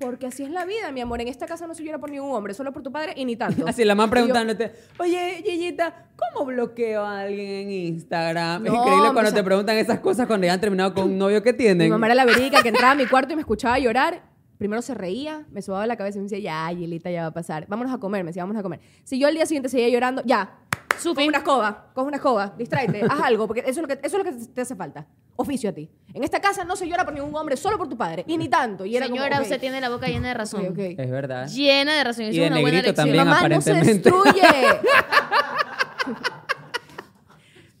[0.00, 1.20] porque así es la vida, mi amor.
[1.20, 3.36] En esta casa no se llora por ningún hombre, solo por tu padre y ni
[3.36, 3.64] tanto.
[3.68, 8.66] Así la yo, preguntándote, oye, Yeyita, ¿cómo bloqueo a alguien en Instagram?
[8.66, 11.42] es No, increíble cuando te preguntan esas cosas cuando ya han terminado con un novio
[11.42, 11.86] que tienen.
[11.86, 14.22] Mi mamá era la verica que entraba a mi cuarto y me escuchaba llorar.
[14.58, 17.32] Primero se reía, me sobaba la cabeza y me decía, ya, Yelita, ya va a
[17.32, 17.66] pasar.
[17.68, 18.80] Vámonos a comer, me decía, vamos a comer.
[19.04, 20.58] Si yo al día siguiente seguía llorando, ya,
[21.00, 21.28] Su coge fin.
[21.30, 24.24] una escoba, coge una escoba, distráete, haz algo, porque eso es, lo que, eso es
[24.24, 25.06] lo que te hace falta.
[25.36, 25.90] Oficio a ti.
[26.12, 28.24] En esta casa no se llora por ningún hombre, solo por tu padre.
[28.26, 28.84] Y ni tanto.
[28.84, 30.66] Y era como, Señora, usted tiene la boca llena de razón.
[30.66, 30.78] ok, ok.
[30.98, 31.48] Es verdad.
[31.48, 32.24] Llena de razón.
[32.26, 33.10] Eso Y es de una buena negrito lección.
[33.10, 34.10] Mi también, mamá no se aparentemente.
[34.10, 34.80] destruye.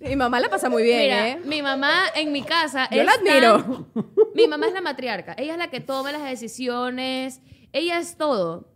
[0.00, 1.40] mi mamá la pasa muy bien, Mira, ¿eh?
[1.44, 2.88] mi mamá en mi casa.
[2.90, 3.86] Yo es la tan- admiro.
[4.34, 5.34] Mi mamá es la matriarca.
[5.36, 7.42] Ella es la que toma las decisiones.
[7.72, 8.68] Ella es todo.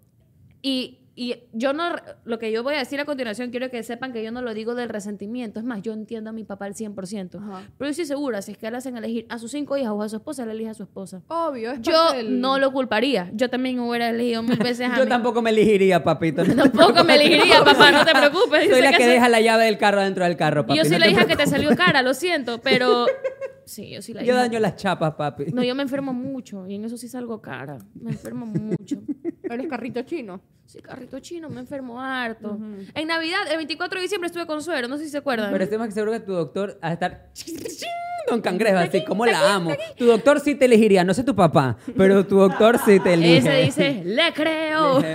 [0.61, 1.95] Y, y yo no.
[2.25, 4.53] Lo que yo voy a decir a continuación, quiero que sepan que yo no lo
[4.53, 5.61] digo del resentimiento.
[5.61, 7.39] Es más, yo entiendo a mi papá al 100%.
[7.39, 7.63] Ajá.
[7.79, 10.03] Pero yo estoy segura, si es que le hacen elegir a sus cinco hijas o
[10.03, 11.23] a su esposa, le elige a su esposa.
[11.29, 13.31] Obvio, es Yo del- no lo culparía.
[13.35, 16.43] Yo también hubiera elegido mil veces a Yo tampoco me elegiría, papito.
[16.57, 18.69] Tampoco me elegiría, papá, no te preocupes.
[18.71, 20.79] Soy la que deja la llave del carro dentro del carro, papi.
[20.79, 23.07] Yo soy no la hija que te salió cara, lo siento, pero.
[23.67, 24.43] Sí, yo soy la Yo hija.
[24.43, 25.47] daño las chapas, papi.
[25.53, 27.79] No, yo me enfermo mucho y en eso sí salgo cara.
[27.95, 28.97] Me enfermo mucho.
[29.43, 30.41] Eres carrito chino.
[30.67, 32.59] Sí, carrito chino, me enfermo harto.
[32.95, 35.53] En Navidad, el 24 de diciembre estuve con suero, no sé si se acuerdan.
[35.53, 37.31] Pero estoy más que seguro que tu doctor a estar
[38.31, 39.73] Don Cangrejo, así como la amo.
[39.97, 43.37] Tu doctor sí te elegiría, no sé tu papá, pero tu doctor sí te elige.
[43.37, 45.03] Ese dice, le creo.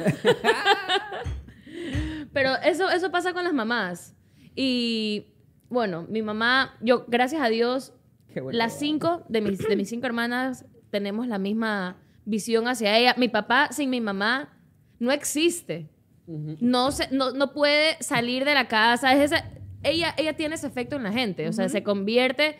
[2.32, 4.16] Pero eso, eso pasa con las mamás.
[4.56, 5.34] Y
[5.70, 7.94] bueno, mi mamá, yo, gracias a Dios.
[8.52, 13.16] Las cinco de mis, de mis cinco hermanas tenemos la misma visión hacia ella.
[13.18, 14.58] Mi papá sin mi mamá
[15.00, 15.90] no existe.
[16.62, 19.14] no, se, no, no puede salir de la casa.
[19.14, 19.50] Es esa-
[19.82, 21.48] ella, ella tiene ese efecto en la gente.
[21.48, 22.58] O sea, se convierte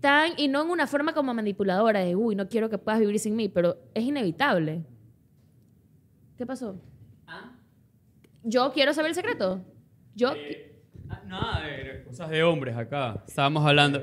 [0.00, 3.18] tan, y no en una forma como manipuladora de, uy, no quiero que puedas vivir
[3.18, 4.84] sin mí, pero es inevitable.
[6.36, 6.80] ¿Qué pasó?
[8.42, 9.64] Yo quiero saber el secreto.
[10.14, 10.32] Yo...
[11.22, 13.22] Ah, Nada de cosas de hombres acá.
[13.26, 14.00] Estábamos hablando.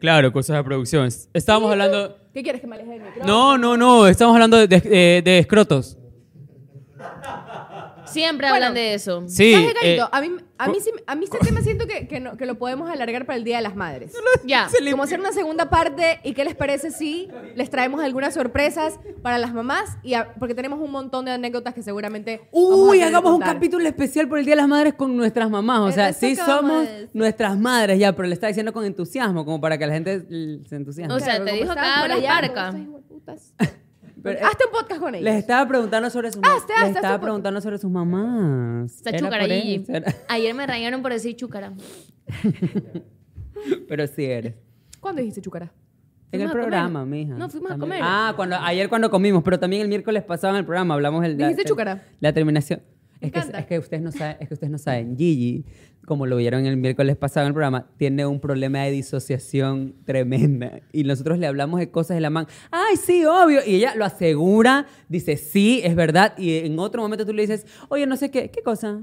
[0.00, 1.08] Claro, cosas de producción.
[1.32, 2.16] Estábamos hablando.
[2.32, 3.26] ¿Qué quieres que me aleje del micrófono?
[3.26, 4.06] No, no, no.
[4.06, 5.98] Estamos hablando de, de- de escrotos.
[8.06, 9.24] Siempre Bueno, hablan de eso.
[9.26, 9.52] Sí.
[9.52, 10.04] ¿Sabes, Carito?
[10.04, 10.28] eh, a mí,
[10.64, 13.26] a mí, sí, a mí este tema siento que, que, no- que lo podemos alargar
[13.26, 14.12] para el Día de las Madres.
[14.44, 14.68] Ya.
[14.90, 19.38] Como hacer una segunda parte y qué les parece si les traemos algunas sorpresas para
[19.38, 22.98] las mamás y a- porque tenemos un montón de anécdotas que seguramente vamos a Uy,
[22.98, 23.54] querer hagamos un contar.
[23.54, 25.80] capítulo especial por el Día de las Madres con nuestras mamás.
[25.80, 27.10] O sea, Eso sí acabamos somos de decir.
[27.14, 30.60] nuestras madres ya, pero le está diciendo con entusiasmo, como para que la gente l-
[30.68, 31.14] se entusiasme.
[31.14, 32.66] O sea, Claro, te como dijo por allá, parca.
[32.66, 33.54] como estos hijueputas.
[34.22, 35.24] Pero, eh, Hazte un podcast con ellos.
[35.24, 36.58] les estaba preguntando sobre sus mamás.
[36.60, 38.94] hazte, Les hazte estaba un preguntando sobre sus mamás.
[38.96, 39.74] Está Era chúcara, por Gigi.
[39.82, 41.72] eso, era- Ayer me rayaron por decir chúcara.
[43.88, 44.54] Pero sí eres.
[45.00, 45.72] ¿Cuándo dijiste chucara?
[46.30, 46.62] En el Fuimos a comer.
[46.70, 47.34] programa, mija.
[47.34, 48.00] No, fuimos a También.
[48.00, 48.00] comer.
[48.02, 51.36] Ah, cuando, ayer cuando comimos, pero también el miércoles pasado en el programa hablamos el,
[51.36, 52.02] ¿Dijiste la, chúcara?
[52.20, 52.80] la terminación.
[53.20, 53.58] Me Es que, encanta.
[53.60, 55.16] es que ustedes no saben, es que ustedes no saben.
[55.16, 55.64] Gigi,
[56.06, 60.80] como lo vieron el miércoles pasado en el programa, tiene un problema de disociación tremenda.
[60.92, 62.46] Y nosotros le hablamos de cosas de la man.
[62.70, 63.60] Ay, sí, obvio.
[63.64, 66.36] Y ella lo asegura, dice, sí, es verdad.
[66.36, 69.02] Y en otro momento tú le dices, oye, no sé qué, ¿qué cosa?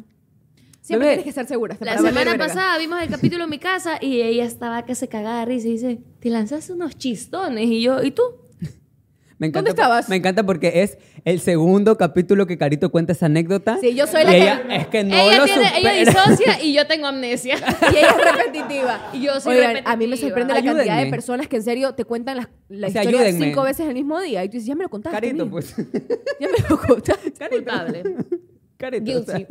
[0.82, 1.18] Siempre Bebé.
[1.18, 1.78] tienes que estar segura.
[1.82, 5.40] La semana pasada vimos el capítulo en mi casa y ella estaba que se cagaba
[5.42, 7.66] de risa y dice, te lanzaste unos chistones.
[7.66, 8.24] Y yo, ¿y tú?
[9.40, 10.10] Me encanta, ¿Dónde estabas?
[10.10, 13.78] Me encanta porque es el segundo capítulo que Carito cuenta esa anécdota.
[13.80, 16.62] Sí, yo soy Y la que- ella, Es que no ella, lo tiene, ella disocia
[16.62, 17.56] y yo tengo amnesia.
[17.94, 19.10] Y ella es repetitiva.
[19.14, 20.18] Y yo soy Oigan, a mí me repetitiva.
[20.30, 23.22] sorprende la cantidad de personas que en serio te cuentan la, la O sea, historia
[23.28, 23.46] ayúdenme.
[23.48, 24.44] cinco veces el mismo día.
[24.44, 25.16] Y tú dices, ya me lo contaste.
[25.16, 25.74] Carito, pues.
[26.40, 27.50] Ya me lo contaste.
[27.50, 28.04] Culpable.
[28.78, 29.48] Carito, o sea,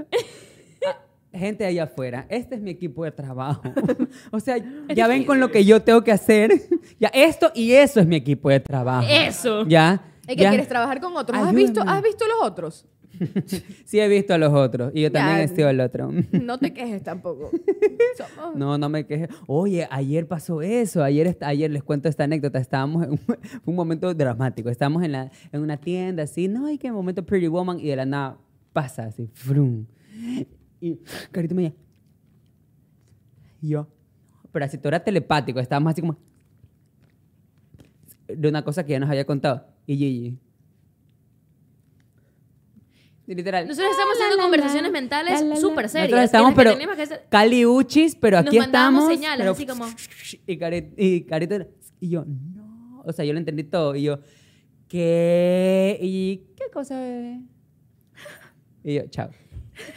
[1.32, 3.62] gente allá afuera, este es mi equipo de trabajo.
[4.30, 4.56] o sea,
[4.94, 6.52] ya ven con lo que yo tengo que hacer.
[7.00, 9.06] Ya esto y eso es mi equipo de trabajo.
[9.08, 9.64] Eso.
[9.68, 10.02] Ya.
[10.26, 10.48] Es que ya.
[10.48, 11.38] quieres trabajar con otros.
[11.38, 12.86] ¿Has visto, ¿Has visto los otros?
[13.84, 15.42] Sí he visto a los otros y yo también Ya.
[15.44, 16.10] he sido el otro.
[16.32, 17.50] No te quejes tampoco.
[18.16, 19.28] Somos- No, no me queje.
[19.46, 21.02] Oye, ayer pasó eso.
[21.04, 22.58] Ayer, ayer les cuento esta anécdota.
[22.58, 23.20] Estábamos en
[23.64, 24.68] un momento dramático.
[24.70, 26.48] Estábamos en, la, en una tienda así.
[26.48, 27.78] No, hay que momento Pretty Woman.
[27.78, 28.38] Y de la nada
[28.72, 29.30] pasa así.
[29.34, 29.84] Frum.
[30.80, 30.96] Y
[31.32, 31.76] Carito me dice.
[33.62, 33.88] Y yo.
[34.52, 35.58] Pero así todo era telepático.
[35.60, 36.16] Estábamos así como.
[38.28, 39.66] de una cosa que ya nos había contado.
[39.86, 40.38] Y Gigi.
[43.26, 43.68] Y literal.
[43.68, 46.10] Nosotros estamos haciendo conversaciones mentales súper serias.
[46.10, 46.70] Nosotros estamos, pero
[47.02, 49.06] hacer- caliuchis, pero aquí estamos.
[49.12, 49.86] señales, pero- así como-
[50.46, 51.56] Y, Cari- y Carito,
[52.00, 53.02] y yo, no.
[53.04, 53.94] O sea, yo lo entendí todo.
[53.96, 54.20] Y yo,
[54.88, 55.98] ¿qué?
[56.00, 57.42] Y, ¿qué cosa, bebé?
[58.84, 59.28] Y yo, chao.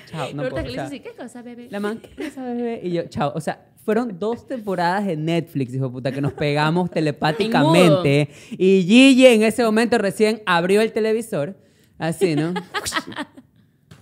[0.10, 0.56] Chao, no puedo.
[0.56, 1.68] que o le sea, dices, ¿qué cosa, bebé?
[1.70, 2.80] la man, ¿qué cosa, bebé?
[2.84, 3.32] Y yo, chao.
[3.36, 8.30] O sea, fueron dos temporadas de Netflix, hijo de puta, que nos pegamos telepáticamente.
[8.52, 11.58] Y Gigi en ese momento recién abrió el televisor,
[11.98, 12.54] así, ¿no?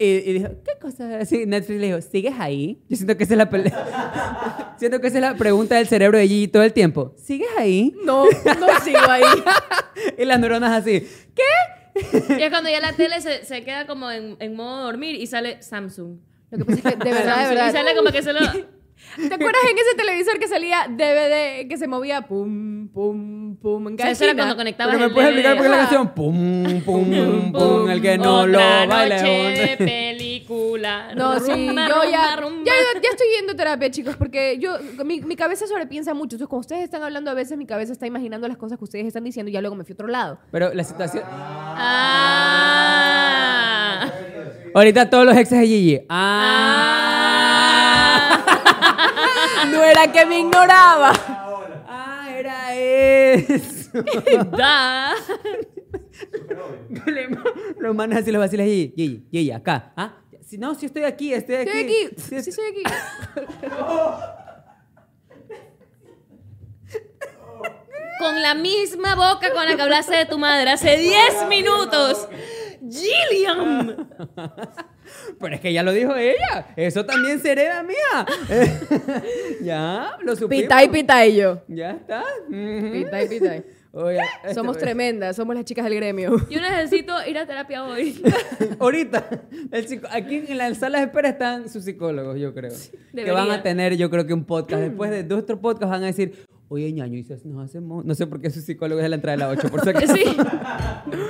[0.01, 1.17] Y, y dijo, ¿qué cosa?
[1.19, 2.81] Así, Netflix le dijo, ¿sigues ahí?
[2.87, 3.73] Yo siento que esa es la pele-
[4.77, 7.13] Siento que esa es la pregunta del cerebro de Gigi todo el tiempo.
[7.17, 7.93] ¿Sigues ahí?
[8.05, 9.23] No, no sigo ahí.
[10.17, 11.01] Y las neuronas así,
[11.35, 11.43] ¿qué?
[12.37, 15.27] Y es cuando ya la tele se, se queda como en, en modo dormir y
[15.27, 16.19] sale Samsung.
[16.51, 17.69] Lo que pasa es que, de verdad, de verdad.
[17.69, 18.39] Y sale como que solo...
[19.15, 23.87] ¿Te acuerdas en ese televisor que salía DVD que se movía pum, pum, pum?
[23.87, 25.69] En O sea, cada eso era cuando conectabas Pero me el puedes explicar por qué
[25.69, 29.15] la canción pum, pum, pum, el que no lo Otra baila.
[29.17, 29.77] noche de hombre.
[29.77, 31.13] película.
[31.15, 32.63] No, sí, Rumba, yo ya, rumba, rumba.
[32.65, 36.35] ya, ya estoy yendo a terapia, chicos, porque yo, mi, mi cabeza sobrepiensa mucho.
[36.35, 39.05] Entonces, cuando ustedes están hablando, a veces mi cabeza está imaginando las cosas que ustedes
[39.07, 40.39] están diciendo y ya luego me fui a otro lado.
[40.51, 41.23] Pero la situación...
[42.81, 44.09] Ah.
[44.73, 45.99] Ahorita todos los exes de Gigi.
[46.09, 46.88] Ah.
[50.07, 51.11] Que me ignoraba.
[51.87, 53.91] Ah, era eso.
[54.57, 55.13] Da.
[57.79, 58.93] los manes así los vacilas Gigi.
[58.95, 59.91] Gigi, Gigi, acá.
[59.97, 60.13] ¿Ah?
[60.45, 61.69] Si, no, si estoy aquí, estoy aquí.
[61.69, 62.07] Estoy aquí.
[62.17, 62.83] Sí, Sí, estoy aquí.
[68.19, 72.27] Con la misma boca con la que hablaste de tu madre hace 10 minutos.
[72.89, 74.07] Gilliam.
[75.39, 76.67] Pero es que ya lo dijo ella.
[76.75, 78.25] Eso también se hereda mía.
[79.61, 80.63] ya, lo supimos.
[80.63, 81.61] Pita y pita y yo.
[81.67, 82.23] Ya está.
[82.47, 82.91] Ujú.
[82.91, 83.63] Pita y pita y.
[83.91, 86.37] Oye, este- Somos tremendas, somos las chicas del gremio.
[86.47, 88.21] Yo necesito ir a terapia hoy.
[88.79, 89.27] Ahorita,
[89.71, 92.71] el aquí en la sala de espera están sus psicólogos, yo creo.
[93.15, 94.83] que van a tener, yo creo que un podcast.
[94.83, 98.05] Después de nuestro podcast van a decir, oye, ñaño, y si nos hacemos...
[98.05, 99.89] No sé por qué su psicólogo es de la entrada de la 8, por si
[99.89, 100.15] acaso.
[100.15, 100.23] Sí.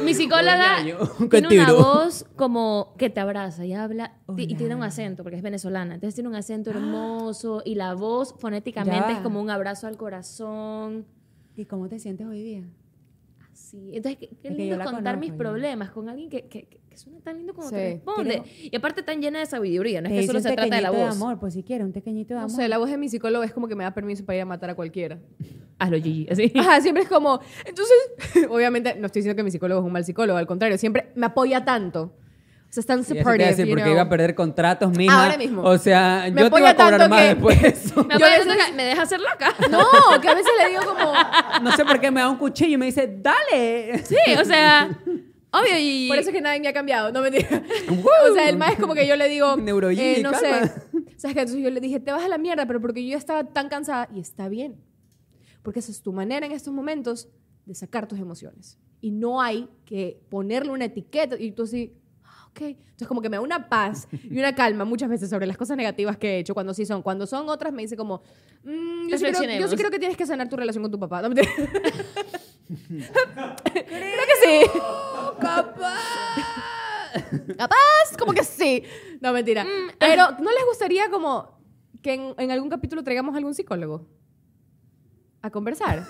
[0.06, 4.76] Mi psicóloga Oye, ñaño, tiene una voz como que te abraza y habla y tiene
[4.76, 5.96] un acento porque es venezolana.
[5.96, 9.14] Entonces tiene un acento hermoso y la voz fonéticamente Ya.
[9.16, 11.06] es como un abrazo al corazón.
[11.56, 12.64] ¿Y cómo te sientes hoy día?
[13.70, 13.92] Sí.
[13.94, 17.38] Entonces, qué, qué lindo contar mis conozco, problemas con alguien que, que, que- suena tan
[17.38, 17.76] lindo como Sí.
[17.76, 18.42] te responde.
[18.64, 21.16] Y aparte tan llena de sabiduría, no es que solo se trata de la voz.
[21.16, 22.56] amor, pues si quieres, un pequeñito de No amor.
[22.58, 24.46] sé, la voz de mi psicólogo es como que me da permiso para ir a
[24.46, 25.20] matar a cualquiera.
[25.78, 26.28] Hazlo, Gigi.
[26.30, 26.52] Así.
[26.56, 27.40] Ajá, siempre es como.
[27.66, 27.96] Entonces,
[28.50, 31.28] obviamente, no estoy diciendo que mi psicólogo es un mal psicólogo, al contrario, siempre me
[31.28, 32.12] apoya tanto.
[32.70, 33.50] O sea, es tan Y eso te iba a supportive.
[33.50, 33.94] decir, you porque know.
[33.94, 35.24] iba a perder contratos, mija.
[35.24, 35.64] Ahora mismo.
[35.64, 38.04] O sea, Me yo te iba a cobrar más que- después de eso.
[38.04, 39.56] Me, Yo a apoya veces- que- me deja hacer loca.
[39.72, 41.14] No, que a veces le digo como.
[41.64, 44.04] No sé por qué me da un cuchillo y me dice, dale.
[44.06, 44.88] Sí, o sea,
[45.52, 45.74] obvio.
[45.80, 47.64] Y, Por eso es que nadie me ha cambiado, no mentira.
[48.30, 50.38] o sea, el más es como que yo le digo, eh, no calma.
[50.40, 50.74] sé.
[51.18, 51.42] ¿Sabes qué?
[51.42, 53.68] Entonces yo le dije, te vas a la mierda, pero porque yo ya estaba tan
[53.68, 54.76] cansada y está bien.
[55.64, 57.28] Porque esa es tu manera en estos momentos
[57.66, 58.78] de sacar tus emociones.
[59.02, 61.94] Y no hay que ponerle una etiqueta y tú así,
[62.60, 62.78] ok.
[62.78, 65.78] Entonces como que me da una paz y una calma muchas veces sobre las cosas
[65.78, 67.02] negativas que he hecho cuando sí son.
[67.02, 68.22] Cuando son otras me dice como,
[68.64, 69.70] "Mm, yo, sí creo, yo Reflexionemos.
[69.72, 71.22] sí creo que tienes que sanar tu relación con tu papá.
[71.30, 71.50] No, mentira.
[73.74, 74.62] creo que sí.
[77.58, 78.84] Capaz, como que sí.
[79.22, 79.66] No, mentira.
[79.98, 81.58] Pero, ¿no les gustaría como
[82.02, 84.06] que en, en algún capítulo traigamos algún psicólogo?
[85.42, 86.06] A conversar.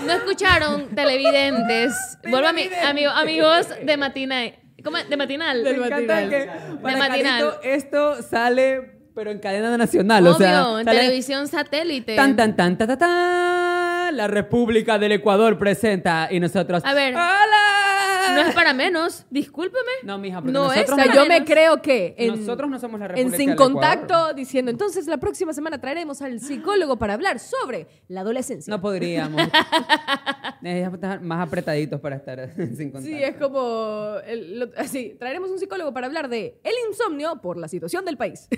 [0.00, 1.92] No escucharon televidentes.
[2.28, 4.54] Vuelvo a mi, amigo, amigos de matinal.
[4.82, 4.96] ¿Cómo?
[4.98, 5.08] es?
[5.08, 5.64] De matinal.
[5.64, 6.30] Del Me encanta matinal.
[6.30, 6.46] que
[6.82, 7.40] para De matinal.
[7.40, 10.26] Carito esto sale, pero en cadena nacional.
[10.26, 12.16] Obvio, o sea, en sale televisión satélite.
[12.16, 14.10] tan, tan, tan, ta, ta, ta.
[14.12, 16.82] La República del Ecuador presenta y nosotros.
[16.84, 17.14] A ver.
[17.14, 17.93] ¡Hola!
[18.32, 19.90] No es para menos, discúlpeme.
[20.04, 22.70] No, mija, porque No es, nosotros, O sea, para yo me creo que en, nosotros
[22.70, 23.72] no somos la en República Sin del Ecuador.
[23.72, 28.70] Contacto diciendo, entonces la próxima semana traeremos al psicólogo para hablar sobre la adolescencia.
[28.70, 29.40] No podríamos.
[30.60, 33.00] Necesitamos estar más apretaditos para estar sin contacto.
[33.06, 37.56] Sí, es como el- lo- así, traeremos un psicólogo para hablar de el insomnio por
[37.56, 38.48] la situación del país.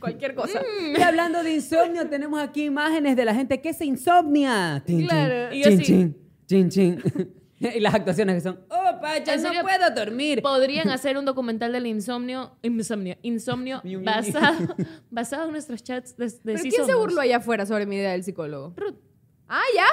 [0.00, 0.60] Cualquier cosa.
[0.96, 4.82] Y hablando de insomnio, tenemos aquí imágenes de la gente que se insomnia.
[4.86, 5.50] Chin, Claro.
[5.50, 5.84] chin, Y yo chin, sí.
[5.84, 6.16] chin,
[6.46, 7.32] chin, chin.
[7.76, 9.62] Y las actuaciones que son, oh, pacha, ¿En no serio?
[9.62, 10.42] puedo dormir.
[10.42, 14.76] Podrían hacer un documental del insomnio, insomnio, insomnio basado,
[15.10, 17.96] basado en nuestros chats de, de ¿Pero sí quién se burló allá afuera sobre mi
[17.96, 18.74] idea del psicólogo?
[18.76, 18.96] Ruth.
[19.48, 19.86] Ah, ya.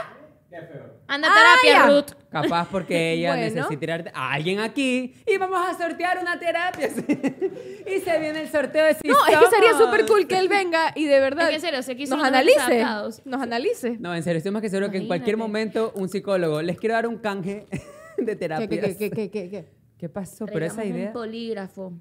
[1.07, 1.87] Anda a terapia.
[1.87, 2.11] Ruth.
[2.29, 3.53] Capaz porque ella Bueno.
[3.55, 6.87] necesita ir a alguien aquí y vamos a sortear una terapia.
[7.87, 10.91] y se viene el sorteo de No, es que sería súper cool que él venga
[10.95, 12.85] y de verdad Es que en serio, se quiso nos unos analice.
[13.25, 13.97] Nos analice.
[13.99, 15.79] No, en serio, estoy más que seguro que en cualquier Imagínate.
[15.79, 17.65] momento un psicólogo les quiero dar un canje
[18.17, 18.69] de ¿Qué, terapias.
[18.69, 19.69] qué, qué, qué, qué, qué, qué?
[19.97, 20.45] ¿Qué pasó?
[20.45, 21.07] Pero esa Traigamos idea.
[21.09, 21.93] un polígrafo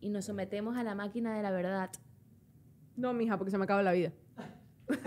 [0.00, 1.90] y nos sometemos a la máquina de la verdad.
[2.96, 4.12] No, mija, porque se me acaba la vida.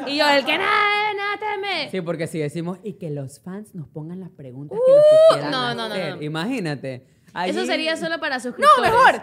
[0.08, 1.90] Y yo, el que nada, nada teme.
[1.92, 5.50] Sí, porque si decimos y que los fans nos pongan las preguntas que nos quisieran
[5.50, 6.16] Uh, no, no, no, hacer.
[6.18, 6.22] no.
[6.24, 7.08] Imagínate.
[7.46, 8.92] Eso sería solo para ¡No, suscriptores.
[8.92, 9.22] mejor!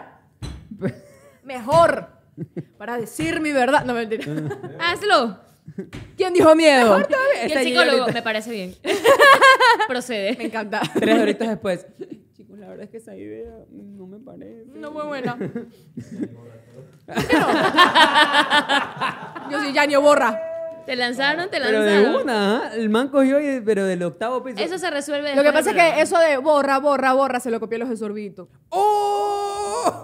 [1.43, 2.07] mejor.
[2.77, 3.83] Para decir mi verdad.
[3.85, 4.25] No, mentira.
[4.79, 5.39] Hazlo.
[6.15, 6.99] ¿Quién dijo miedo?
[7.47, 8.75] Y el psicólogo, ahorita- me parece bien.
[9.87, 10.37] Procede.
[10.37, 10.81] Me encanta.
[10.93, 11.85] Tres horitos después.
[12.33, 14.65] Chicos, la verdad es que esa idea no me parece.
[14.75, 15.37] No fue buena.
[19.51, 20.39] Yo soy Yanio Borra.
[20.85, 22.21] Te lanzaron, te Pero de lanzaron.
[22.21, 22.71] una, ¿ah?
[22.75, 24.59] el man cogió y, pero del octavo piso.
[24.59, 27.59] Eso se resuelve Lo que pasa es que eso de borra, borra, borra se lo
[27.59, 28.49] copió los de Sorbito.
[28.69, 30.03] ¡Oh!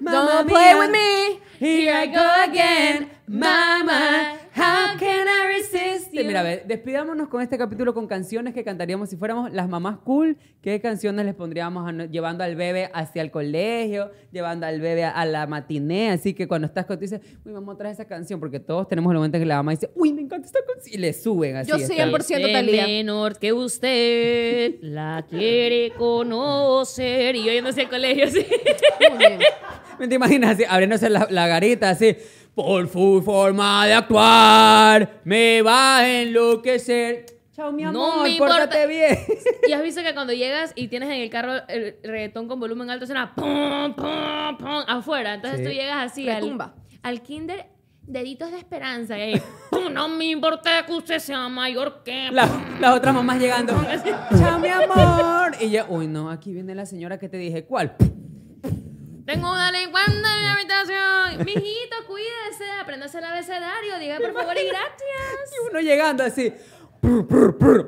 [0.00, 1.40] Don't play with me.
[1.60, 4.36] Here I go again, mama.
[4.54, 5.74] How can I resist
[6.22, 6.28] you?
[6.28, 9.98] Mira, a ver, despidámonos con este capítulo con canciones que cantaríamos si fuéramos las mamás
[9.98, 10.36] cool.
[10.62, 15.04] ¿Qué canciones les pondríamos a no- llevando al bebé hacia el colegio, llevando al bebé
[15.04, 16.10] a, a la matiné?
[16.10, 18.88] Así que cuando estás con tu dices, uy, vamos a traer esa canción, porque todos
[18.88, 20.94] tenemos el momento en que la mamá dice, uy, me encanta esta canción.
[20.94, 21.70] Y le suben así.
[21.70, 21.94] Yo está.
[21.94, 22.86] 100% Este Talía.
[22.86, 27.36] menor que usted la quiere conocer.
[27.36, 28.46] Y yo yendo hacia el colegio así.
[29.10, 29.38] Muy bien.
[29.98, 32.16] ¿Me te imaginas así, abriéndose la, la garita así?
[32.58, 37.24] Por su forma de actuar, me va a enloquecer.
[37.54, 38.84] Chao, mi No amor, me importa.
[38.86, 39.16] bien.
[39.68, 42.90] Y has visto que cuando llegas y tienes en el carro el reggaetón con volumen
[42.90, 45.34] alto, suena pum, pum, pum, afuera.
[45.34, 45.66] Entonces Sí.
[45.66, 46.74] tú llegas así al, Retumba.
[47.04, 47.66] al kinder,
[48.02, 49.16] deditos de esperanza.
[49.16, 49.42] Y ahí,
[49.92, 52.28] no me importa que usted sea mayor que...
[52.32, 52.48] La-
[52.80, 53.72] las otras mamás llegando.
[54.36, 55.52] Chao, mi amor.
[55.60, 57.94] Y yo, uy, no, aquí viene la señora que te dije, ¿cuál?
[59.28, 61.44] Tengo una delincuente en mi habitación.
[61.44, 63.98] Mijito, cuídese, apréndase el abecedario.
[63.98, 64.94] Diga por favor y gracias.
[65.54, 66.50] Y uno llegando así.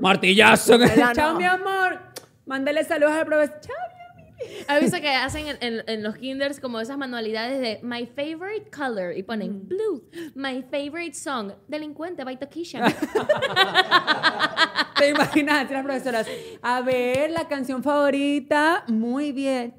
[0.00, 0.78] martillazo.
[1.14, 1.98] Chao, mi amor.
[2.44, 3.58] Mándale saludos al profesor.
[3.60, 4.64] Chao, mi amor.
[4.68, 8.70] ¿Has visto que hacen en, en- en los kinders como esas manualidades de My favorite
[8.70, 10.04] color y ponen blue,
[10.34, 12.80] My favorite song, Delincuente by Tokisha.
[14.98, 16.26] ¿Te imaginas las profesoras?
[16.60, 18.84] A ver, la canción favorita.
[18.88, 19.74] Muy bien.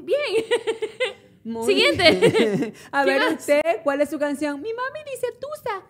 [0.03, 0.45] bien.
[1.43, 2.73] Muy Siguiente.
[2.91, 3.33] A ¿Qué ver, más?
[3.39, 4.61] usted, ¿cuál es su canción?
[4.61, 5.83] Mi mami dice Tusa.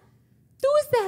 [0.62, 1.04] Tusa.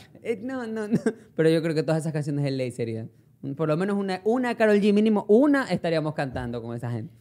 [0.28, 0.98] Eh, no, no, no.
[1.36, 3.12] Pero yo creo que todas esas canciones de ley serían.
[3.56, 7.14] Por lo menos una, una Carol G, mínimo una estaríamos cantando con esa gente.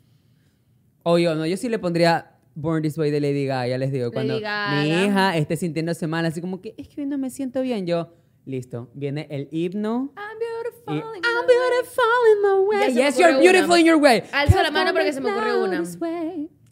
[1.04, 3.92] O yo, no, yo sí le pondría Born This Way de Lady Gaga, ya les
[3.92, 4.12] digo.
[4.12, 4.82] Cuando Gaga.
[4.82, 7.86] mi hija esté sintiéndose mal, así como que es que hoy no me siento bien,
[7.86, 8.14] yo,
[8.46, 10.14] listo, viene el himno.
[10.16, 10.96] I'm beautiful.
[10.96, 12.94] Y, I'm beautiful in my way.
[12.94, 13.80] Yes, you're beautiful una.
[13.80, 14.24] in your way.
[14.32, 15.84] Alza la mano porque se me Down una.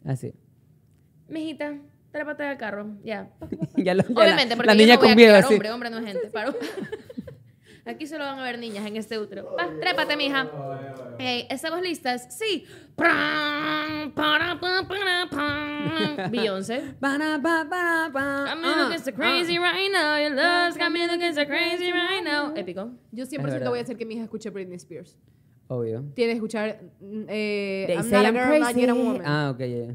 [0.04, 0.34] Así.
[1.28, 1.78] Mijita,
[2.12, 2.96] trépate al carro.
[3.04, 3.30] Ya.
[3.76, 5.54] ya lo, ya Obviamente, la, porque la yo niña no voy con miedo criar así.
[5.54, 6.28] hombre, hombre no es gente.
[6.28, 6.54] Paro.
[7.86, 9.54] Aquí solo van a ver niñas en este útero.
[9.58, 10.48] Va, trépate, mija.
[11.18, 12.34] Ey, ¿Estamos listas?
[12.34, 12.64] Sí.
[16.30, 16.94] Beyoncé.
[17.02, 20.16] I'm in against the crazy right now.
[20.16, 22.54] Your love's got me against the crazy right now.
[22.56, 22.90] Épico.
[23.12, 23.68] Yo Es 100% verdad.
[23.70, 25.16] voy a hacer que mi hija escuche Britney Spears.
[25.68, 26.04] Obvio.
[26.14, 28.80] Tiene que escuchar mm, eh, They I'm say not a I'm girl, not crazy.
[28.80, 29.22] yet a woman.
[29.24, 29.94] Ah, ok, ya.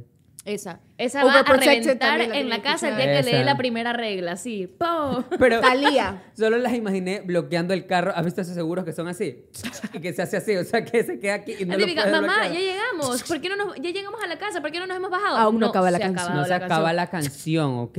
[0.49, 0.79] Esa.
[0.97, 4.35] Esa va a reventar la en la casa el día que lee la primera regla.
[4.35, 4.65] Sí.
[4.65, 5.23] ¡Po!
[5.39, 6.23] Pero Talía.
[6.37, 8.11] solo las imaginé bloqueando el carro.
[8.15, 9.45] ¿Has visto esos seguros que son así?
[9.93, 12.05] Y que se hace así, o sea, que se queda aquí y no La típica,
[12.07, 12.51] mamá, bloquear.
[12.51, 13.23] ya llegamos.
[13.23, 14.61] ¿Por qué no nos, ya llegamos a la casa?
[14.61, 15.37] ¿Por qué no nos hemos bajado?
[15.37, 16.35] Aún no acaba la canción.
[16.35, 16.95] No se la acaba canción.
[16.95, 17.97] la canción, ¿ok?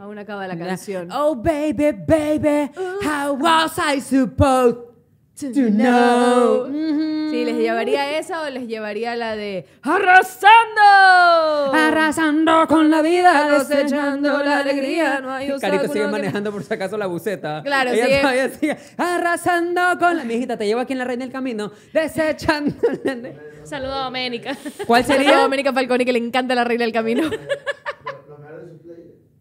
[0.00, 1.08] Aún acaba la canción.
[1.12, 2.70] Oh, baby, baby,
[3.04, 4.91] how was I supposed
[5.38, 6.66] to know?
[7.30, 11.72] Sí, ¿les llevaría esa o les llevaría la de ¡Arrasando!
[11.74, 16.74] Arrasando con la vida, Cosechando la alegría, no hay Carito sigue que- manejando por si
[16.74, 17.62] acaso la buceta.
[17.64, 18.18] Claro, Ella sigue.
[18.20, 20.24] todavía sigue arrasando con la...
[20.24, 22.74] Mi hijita, te llevo aquí en la reina del camino, desechando...
[23.04, 23.32] la-
[23.64, 24.56] Saludo a Doménica.
[24.86, 25.42] ¿Cuál Sería sería?
[25.42, 27.30] Doménica Falconi que le encanta la reina del camino.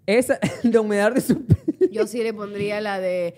[0.06, 1.44] Esa, de humedad de su...
[1.92, 3.36] Yo sí le pondría la de.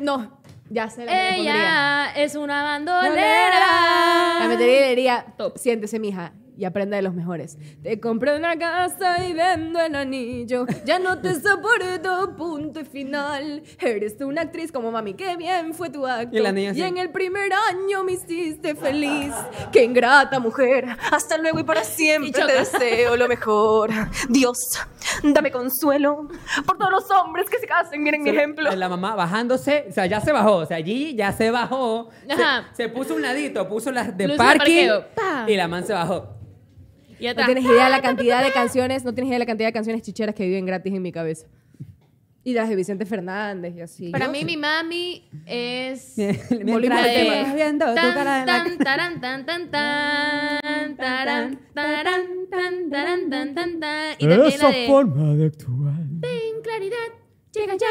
[0.00, 0.40] No,
[0.70, 1.36] ya sé la.
[1.36, 4.40] Ella es una bandolera.
[4.40, 5.56] La metería le diría: Top.
[5.58, 6.32] Siéntese, mija.
[6.56, 7.58] Y aprenda de los mejores.
[7.82, 10.66] Te compré una casa y vendo el anillo.
[10.84, 13.62] Ya no te soporto, punto y final.
[13.80, 16.36] Eres una actriz como mami, qué bien fue tu acto.
[16.36, 16.82] Y la niña así.
[16.82, 19.32] en el primer año me hiciste feliz.
[19.72, 20.86] Qué ingrata mujer.
[21.10, 23.90] Hasta luego y para siempre te deseo lo mejor.
[24.28, 24.58] Dios,
[25.22, 26.28] dame consuelo
[26.66, 28.02] por todos los hombres que se casen.
[28.02, 28.70] Miren mi ejemplo.
[28.74, 30.56] La mamá bajándose, o sea, ya se bajó.
[30.56, 32.10] O sea, Gigi ya se bajó.
[32.26, 32.84] Se-.
[32.84, 34.88] Se, puso un ladito, puso las de de parking.
[35.46, 36.36] Y la man se bajó.
[37.18, 39.68] Y No tienes idea de la cantidad de canciones, no tienes idea de la cantidad
[39.68, 41.46] de canciones chicheras que viven gratis en mi cabeza.
[42.44, 44.10] Y las de Vicente Fernández y así.
[44.10, 46.14] Para mí, mi mami es.
[46.16, 47.42] Volvimos Mientras al te tema.
[47.42, 52.90] vas viendo tu Tan, cara en la tan, taran, tan, tan, tan, taran, taran, tan,
[52.90, 54.12] taran, tan, tan, tan.
[54.18, 56.00] Y también la de forma de actuar.
[56.00, 56.96] En claridad,
[57.52, 57.88] llega ya.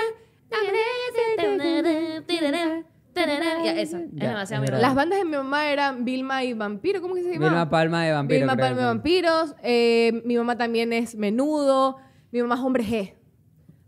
[3.28, 3.98] Ya, es Ya,
[4.30, 4.82] demasiado es mi verdad.
[4.82, 7.48] Las bandas de mi mamá eran Vilma y Vampiro, ¿cómo que se llama?
[7.48, 8.40] Vilma Palma de Vampiro.
[8.40, 8.86] Vilma creo Palma que.
[8.86, 9.56] Vampiros.
[9.64, 11.98] eh, mi mamá también es Menudo.
[12.32, 13.14] Mi mamá es Hombre G.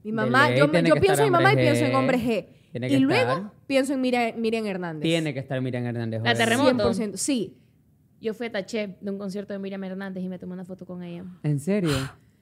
[0.03, 1.85] Mi De mamá, ley yo, tiene yo que pienso en mi mamá y Hombre pienso
[1.85, 1.95] en G.
[1.95, 2.47] Hombre G.
[2.71, 3.51] Tiene Y luego estar.
[3.67, 5.01] pienso en Miriam, Miriam Hernández.
[5.03, 6.21] Tiene que estar Miriam Hernández.
[6.23, 6.37] La joder.
[6.47, 6.93] terremoto.
[6.93, 7.17] 100%.
[7.17, 7.57] Sí.
[8.21, 10.85] Yo fui a Taché de un concierto de Miriam Hernández y me tomé una foto
[10.85, 11.23] con ella.
[11.43, 11.91] ¿En serio?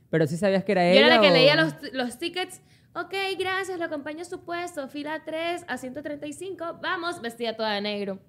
[0.09, 1.07] Pero sí sabías que era Yo ella.
[1.07, 2.61] era la que o- leía los, los tickets.
[2.95, 4.87] Ok, gracias, lo acompaño a su puesto.
[4.87, 6.79] Fila 3 a 135.
[6.81, 8.19] Vamos, vestida toda de negro.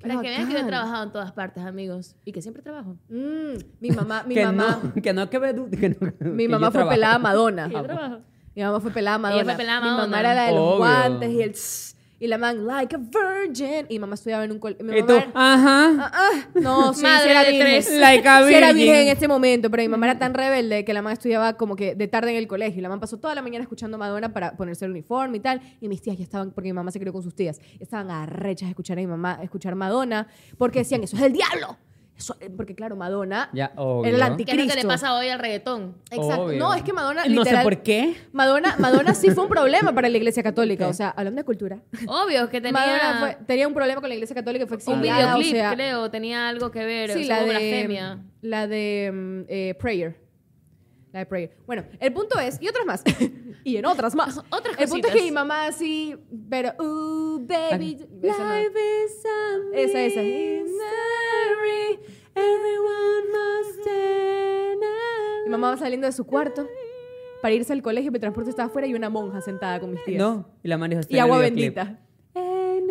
[0.00, 2.16] Para que vean que yo he trabajado en todas partes, amigos.
[2.24, 2.96] Y que siempre trabajo.
[3.08, 6.44] Mm, mi mamá, mi que mamá, No, que no, que, ve du- que no- mi
[6.44, 6.90] que mamá fue trabajo.
[6.90, 7.66] pelada Madonna.
[7.68, 8.18] Que yo trabajo.
[8.54, 9.44] Mi mamá fue pelada Madonna.
[9.44, 10.20] fue pelada Mi mamá Madonna.
[10.20, 10.76] era la de los Obvio.
[10.78, 11.91] guantes y el tss,
[12.22, 14.84] y la man like a virgin y mamá estudiaba en un colegio.
[15.34, 15.90] Ajá.
[15.98, 17.66] Ah, ah, no, sí, Madre sí era de virgen.
[17.82, 17.98] tres.
[17.98, 18.84] Like a Sí era virgin.
[18.86, 21.74] virgen en este momento, pero mi mamá era tan rebelde que la mamá estudiaba como
[21.74, 22.78] que de tarde en el colegio.
[22.78, 25.60] Y la mamá pasó toda la mañana escuchando Madonna para ponerse el uniforme y tal.
[25.80, 28.68] Y mis tías ya estaban, porque mi mamá se crió con sus tías, estaban arrechas
[28.68, 30.28] de escuchar a mi mamá, escuchar Madonna,
[30.58, 31.76] porque decían, eso es el diablo.
[32.16, 34.06] Eso- eh, porque claro, Madonna Ya, obvio.
[34.08, 34.62] era el ¿Qué anticristo.
[34.62, 35.96] es lo que le pasa hoy al reggaetón?
[36.10, 36.42] Exacto.
[36.42, 36.58] Obvio.
[36.58, 38.14] No, es que Madonna, No sé literal, por qué.
[38.32, 40.86] Madonna, Madonna sí fue un problema para la iglesia católica.
[40.88, 41.80] O sea, hablando de cultura.
[42.06, 45.34] Obvio que tenía Madonna fue- tenía un problema con la iglesia católica, fue un exiliada,
[45.36, 46.10] videoclip, o sea, creo.
[46.10, 47.10] Tenía algo que ver.
[47.12, 48.18] Sí, o la sea, hubo de, blasfemia.
[48.42, 50.21] la de mm, eh, Prayer.
[51.12, 51.56] La de Prayer.
[51.66, 53.02] Bueno, el punto es, y otras más,
[53.64, 54.38] y en otras más.
[54.50, 56.16] Otras El punto es que mi mamá así,
[56.48, 57.98] pero, uh, baby.
[58.22, 59.72] Esa, no.
[59.74, 60.22] esa, esa.
[65.44, 66.66] Mi mamá va saliendo de su cuarto
[67.42, 70.18] para irse al colegio, mi transporte estaba afuera y una monja sentada con mis tías.
[70.18, 70.46] No.
[70.62, 71.74] Y la man dijo, "Está Y agua videoclip".
[71.74, 71.98] bendita.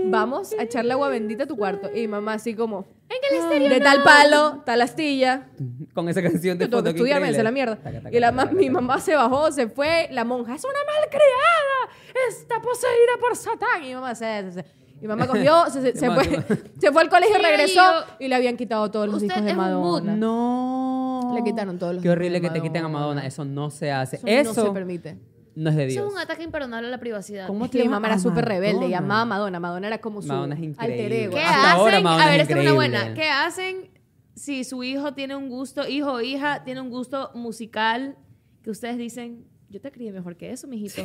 [0.05, 1.89] Vamos a echarle agua bendita a tu cuarto.
[1.93, 3.69] Y mi mamá así como, En el estéreo.
[3.69, 5.47] de tal palo, tal astilla.
[5.93, 7.29] Con esa canción de estudiarme, increíble.
[7.31, 7.75] esa la mierda.
[7.75, 10.79] Taca, taca, Y la taca, mi mamá se bajó, se fue, la monja, es una
[10.85, 13.83] malcriada, está poseída por Satán.
[13.83, 14.25] Y mi mamá se...
[14.25, 16.43] se- se- mi mamá cogió, se, fue,
[16.79, 19.55] se fue al colegio, Sí, regresó yo- y le habían quitado todos los hijos de.
[19.55, 20.15] Madonna.
[20.15, 21.31] No.
[21.35, 22.99] Le quitaron todos los Qué horrible que te quiten a Madonna.
[23.15, 23.25] Madonna.
[23.27, 24.17] Eso no se hace.
[24.17, 25.17] Eso, Eso, no se permite.
[25.55, 27.47] No es de Eso es un ataque imperdonable a la privacidad.
[27.47, 29.59] ¿Cómo Es te que mi mamá era súper rebelde y amaba a Madonna.
[29.59, 31.23] Madonna era como su Madonna es alter increíble.
[31.23, 31.33] ego.
[31.33, 31.79] ¿Qué Hasta hacen?
[31.79, 33.13] ahora Madonna a ver, es esta es una buena.
[33.13, 33.89] ¿Qué hacen
[34.35, 38.17] si su hijo tiene un gusto, hijo o hija, tiene un gusto musical
[38.63, 41.03] que ustedes dicen, yo te crié mejor que eso, mijito?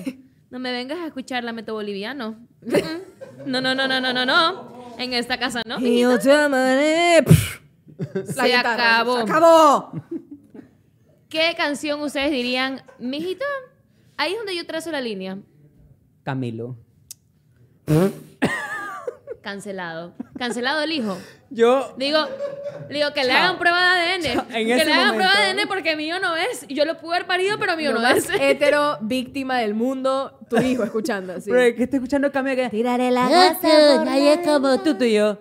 [0.48, 2.36] No me vengas a escuchar lamento boliviano.
[3.44, 4.94] No, no, no, no, no, no, no.
[4.97, 5.81] En esta casa no.
[5.81, 7.24] Yo te amaré.
[8.24, 9.16] Se acabó.
[9.16, 9.93] Se acabó.
[11.28, 13.44] ¿Qué canción ustedes dirían, mijito?
[14.16, 15.38] Ahí es donde yo trazo la línea.
[16.22, 16.76] Camilo.
[19.43, 20.12] Cancelado.
[20.38, 21.16] Cancelado el hijo.
[21.51, 21.94] Yo.
[21.97, 22.18] Digo,
[22.90, 24.22] digo que le hagan prueba de ADN.
[24.22, 24.47] Chao.
[24.51, 25.60] En que ese le hagan prueba de.
[25.60, 26.66] ADN porque mío no es.
[26.68, 28.28] Yo lo pude haber parido, pero mío no es.
[28.30, 31.51] hetero, víctima del mundo, tu hijo escuchando así.
[31.51, 32.70] Pero que estoy escuchando Camilo que.
[32.70, 33.26] Tiraré la
[34.09, 35.38] Ahí es como tú, tú y yo.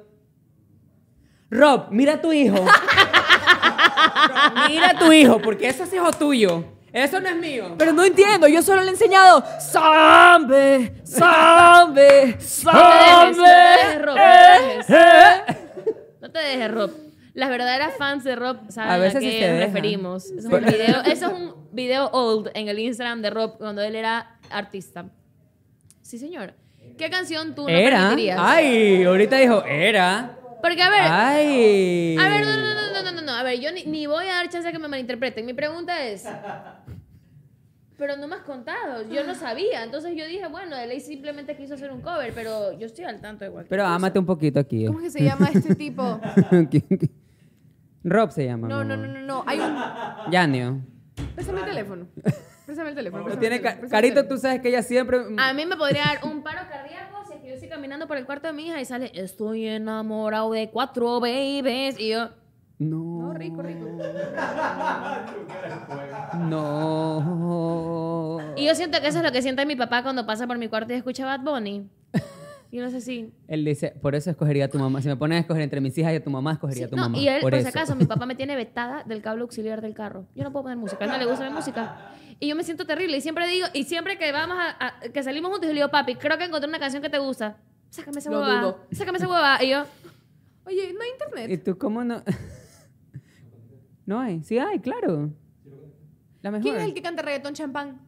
[1.49, 2.57] Rob, mira a tu hijo.
[4.67, 6.63] Mira a tu hijo, porque eso es hijo tuyo.
[6.95, 7.75] Eso no es mío.
[7.77, 9.43] Pero no entiendo, yo solo le he enseñado
[10.39, 10.91] No te dejes,
[11.83, 12.63] no te dejes.
[14.01, 14.15] Rob.
[14.15, 14.23] No
[14.85, 15.57] te dejes.
[16.21, 16.91] No te dejes, Rob.
[17.33, 20.25] Las verdaderas fans de Rob saben A qué sí se nos referimos.
[20.31, 23.81] Eso es, un video, eso es un video old en el Instagram de Rob cuando
[23.81, 25.05] él era artista.
[26.01, 26.53] Sí, señor.
[26.97, 27.99] ¿Qué canción tú no Era.
[28.03, 28.39] permitirías?
[28.41, 30.37] Ay, ahorita dijo, era.
[30.61, 32.17] Porque, a ver, Ay.
[32.17, 33.31] A ver, no, no, no, no, no, no, no.
[33.33, 35.45] A ver, yo ni, ni voy a dar chance a que me malinterpreten.
[35.45, 36.25] Mi pregunta es.
[37.97, 39.07] Pero no me has contado.
[39.09, 39.83] Yo no sabía.
[39.83, 43.21] Entonces yo dije, bueno, de ley simplemente quiso hacer un cover, pero yo estoy al
[43.21, 43.95] tanto de cualquier Pero cosa.
[43.95, 44.85] ámate un poquito aquí.
[44.85, 46.19] ¿Cómo es que se llama este tipo?
[48.03, 48.67] Rob se llama.
[48.67, 49.43] No, no, no, no, no.
[49.47, 49.75] Hay un.
[50.31, 50.81] Yanio.
[51.33, 52.07] Préstame el teléfono.
[52.65, 53.23] Préstame el teléfono.
[53.23, 55.19] Lo préstame tiene el teléfono, Carito, tú sabes que ella siempre.
[55.37, 58.17] A mí me podría dar un paro cardíaco si es que yo estoy caminando por
[58.17, 61.99] el cuarto de mi hija y sale, estoy enamorado de cuatro babies.
[61.99, 62.29] Y yo,
[62.77, 63.21] No.
[63.21, 63.85] No, rico, rico.
[67.05, 68.39] No.
[68.57, 70.67] Y yo siento que eso es lo que siente mi papá cuando pasa por mi
[70.67, 71.87] cuarto y escucha Bad Bunny.
[72.71, 73.31] Yo no sé si...
[73.47, 75.01] Él dice, por eso escogería a tu mamá.
[75.01, 76.97] Si me pones a escoger entre mis hijas y a tu mamá, escogería a tu
[76.97, 77.17] no, mamá.
[77.17, 79.93] y él, por, por si acaso, mi papá me tiene vetada del cable auxiliar del
[79.93, 80.25] carro.
[80.35, 82.11] Yo no puedo poner música, a él no le gusta la música.
[82.39, 83.15] Y yo me siento terrible.
[83.15, 85.89] Y siempre digo, y siempre que vamos a, a- que salimos juntos, yo le digo,
[85.89, 87.55] papi, creo que encontré una canción que te gusta.
[87.91, 88.75] Sácame esa huevada.
[88.91, 89.63] Sácame esa huevada.
[89.63, 89.85] Y yo,
[90.65, 91.63] Oye, no hay ¿Y internet.
[91.63, 92.23] tú cómo no?
[94.05, 94.43] No hay.
[94.43, 95.31] Sí hay, claro.
[96.41, 96.63] La mejor.
[96.63, 98.01] ¿Quién es el que canta reggaetón champán?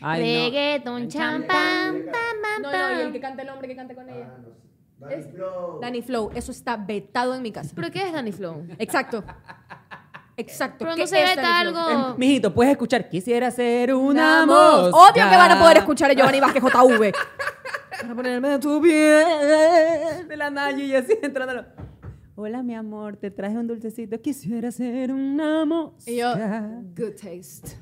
[0.00, 0.44] Ay, no.
[0.44, 4.08] reggaeton, champán, pam, pam, No, no, y el que canta el hombre que canta con
[4.08, 4.30] ella.
[5.10, 5.26] Es
[5.80, 6.30] Danny Flow.
[6.34, 7.72] Eso está vetado en mi casa.
[7.74, 8.66] ¿Pero qué es Danny Flow?
[8.78, 9.22] Exacto.
[10.36, 10.78] Exacto.
[10.80, 11.86] Pero ¿Qué no se es veta Danny Flow?
[11.86, 12.18] algo...
[12.18, 13.08] Mijito, puedes escuchar.
[13.08, 14.96] Quisiera ser una mosca.
[14.96, 17.12] Obvio que van a poder escuchar a Giovanni Vázquez JV.
[18.00, 20.26] Para ponerme tu piel.
[20.28, 21.64] De la Nayi y así entrando.
[22.36, 24.20] Hola, mi amor, te traje un dulcecito.
[24.20, 26.10] Quisiera ser una mosca.
[26.10, 26.34] Y yo,
[26.96, 27.78] good taste.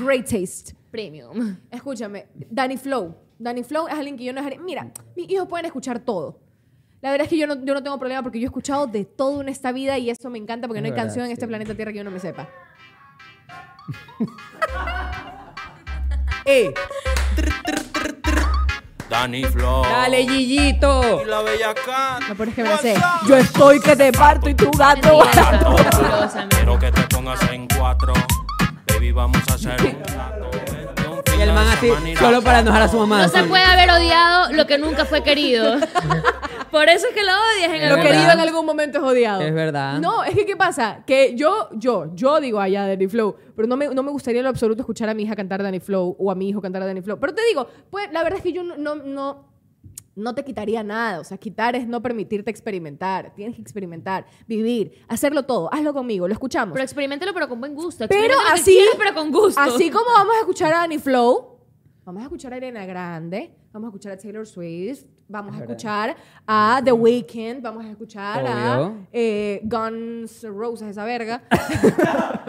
[0.00, 0.74] Great taste.
[0.90, 1.58] Premium.
[1.70, 3.14] Escúchame, Danny Flow.
[3.38, 4.58] Danny Flow es alguien que yo no dejaré.
[4.58, 6.40] Mira, mis hijos pueden escuchar todo.
[7.02, 9.04] La verdad es que yo no, yo no tengo problema porque yo he escuchado de
[9.04, 11.46] todo en esta vida y eso me encanta porque no hay verdad, canción en este
[11.46, 12.46] planeta Tierra que yo no me sepa.
[16.46, 16.72] ¡Eh!
[19.12, 19.82] Danny Flow.
[19.82, 21.20] ¡Dale, Gillito!
[21.22, 22.34] Y la bella cat.
[22.34, 22.94] Peor es que me la sé.
[23.28, 25.22] Yo estoy que te parto y tu gato.
[25.22, 26.48] Mentirosa.
[26.48, 28.14] Quiero que te pongas en cuatro.
[28.86, 30.50] Baby, vamos a hacer un trato.
[31.42, 33.22] Y el man así, solo para enojar a su mamá.
[33.22, 33.48] No se así.
[33.48, 35.76] puede haber odiado lo que nunca fue querido.
[36.70, 38.10] Por eso es que lo odias en Lo verdad.
[38.10, 39.42] querido en algún momento es odiado.
[39.42, 39.98] Es verdad.
[39.98, 41.02] No, es que ¿qué pasa?
[41.04, 44.44] Que yo, yo, yo digo allá Danny Flow, pero no me, no me gustaría en
[44.44, 47.02] lo absoluto escuchar a mi hija cantar Danny Flow o a mi hijo cantar Danny
[47.02, 47.18] Flow.
[47.18, 49.51] Pero te digo, pues la verdad es que yo no, no, no,
[50.14, 51.20] no te quitaría nada.
[51.20, 53.32] O sea, quitar es no permitirte experimentar.
[53.34, 55.72] Tienes que experimentar, vivir, hacerlo todo.
[55.72, 56.72] Hazlo conmigo, lo escuchamos.
[56.72, 58.06] Pero experimentalo, pero con buen gusto.
[58.08, 59.60] Pero así, quieras, pero con gusto.
[59.60, 61.58] así como vamos a escuchar a Danny Flow,
[62.04, 65.70] vamos a escuchar a Ariana Grande, vamos a escuchar a Taylor Swift, vamos a verdad.
[65.76, 66.16] escuchar
[66.46, 71.42] a The Weeknd, vamos a escuchar a eh, Guns Roses, esa verga.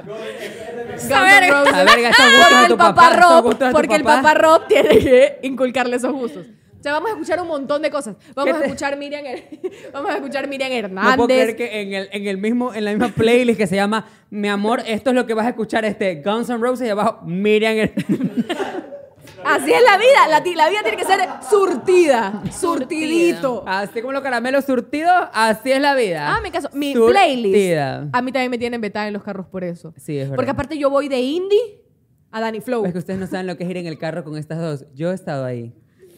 [0.06, 1.60] Guns verga.
[1.60, 1.74] Roses.
[1.74, 4.22] Esa verga, esos gustos Porque de el tu papá papá, Rob, porque el papá.
[4.22, 6.48] papá Rob tiene que inculcarle esos gustos.
[6.84, 8.18] O sea, vamos a escuchar un montón de cosas.
[8.36, 9.24] Vamos ¿Qué a escuchar Miriam,
[9.94, 11.16] vamos a escuchar Miriam No Hernández.
[11.16, 14.06] puedo creer que en, el, en, el mismo, en la misma playlist que se llama
[14.30, 17.22] Mi amor, esto es lo que vas a escuchar, este Guns N' Roses y abajo
[17.26, 17.90] Miriam.
[19.46, 20.28] Así es la vida.
[20.30, 22.44] La, la vida tiene que ser surtida.
[22.52, 23.64] Surtidito.
[23.66, 26.36] Así como los caramelos surtidos, así es la vida.
[26.36, 26.70] Ah, me caso.
[26.74, 27.22] Mi Surtida.
[27.22, 28.14] playlist.
[28.14, 29.94] A mí también me tienen vetada en los carros por eso.
[29.98, 30.36] Sí, es verdad.
[30.36, 31.82] Porque aparte yo voy de indie
[32.30, 32.86] a Danny Flow.
[32.86, 34.86] Es que ustedes no saben lo que es ir en el carro con estas dos.
[34.94, 35.74] Yo he estado ahí.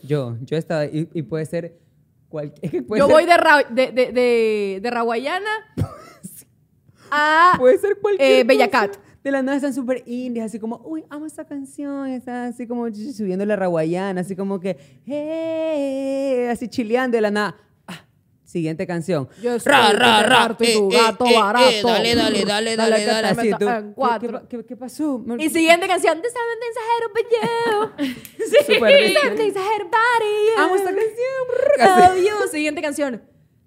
[0.07, 1.09] Yo, yo ahí.
[1.13, 1.77] Y, y puede ser.
[2.29, 5.49] cual- es que puede Yo ser- voy de, Ra- de, de, de, de Raguayana
[7.11, 8.31] a Puede ser cualquier.
[8.39, 8.87] eh, Bella cosa.
[8.91, 8.97] Cat.
[9.23, 12.07] De la nada están súper indies, así como, uy, amo esta canción.
[12.07, 17.55] Están así como subiendo la raguayana, así como que, hey, así chileando de la nada.
[18.55, 19.27] Siguiente canción.
[19.41, 21.87] Yo estoy que te parto y tu gato barato.
[21.89, 23.35] dale, dale, dale, dale, dale.
[23.59, 24.41] tú, en ¿qué- cuatro.
[24.47, 25.21] ¿qué, qué, qué pasó?
[25.37, 26.21] Y siguiente canción.
[26.21, 27.11] Te saben de mensajero,
[27.97, 28.15] pero
[28.65, 29.19] Súper Te rico.
[29.19, 30.63] saben de mensajero, body.
[30.63, 32.15] Amo esta canción.
[32.15, 32.47] Love you.
[32.49, 33.21] Siguiente canción.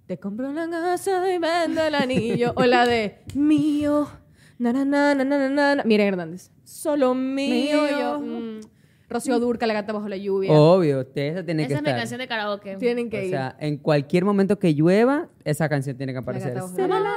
[0.07, 2.55] Te compro una casa y vendo el anillo.
[2.57, 4.09] O la de mío.
[4.57, 5.85] Na, na, na, na, na, na, na.
[5.85, 6.51] Miren Hernández.
[6.65, 7.83] Solo mío.
[7.83, 7.91] Mío.
[7.91, 8.61] Yo, mm.
[9.09, 10.53] Rocío Durca, la gata bajo la lluvia.
[10.53, 12.01] Obvio, usted esa tiene Esa que es mi estar.
[12.01, 12.77] canción de karaoke.
[12.77, 13.31] Tienen que O ir.
[13.31, 16.51] sea, en cualquier momento que llueva, esa canción tiene que aparecer.
[16.53, 17.11] gata bajo Se la la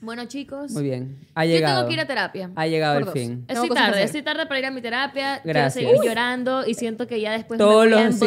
[0.00, 0.72] Bueno, chicos.
[0.72, 1.16] Muy bien.
[1.34, 1.76] Ha Yo llegado.
[1.78, 2.50] tengo que ir a terapia.
[2.56, 3.12] Ha llegado el dos.
[3.14, 3.44] fin.
[3.46, 5.40] Estoy tarde, estoy tarde para ir a mi terapia.
[5.44, 5.74] Gracias.
[5.76, 8.18] Quiero seguir llorando y siento que ya después Todos me voy a los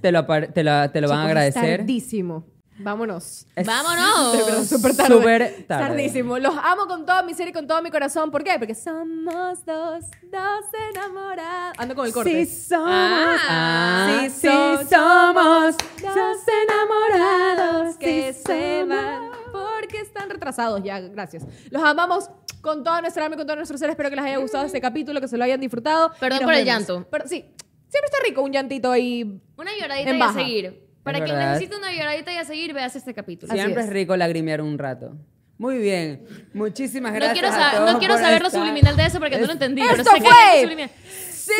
[0.00, 1.64] te lo, te la- te lo van a agradecer.
[1.64, 2.44] Es tardísimo.
[2.78, 3.46] Vámonos.
[3.56, 4.32] Es ¡Vámonos!
[4.32, 5.14] De verdad, súper tarde.
[5.14, 5.86] Súper tarde.
[5.88, 6.38] Tardísimo.
[6.38, 8.30] Los amo con todo mi ser y con todo mi corazón.
[8.30, 8.56] ¿Por qué?
[8.58, 10.64] Porque somos dos, dos
[10.94, 11.74] enamorados.
[11.78, 12.46] Ando con el corte.
[12.46, 20.00] Sí somos, Ah, ah, sí sí somos dos dos enamorados que sí se van porque
[20.00, 21.00] están retrasados ya.
[21.00, 21.44] Gracias.
[21.70, 22.30] Los amamos
[22.60, 23.90] con toda nuestra alma y con todo nuestro ser.
[23.90, 26.12] Espero que les haya gustado este capítulo, que se lo hayan disfrutado.
[26.20, 27.06] Perdón por el llanto.
[27.10, 27.40] Pero sí,
[27.88, 29.40] siempre está rico un llantito ahí.
[29.56, 30.38] Una lloradita En y a baja.
[30.38, 30.87] seguir.
[31.08, 31.52] Para Es quien verdad.
[31.54, 33.52] necesite una lloradita y a seguir, veas este capítulo.
[33.52, 33.88] Siempre es.
[33.88, 35.16] es rico lagrimear un rato.
[35.58, 36.24] Muy bien.
[36.54, 37.32] Muchísimas No gracias.
[37.38, 39.52] quiero, a sa- todos no quiero por saber lo subliminal de eso porque no lo
[39.54, 39.82] entendí.
[39.82, 40.60] pero ¡Esto sé fue!
[40.62, 40.90] subliminal.
[41.32, 41.52] ¡Sí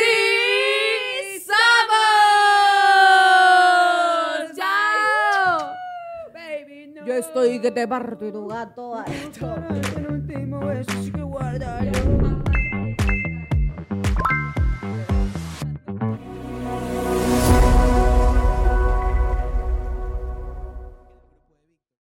[3.19, 4.57] somos!
[4.57, 5.73] ¡Chao!
[7.07, 9.03] Yo estoy que te parto y tu gato.
[9.97, 11.91] El último beso sí que guardaré.